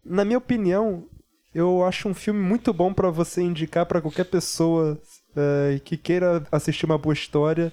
Na 0.09 0.25
minha 0.25 0.39
opinião, 0.39 1.07
eu 1.55 1.85
acho 1.85 2.09
um 2.09 2.15
filme 2.15 2.41
muito 2.41 2.73
bom 2.73 2.93
pra 2.93 3.11
você 3.11 3.43
indicar 3.43 3.87
pra 3.87 4.01
qualquer 4.01 4.25
pessoa 4.25 4.99
é, 5.37 5.81
que 5.85 5.97
queira 5.97 6.47
assistir 6.51 6.87
uma 6.87 6.99
boa 6.99 7.13
história. 7.13 7.73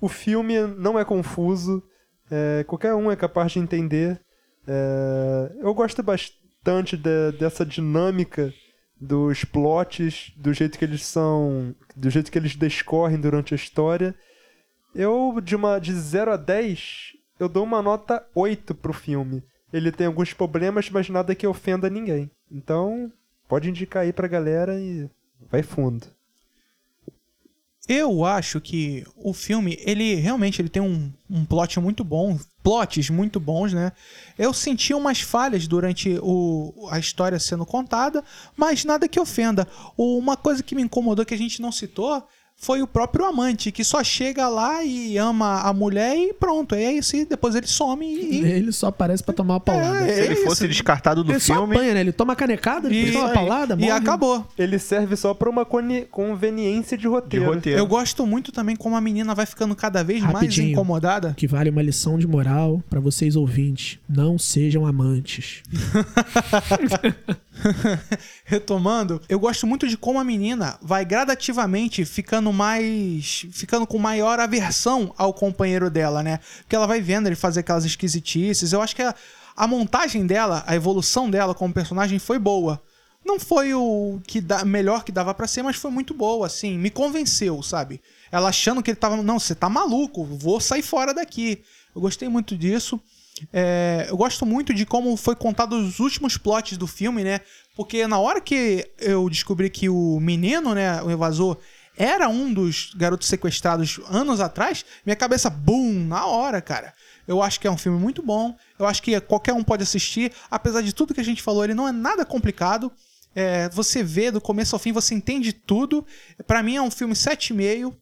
O 0.00 0.08
filme 0.08 0.60
não 0.78 0.98
é 0.98 1.04
confuso, 1.04 1.82
é, 2.30 2.64
qualquer 2.64 2.94
um 2.94 3.10
é 3.10 3.16
capaz 3.16 3.52
de 3.52 3.58
entender. 3.58 4.20
É, 4.66 5.52
eu 5.60 5.72
gosto 5.74 6.02
bastante 6.02 6.96
de- 6.96 7.32
dessa 7.38 7.64
dinâmica 7.64 8.52
dos 9.00 9.44
plots, 9.44 10.32
do 10.36 10.52
jeito 10.52 10.78
que 10.78 10.84
eles 10.84 11.04
são, 11.04 11.74
do 11.96 12.08
jeito 12.10 12.30
que 12.30 12.38
eles 12.38 12.54
descorrem 12.54 13.20
durante 13.20 13.54
a 13.54 13.56
história. 13.56 14.14
Eu, 14.94 15.40
de 15.42 15.56
uma 15.56 15.78
de 15.78 15.92
0 15.92 16.32
a 16.32 16.36
10, 16.36 17.12
eu 17.40 17.48
dou 17.48 17.64
uma 17.64 17.82
nota 17.82 18.24
8 18.34 18.74
pro 18.74 18.92
filme. 18.92 19.42
Ele 19.72 19.90
tem 19.90 20.06
alguns 20.06 20.32
problemas, 20.32 20.90
mas 20.90 21.08
nada 21.08 21.34
que 21.34 21.46
ofenda 21.46 21.88
ninguém. 21.88 22.30
Então, 22.50 23.10
pode 23.48 23.70
indicar 23.70 24.02
aí 24.02 24.12
pra 24.12 24.28
galera 24.28 24.78
e 24.78 25.08
vai 25.50 25.62
fundo. 25.62 26.06
Eu 27.88 28.24
acho 28.24 28.60
que 28.60 29.04
o 29.16 29.32
filme, 29.32 29.76
ele 29.80 30.14
realmente 30.14 30.62
ele 30.62 30.68
tem 30.68 30.80
um, 30.80 31.12
um 31.28 31.44
plot 31.44 31.80
muito 31.80 32.04
bom, 32.04 32.38
plots 32.62 33.10
muito 33.10 33.40
bons, 33.40 33.72
né? 33.72 33.90
Eu 34.38 34.52
senti 34.52 34.94
umas 34.94 35.20
falhas 35.20 35.66
durante 35.66 36.16
o, 36.22 36.88
a 36.90 36.98
história 36.98 37.40
sendo 37.40 37.66
contada, 37.66 38.22
mas 38.56 38.84
nada 38.84 39.08
que 39.08 39.18
ofenda. 39.18 39.66
Uma 39.96 40.36
coisa 40.36 40.62
que 40.62 40.76
me 40.76 40.82
incomodou 40.82 41.26
que 41.26 41.34
a 41.34 41.38
gente 41.38 41.60
não 41.60 41.72
citou 41.72 42.24
foi 42.64 42.80
o 42.80 42.86
próprio 42.86 43.24
amante, 43.26 43.72
que 43.72 43.82
só 43.82 44.04
chega 44.04 44.46
lá 44.48 44.84
e 44.84 45.18
ama 45.18 45.62
a 45.62 45.72
mulher 45.72 46.16
e 46.16 46.32
pronto. 46.32 46.76
É 46.76 46.92
isso, 46.92 47.16
e 47.16 47.24
depois 47.24 47.56
ele 47.56 47.66
some 47.66 48.06
e. 48.06 48.40
e- 48.40 48.44
Ele 48.44 48.70
só 48.70 48.86
aparece 48.86 49.22
pra 49.22 49.34
tomar 49.34 49.54
uma 49.54 49.60
paulada. 49.60 50.06
É, 50.08 50.14
Se 50.14 50.20
ele 50.20 50.34
isso. 50.34 50.44
fosse 50.44 50.68
descartado 50.68 51.24
do 51.24 51.32
ele 51.32 51.40
filme, 51.40 51.74
apanha, 51.74 51.94
né? 51.94 52.00
Ele 52.00 52.12
toma 52.12 52.36
canecada, 52.36 52.88
depois 52.88 53.08
Isso 53.08 53.12
toma 53.18 53.28
aí. 53.28 53.34
paulada, 53.34 53.74
e 53.74 53.78
morre. 53.78 53.90
acabou. 53.90 54.46
Ele 54.56 54.78
serve 54.78 55.16
só 55.16 55.34
pra 55.34 55.50
uma 55.50 55.66
conveniência 56.10 56.96
de 56.96 57.02
de 57.02 57.08
roteiro. 57.08 57.46
roteiro. 57.46 57.78
Eu 57.80 57.84
gosto 57.86 58.24
muito 58.24 58.52
também 58.52 58.76
como 58.76 58.94
a 58.94 59.00
menina 59.00 59.34
vai 59.34 59.44
ficando 59.44 59.74
cada 59.74 60.04
vez 60.04 60.20
mais 60.22 60.34
Rapidinho. 60.34 60.70
incomodada. 60.70 61.34
Que 61.36 61.48
vale 61.48 61.68
uma 61.68 61.82
lição 61.82 62.16
de 62.16 62.28
moral 62.28 62.80
pra 62.88 63.00
vocês 63.00 63.34
ouvintes. 63.34 63.98
Não 64.08 64.38
sejam 64.38 64.86
amantes. 64.86 65.64
retomando, 68.44 69.20
eu 69.28 69.38
gosto 69.38 69.66
muito 69.66 69.88
de 69.88 69.96
como 69.96 70.18
a 70.18 70.24
menina 70.24 70.78
vai 70.82 71.04
gradativamente 71.04 72.04
ficando 72.04 72.52
mais. 72.52 73.46
ficando 73.52 73.86
com 73.86 73.98
maior 73.98 74.40
aversão 74.40 75.14
ao 75.16 75.32
companheiro 75.32 75.90
dela, 75.90 76.22
né? 76.22 76.40
Porque 76.58 76.76
ela 76.76 76.86
vai 76.86 77.00
vendo 77.00 77.26
ele 77.26 77.36
fazer 77.36 77.60
aquelas 77.60 77.84
esquisitices. 77.84 78.72
Eu 78.72 78.82
acho 78.82 78.96
que 78.96 79.02
a, 79.02 79.14
a 79.56 79.66
montagem 79.66 80.26
dela, 80.26 80.64
a 80.66 80.74
evolução 80.74 81.30
dela 81.30 81.54
como 81.54 81.72
personagem 81.72 82.18
foi 82.18 82.38
boa. 82.38 82.82
Não 83.24 83.38
foi 83.38 83.72
o 83.72 84.20
que 84.26 84.40
dá, 84.40 84.64
melhor 84.64 85.04
que 85.04 85.12
dava 85.12 85.32
pra 85.32 85.46
ser, 85.46 85.62
mas 85.62 85.76
foi 85.76 85.90
muito 85.90 86.12
boa, 86.12 86.46
assim. 86.46 86.76
Me 86.76 86.90
convenceu, 86.90 87.62
sabe? 87.62 88.00
Ela 88.32 88.48
achando 88.48 88.82
que 88.82 88.90
ele 88.90 88.96
tava. 88.96 89.22
Não, 89.22 89.38
você 89.38 89.54
tá 89.54 89.68
maluco, 89.68 90.24
vou 90.24 90.60
sair 90.60 90.82
fora 90.82 91.14
daqui. 91.14 91.62
Eu 91.94 92.00
gostei 92.00 92.28
muito 92.28 92.56
disso. 92.56 93.00
É, 93.52 94.06
eu 94.08 94.16
gosto 94.16 94.44
muito 94.44 94.74
de 94.74 94.84
como 94.84 95.16
foi 95.16 95.34
contado 95.34 95.76
os 95.76 95.98
últimos 96.00 96.36
plots 96.36 96.76
do 96.76 96.86
filme, 96.86 97.24
né? 97.24 97.40
Porque 97.74 98.06
na 98.06 98.18
hora 98.18 98.40
que 98.40 98.90
eu 98.98 99.28
descobri 99.28 99.70
que 99.70 99.88
o 99.88 100.20
menino, 100.20 100.74
né, 100.74 101.02
o 101.02 101.10
invasor, 101.10 101.56
era 101.96 102.28
um 102.28 102.52
dos 102.52 102.92
garotos 102.94 103.28
sequestrados 103.28 104.00
anos 104.08 104.40
atrás, 104.40 104.84
minha 105.04 105.16
cabeça, 105.16 105.50
boom, 105.50 105.92
na 105.92 106.26
hora, 106.26 106.60
cara. 106.60 106.94
Eu 107.26 107.42
acho 107.42 107.60
que 107.60 107.66
é 107.66 107.70
um 107.70 107.78
filme 107.78 107.98
muito 107.98 108.22
bom. 108.22 108.56
Eu 108.78 108.86
acho 108.86 109.02
que 109.02 109.18
qualquer 109.20 109.52
um 109.52 109.62
pode 109.62 109.82
assistir. 109.82 110.32
Apesar 110.50 110.82
de 110.82 110.92
tudo 110.92 111.14
que 111.14 111.20
a 111.20 111.24
gente 111.24 111.42
falou, 111.42 111.64
ele 111.64 111.74
não 111.74 111.86
é 111.86 111.92
nada 111.92 112.24
complicado. 112.24 112.90
É, 113.34 113.68
você 113.70 114.02
vê 114.02 114.30
do 114.30 114.40
começo 114.40 114.74
ao 114.74 114.78
fim, 114.78 114.92
você 114.92 115.14
entende 115.14 115.52
tudo. 115.52 116.04
Pra 116.46 116.62
mim 116.62 116.76
é 116.76 116.82
um 116.82 116.90
filme 116.90 117.14
7,5 117.14 117.94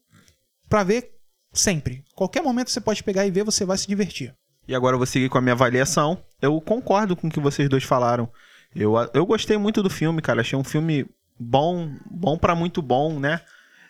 pra 0.67 0.83
ver 0.83 1.11
sempre. 1.53 2.03
Qualquer 2.15 2.41
momento 2.41 2.71
você 2.71 2.81
pode 2.81 3.03
pegar 3.03 3.25
e 3.25 3.31
ver, 3.31 3.43
você 3.43 3.65
vai 3.65 3.77
se 3.77 3.87
divertir. 3.87 4.33
E 4.71 4.75
agora 4.75 4.93
eu 4.93 4.97
vou 4.97 5.05
seguir 5.05 5.27
com 5.27 5.37
a 5.37 5.41
minha 5.41 5.51
avaliação. 5.51 6.17
Eu 6.41 6.61
concordo 6.61 7.13
com 7.13 7.27
o 7.27 7.29
que 7.29 7.41
vocês 7.41 7.67
dois 7.67 7.83
falaram. 7.83 8.29
Eu, 8.73 8.93
eu 9.13 9.25
gostei 9.25 9.57
muito 9.57 9.83
do 9.83 9.89
filme, 9.89 10.21
cara. 10.21 10.39
Achei 10.39 10.57
um 10.57 10.63
filme 10.63 11.05
bom, 11.37 11.93
bom 12.09 12.37
pra 12.37 12.55
muito 12.55 12.81
bom, 12.81 13.19
né? 13.19 13.41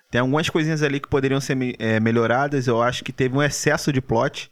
Tem 0.10 0.20
algumas 0.20 0.50
coisinhas 0.50 0.82
ali 0.82 1.00
que 1.00 1.08
poderiam 1.08 1.40
ser 1.40 1.56
é, 1.78 2.00
melhoradas. 2.00 2.66
Eu 2.66 2.82
acho 2.82 3.04
que 3.04 3.14
teve 3.14 3.38
um 3.38 3.44
excesso 3.44 3.94
de 3.94 4.02
plot. 4.02 4.52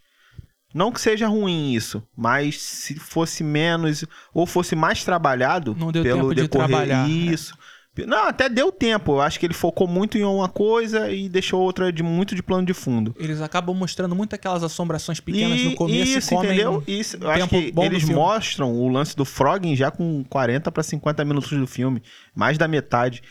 Não 0.72 0.92
que 0.92 1.02
seja 1.02 1.28
ruim 1.28 1.74
isso, 1.74 2.08
mas 2.16 2.62
se 2.62 2.94
fosse 3.00 3.44
menos 3.44 4.06
ou 4.32 4.46
fosse 4.46 4.76
mais 4.76 5.04
trabalhado 5.04 5.76
Não 5.76 5.92
deu 5.92 6.04
pelo 6.04 6.20
tempo 6.20 6.36
de 6.36 6.42
decorrer 6.44 6.68
trabalhar, 6.68 7.08
né? 7.08 7.10
isso. 7.10 7.58
Não, 8.06 8.28
até 8.28 8.48
deu 8.50 8.72
tempo. 8.72 9.14
Eu 9.14 9.22
acho 9.22 9.40
que 9.40 9.46
ele 9.46 9.54
focou 9.54 9.88
muito 9.88 10.18
em 10.18 10.24
uma 10.24 10.48
coisa 10.50 11.12
e 11.12 11.28
deixou 11.30 11.62
outra 11.62 11.92
de 11.92 12.04
muito 12.04 12.36
de 12.36 12.42
plano 12.44 12.66
de 12.66 12.74
fundo. 12.74 13.16
Eles 13.20 13.42
acabam 13.42 13.76
mostrando 13.76 14.16
muito 14.16 14.34
aquelas 14.34 14.64
assombrações 14.64 15.20
pequenas 15.20 15.60
E- 15.60 15.66
no 15.66 15.76
começo 15.76 16.18
isso, 16.20 16.34
e 16.34 16.38
entendeu? 16.38 16.84
Isso, 16.88 17.18
eu 17.20 17.30
acho 17.30 17.48
que 17.48 17.74
eles 17.82 18.04
mostram 18.06 18.74
o 18.74 18.88
lance 18.90 19.16
do 19.16 19.26
Froggen 19.26 19.76
já 19.76 19.90
com 19.92 20.24
40 20.30 20.72
para 20.72 20.84
50 20.84 21.24
minutos 21.26 21.50
do 21.58 21.68
filme, 21.68 22.02
mais 22.36 22.58
da 22.58 22.68
metade. 22.68 23.22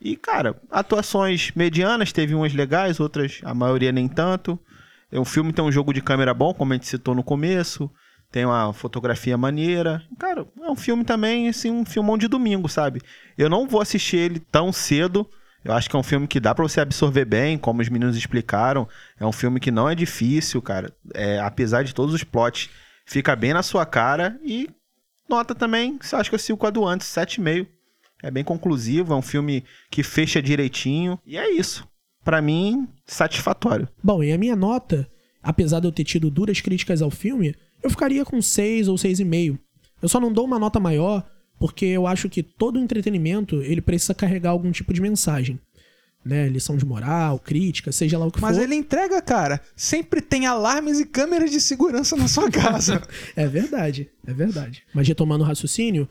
E, 0.00 0.16
cara, 0.16 0.56
atuações 0.70 1.52
medianas, 1.54 2.10
teve 2.12 2.34
umas 2.34 2.54
legais, 2.54 2.98
outras, 3.00 3.40
a 3.44 3.52
maioria 3.54 3.92
nem 3.92 4.08
tanto. 4.08 4.58
O 5.12 5.24
filme 5.24 5.52
tem 5.52 5.64
um 5.64 5.72
jogo 5.72 5.92
de 5.92 6.00
câmera 6.00 6.32
bom, 6.32 6.54
como 6.54 6.72
a 6.72 6.76
gente 6.76 6.86
citou 6.86 7.14
no 7.14 7.22
começo. 7.22 7.90
Tem 8.30 8.44
uma 8.44 8.72
fotografia 8.72 9.36
maneira. 9.36 10.02
Cara, 10.18 10.46
é 10.62 10.70
um 10.70 10.76
filme 10.76 11.04
também, 11.04 11.48
assim, 11.48 11.70
um 11.70 11.84
filmão 11.84 12.16
de 12.16 12.28
domingo, 12.28 12.68
sabe? 12.68 13.00
Eu 13.36 13.50
não 13.50 13.66
vou 13.66 13.80
assistir 13.80 14.18
ele 14.18 14.38
tão 14.38 14.72
cedo. 14.72 15.28
Eu 15.64 15.72
acho 15.74 15.90
que 15.90 15.96
é 15.96 15.98
um 15.98 16.04
filme 16.04 16.26
que 16.26 16.40
dá 16.40 16.54
pra 16.54 16.62
você 16.62 16.80
absorver 16.80 17.24
bem, 17.24 17.58
como 17.58 17.82
os 17.82 17.88
meninos 17.88 18.16
explicaram. 18.16 18.88
É 19.18 19.26
um 19.26 19.32
filme 19.32 19.60
que 19.60 19.70
não 19.70 19.88
é 19.88 19.94
difícil, 19.94 20.62
cara. 20.62 20.94
É, 21.12 21.38
apesar 21.40 21.82
de 21.82 21.94
todos 21.94 22.14
os 22.14 22.24
plots, 22.24 22.70
fica 23.04 23.34
bem 23.34 23.52
na 23.52 23.62
sua 23.62 23.84
cara. 23.84 24.38
E 24.44 24.70
nota 25.28 25.54
também, 25.54 25.98
acha 26.00 26.28
que 26.28 26.34
eu 26.34 26.38
sigo 26.38 26.66
a 26.66 26.70
do 26.70 26.86
antes, 26.86 27.08
7,5. 27.08 27.66
É 28.22 28.30
bem 28.30 28.44
conclusivo, 28.44 29.12
é 29.12 29.16
um 29.16 29.22
filme 29.22 29.64
que 29.90 30.02
fecha 30.02 30.40
direitinho. 30.40 31.18
E 31.26 31.36
é 31.36 31.50
isso. 31.50 31.86
Pra 32.24 32.40
mim, 32.40 32.86
satisfatório. 33.06 33.88
Bom, 34.02 34.22
e 34.22 34.32
a 34.32 34.38
minha 34.38 34.54
nota, 34.54 35.08
apesar 35.42 35.80
de 35.80 35.88
eu 35.88 35.92
ter 35.92 36.04
tido 36.04 36.30
duras 36.30 36.60
críticas 36.60 37.00
ao 37.02 37.10
filme, 37.10 37.54
eu 37.82 37.90
ficaria 37.90 38.24
com 38.24 38.40
6 38.40 38.88
ou 38.88 38.96
6,5. 38.96 39.58
Eu 40.02 40.08
só 40.08 40.18
não 40.18 40.32
dou 40.32 40.44
uma 40.44 40.58
nota 40.58 40.80
maior 40.80 41.24
porque 41.58 41.84
eu 41.84 42.06
acho 42.06 42.28
que 42.28 42.42
todo 42.42 42.78
entretenimento 42.78 43.62
ele 43.62 43.82
precisa 43.82 44.14
carregar 44.14 44.50
algum 44.50 44.72
tipo 44.72 44.94
de 44.94 45.00
mensagem. 45.00 45.60
Né? 46.24 46.48
Lição 46.48 46.76
de 46.76 46.84
moral, 46.84 47.38
crítica, 47.38 47.92
seja 47.92 48.18
lá 48.18 48.26
o 48.26 48.30
que 48.30 48.40
Mas 48.40 48.56
for. 48.56 48.62
ele 48.62 48.74
entrega, 48.74 49.20
cara. 49.22 49.60
Sempre 49.76 50.20
tem 50.20 50.46
alarmes 50.46 51.00
e 51.00 51.06
câmeras 51.06 51.50
de 51.50 51.60
segurança 51.60 52.16
na 52.16 52.28
sua 52.28 52.50
casa. 52.50 53.02
É 53.36 53.46
verdade, 53.46 54.10
é 54.26 54.32
verdade. 54.32 54.82
Mas 54.94 55.06
retomando 55.08 55.44
o 55.44 55.46
raciocínio, 55.46 56.08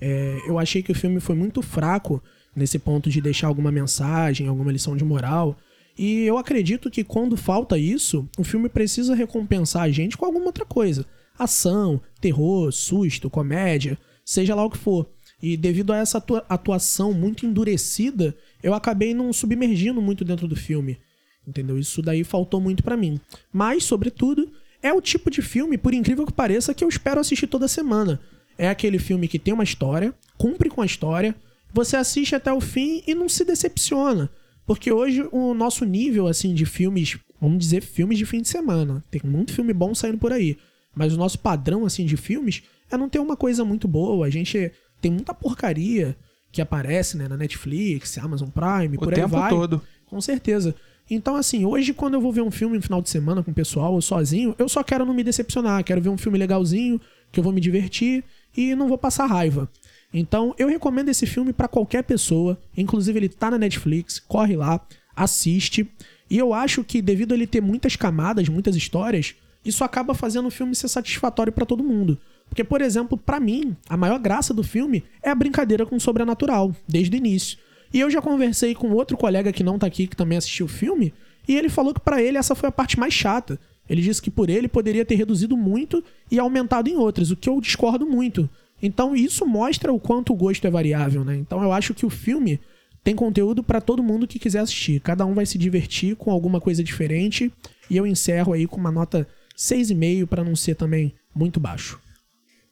é, 0.00 0.38
eu 0.48 0.58
achei 0.58 0.82
que 0.82 0.90
o 0.90 0.94
filme 0.94 1.20
foi 1.20 1.36
muito 1.36 1.62
fraco 1.62 2.22
nesse 2.54 2.78
ponto 2.78 3.08
de 3.08 3.20
deixar 3.20 3.46
alguma 3.46 3.70
mensagem, 3.70 4.48
alguma 4.48 4.72
lição 4.72 4.96
de 4.96 5.04
moral. 5.04 5.56
E 5.98 6.22
eu 6.22 6.38
acredito 6.38 6.90
que 6.90 7.04
quando 7.04 7.36
falta 7.36 7.76
isso, 7.78 8.28
o 8.38 8.44
filme 8.44 8.68
precisa 8.68 9.14
recompensar 9.14 9.82
a 9.82 9.90
gente 9.90 10.16
com 10.16 10.24
alguma 10.24 10.46
outra 10.46 10.64
coisa. 10.64 11.04
Ação, 11.38 12.00
terror, 12.20 12.70
susto, 12.72 13.28
comédia, 13.30 13.98
seja 14.24 14.54
lá 14.54 14.64
o 14.64 14.70
que 14.70 14.78
for. 14.78 15.08
E 15.42 15.56
devido 15.56 15.92
a 15.92 15.96
essa 15.98 16.18
atua- 16.18 16.44
atuação 16.48 17.12
muito 17.12 17.44
endurecida, 17.44 18.34
eu 18.62 18.74
acabei 18.74 19.12
não 19.12 19.32
submergindo 19.32 20.00
muito 20.00 20.24
dentro 20.24 20.46
do 20.46 20.56
filme. 20.56 20.98
Entendeu? 21.46 21.78
Isso 21.78 22.00
daí 22.00 22.22
faltou 22.22 22.60
muito 22.60 22.82
pra 22.82 22.96
mim. 22.96 23.20
Mas, 23.52 23.84
sobretudo, 23.84 24.48
é 24.82 24.92
o 24.92 25.00
tipo 25.00 25.30
de 25.30 25.42
filme, 25.42 25.76
por 25.76 25.92
incrível 25.92 26.24
que 26.24 26.32
pareça, 26.32 26.72
que 26.72 26.84
eu 26.84 26.88
espero 26.88 27.20
assistir 27.20 27.48
toda 27.48 27.66
semana. 27.66 28.20
É 28.56 28.68
aquele 28.68 28.98
filme 28.98 29.26
que 29.26 29.38
tem 29.38 29.52
uma 29.52 29.64
história, 29.64 30.14
cumpre 30.38 30.70
com 30.70 30.80
a 30.80 30.86
história, 30.86 31.34
você 31.72 31.96
assiste 31.96 32.34
até 32.34 32.52
o 32.52 32.60
fim 32.60 33.02
e 33.06 33.14
não 33.14 33.28
se 33.28 33.44
decepciona. 33.44 34.30
Porque 34.66 34.92
hoje 34.92 35.26
o 35.32 35.54
nosso 35.54 35.84
nível 35.84 36.26
assim 36.26 36.54
de 36.54 36.64
filmes, 36.64 37.18
vamos 37.40 37.58
dizer, 37.58 37.82
filmes 37.82 38.18
de 38.18 38.26
fim 38.26 38.40
de 38.40 38.48
semana, 38.48 39.02
tem 39.10 39.20
muito 39.24 39.52
filme 39.52 39.72
bom 39.72 39.94
saindo 39.94 40.18
por 40.18 40.32
aí. 40.32 40.56
Mas 40.94 41.14
o 41.14 41.16
nosso 41.16 41.38
padrão 41.38 41.84
assim 41.84 42.04
de 42.04 42.16
filmes 42.16 42.62
é 42.90 42.96
não 42.96 43.08
ter 43.08 43.18
uma 43.18 43.36
coisa 43.36 43.64
muito 43.64 43.88
boa. 43.88 44.26
A 44.26 44.30
gente 44.30 44.70
tem 45.00 45.10
muita 45.10 45.34
porcaria 45.34 46.16
que 46.50 46.60
aparece 46.60 47.16
né, 47.16 47.26
na 47.26 47.36
Netflix, 47.36 48.18
Amazon 48.18 48.50
Prime, 48.50 48.96
O 48.96 49.00
por 49.00 49.08
aí 49.08 49.20
tempo 49.20 49.28
vai. 49.28 49.50
todo. 49.50 49.82
Com 50.06 50.20
certeza. 50.20 50.74
Então, 51.10 51.34
assim, 51.34 51.64
hoje, 51.64 51.92
quando 51.92 52.14
eu 52.14 52.20
vou 52.20 52.32
ver 52.32 52.42
um 52.42 52.50
filme 52.50 52.76
no 52.76 52.82
final 52.82 53.02
de 53.02 53.10
semana 53.10 53.42
com 53.42 53.50
o 53.50 53.54
pessoal, 53.54 53.94
ou 53.94 54.00
sozinho, 54.00 54.54
eu 54.58 54.68
só 54.68 54.84
quero 54.84 55.04
não 55.04 55.14
me 55.14 55.24
decepcionar. 55.24 55.82
Quero 55.82 56.00
ver 56.00 56.10
um 56.10 56.16
filme 56.16 56.38
legalzinho, 56.38 57.00
que 57.30 57.40
eu 57.40 57.44
vou 57.44 57.52
me 57.52 57.60
divertir 57.60 58.22
e 58.56 58.74
não 58.74 58.86
vou 58.88 58.98
passar 58.98 59.26
raiva. 59.26 59.68
Então, 60.12 60.54
eu 60.58 60.68
recomendo 60.68 61.08
esse 61.08 61.26
filme 61.26 61.52
pra 61.52 61.68
qualquer 61.68 62.02
pessoa. 62.02 62.58
Inclusive, 62.76 63.18
ele 63.18 63.28
tá 63.28 63.50
na 63.50 63.58
Netflix. 63.58 64.18
Corre 64.18 64.56
lá, 64.56 64.80
assiste. 65.16 65.88
E 66.30 66.36
eu 66.36 66.52
acho 66.52 66.84
que, 66.84 67.00
devido 67.00 67.32
a 67.32 67.34
ele 67.34 67.46
ter 67.46 67.60
muitas 67.60 67.96
camadas, 67.96 68.48
muitas 68.48 68.76
histórias, 68.76 69.34
isso 69.64 69.84
acaba 69.84 70.14
fazendo 70.14 70.48
o 70.48 70.50
filme 70.50 70.74
ser 70.74 70.88
satisfatório 70.88 71.52
pra 71.52 71.64
todo 71.64 71.84
mundo. 71.84 72.18
Porque, 72.48 72.64
por 72.64 72.82
exemplo, 72.82 73.16
pra 73.16 73.40
mim, 73.40 73.76
a 73.88 73.96
maior 73.96 74.18
graça 74.18 74.52
do 74.52 74.62
filme 74.62 75.02
é 75.22 75.30
a 75.30 75.34
brincadeira 75.34 75.86
com 75.86 75.96
o 75.96 76.00
sobrenatural, 76.00 76.74
desde 76.86 77.16
o 77.16 77.18
início. 77.18 77.58
E 77.92 78.00
eu 78.00 78.10
já 78.10 78.20
conversei 78.20 78.74
com 78.74 78.90
outro 78.92 79.16
colega 79.16 79.52
que 79.52 79.62
não 79.62 79.78
tá 79.78 79.86
aqui, 79.86 80.06
que 80.06 80.16
também 80.16 80.36
assistiu 80.36 80.66
o 80.66 80.68
filme, 80.68 81.12
e 81.46 81.56
ele 81.56 81.68
falou 81.68 81.94
que 81.94 82.00
pra 82.00 82.22
ele 82.22 82.38
essa 82.38 82.54
foi 82.54 82.68
a 82.68 82.72
parte 82.72 82.98
mais 82.98 83.14
chata. 83.14 83.58
Ele 83.88 84.00
disse 84.00 84.22
que 84.22 84.30
por 84.30 84.48
ele 84.48 84.68
poderia 84.68 85.04
ter 85.04 85.14
reduzido 85.14 85.56
muito 85.56 86.02
e 86.30 86.38
aumentado 86.38 86.88
em 86.88 86.96
outras, 86.96 87.30
o 87.30 87.36
que 87.36 87.48
eu 87.48 87.60
discordo 87.60 88.06
muito. 88.06 88.48
Então 88.82 89.14
isso 89.14 89.46
mostra 89.46 89.92
o 89.92 90.00
quanto 90.00 90.32
o 90.32 90.36
gosto 90.36 90.66
é 90.66 90.70
variável, 90.70 91.24
né? 91.24 91.36
Então 91.36 91.62
eu 91.62 91.72
acho 91.72 91.94
que 91.94 92.04
o 92.04 92.10
filme 92.10 92.60
tem 93.04 93.14
conteúdo 93.14 93.62
para 93.62 93.80
todo 93.80 94.02
mundo 94.02 94.26
que 94.26 94.38
quiser 94.38 94.60
assistir. 94.60 95.00
Cada 95.00 95.24
um 95.24 95.34
vai 95.34 95.46
se 95.46 95.56
divertir 95.56 96.16
com 96.16 96.30
alguma 96.30 96.60
coisa 96.60 96.82
diferente. 96.82 97.52
E 97.88 97.96
eu 97.96 98.06
encerro 98.06 98.52
aí 98.52 98.66
com 98.66 98.76
uma 98.76 98.92
nota 98.92 99.26
6,5 99.56 100.26
para 100.26 100.44
não 100.44 100.56
ser 100.56 100.74
também 100.74 101.14
muito 101.34 101.60
baixo. 101.60 102.00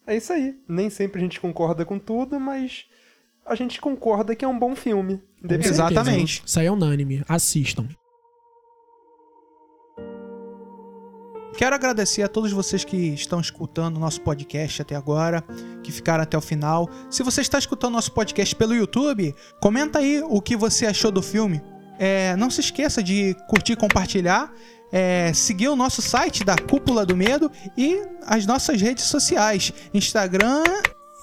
É 0.06 0.16
isso 0.16 0.32
aí. 0.32 0.56
Nem 0.68 0.90
sempre 0.90 1.20
a 1.20 1.22
gente 1.22 1.40
concorda 1.40 1.84
com 1.84 1.98
tudo, 1.98 2.40
mas 2.40 2.86
a 3.46 3.54
gente 3.54 3.80
concorda 3.80 4.34
que 4.34 4.44
é 4.44 4.48
um 4.48 4.58
bom 4.58 4.74
filme. 4.74 5.20
Exatamente. 5.48 6.42
Isso 6.44 6.58
aí 6.58 6.66
é 6.66 6.72
unânime. 6.72 7.22
Assistam. 7.28 7.86
Quero 11.56 11.74
agradecer 11.74 12.22
a 12.22 12.28
todos 12.28 12.52
vocês 12.52 12.84
que 12.84 12.96
estão 12.96 13.40
escutando 13.40 13.96
o 13.96 14.00
nosso 14.00 14.20
podcast 14.22 14.80
até 14.80 14.96
agora, 14.96 15.44
que 15.82 15.92
ficaram 15.92 16.22
até 16.22 16.36
o 16.38 16.40
final. 16.40 16.88
Se 17.10 17.22
você 17.22 17.40
está 17.40 17.58
escutando 17.58 17.92
nosso 17.92 18.12
podcast 18.12 18.54
pelo 18.56 18.74
YouTube, 18.74 19.34
comenta 19.60 19.98
aí 19.98 20.22
o 20.26 20.40
que 20.40 20.56
você 20.56 20.86
achou 20.86 21.10
do 21.10 21.22
filme. 21.22 21.60
É, 21.98 22.34
não 22.36 22.48
se 22.48 22.60
esqueça 22.60 23.02
de 23.02 23.36
curtir 23.48 23.72
e 23.72 23.76
compartilhar. 23.76 24.50
é, 24.92 25.32
seguir 25.32 25.68
o 25.68 25.76
nosso 25.76 26.02
site 26.02 26.42
da 26.42 26.56
Cúpula 26.56 27.06
do 27.06 27.16
Medo 27.16 27.50
e 27.76 28.02
as 28.26 28.46
nossas 28.46 28.80
redes 28.80 29.04
sociais: 29.04 29.72
Instagram 29.94 30.64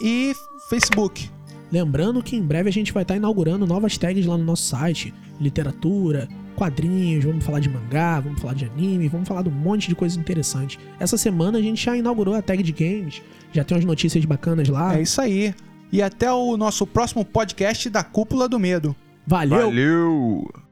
e 0.01 0.33
Facebook. 0.69 1.29
Lembrando 1.71 2.23
que 2.23 2.35
em 2.35 2.41
breve 2.41 2.69
a 2.69 2.73
gente 2.73 2.93
vai 2.93 3.03
estar 3.03 3.15
inaugurando 3.15 3.67
novas 3.67 3.97
tags 3.97 4.25
lá 4.25 4.37
no 4.37 4.43
nosso 4.43 4.63
site: 4.63 5.13
literatura, 5.39 6.27
quadrinhos, 6.57 7.23
vamos 7.23 7.45
falar 7.45 7.59
de 7.59 7.69
mangá, 7.69 8.19
vamos 8.19 8.41
falar 8.41 8.55
de 8.55 8.65
anime, 8.65 9.07
vamos 9.07 9.27
falar 9.27 9.43
de 9.43 9.49
um 9.49 9.53
monte 9.53 9.87
de 9.87 9.95
coisa 9.95 10.19
interessante. 10.19 10.79
Essa 10.99 11.17
semana 11.17 11.59
a 11.59 11.61
gente 11.61 11.85
já 11.85 11.95
inaugurou 11.95 12.33
a 12.33 12.41
tag 12.41 12.61
de 12.63 12.71
games, 12.71 13.21
já 13.53 13.63
tem 13.63 13.77
umas 13.77 13.85
notícias 13.85 14.25
bacanas 14.25 14.67
lá. 14.67 14.97
É 14.97 15.01
isso 15.01 15.21
aí. 15.21 15.53
E 15.91 16.01
até 16.01 16.31
o 16.33 16.57
nosso 16.57 16.85
próximo 16.85 17.23
podcast 17.23 17.89
da 17.89 18.03
Cúpula 18.03 18.49
do 18.49 18.59
Medo. 18.59 18.95
Valeu! 19.25 19.67
Valeu! 19.67 20.66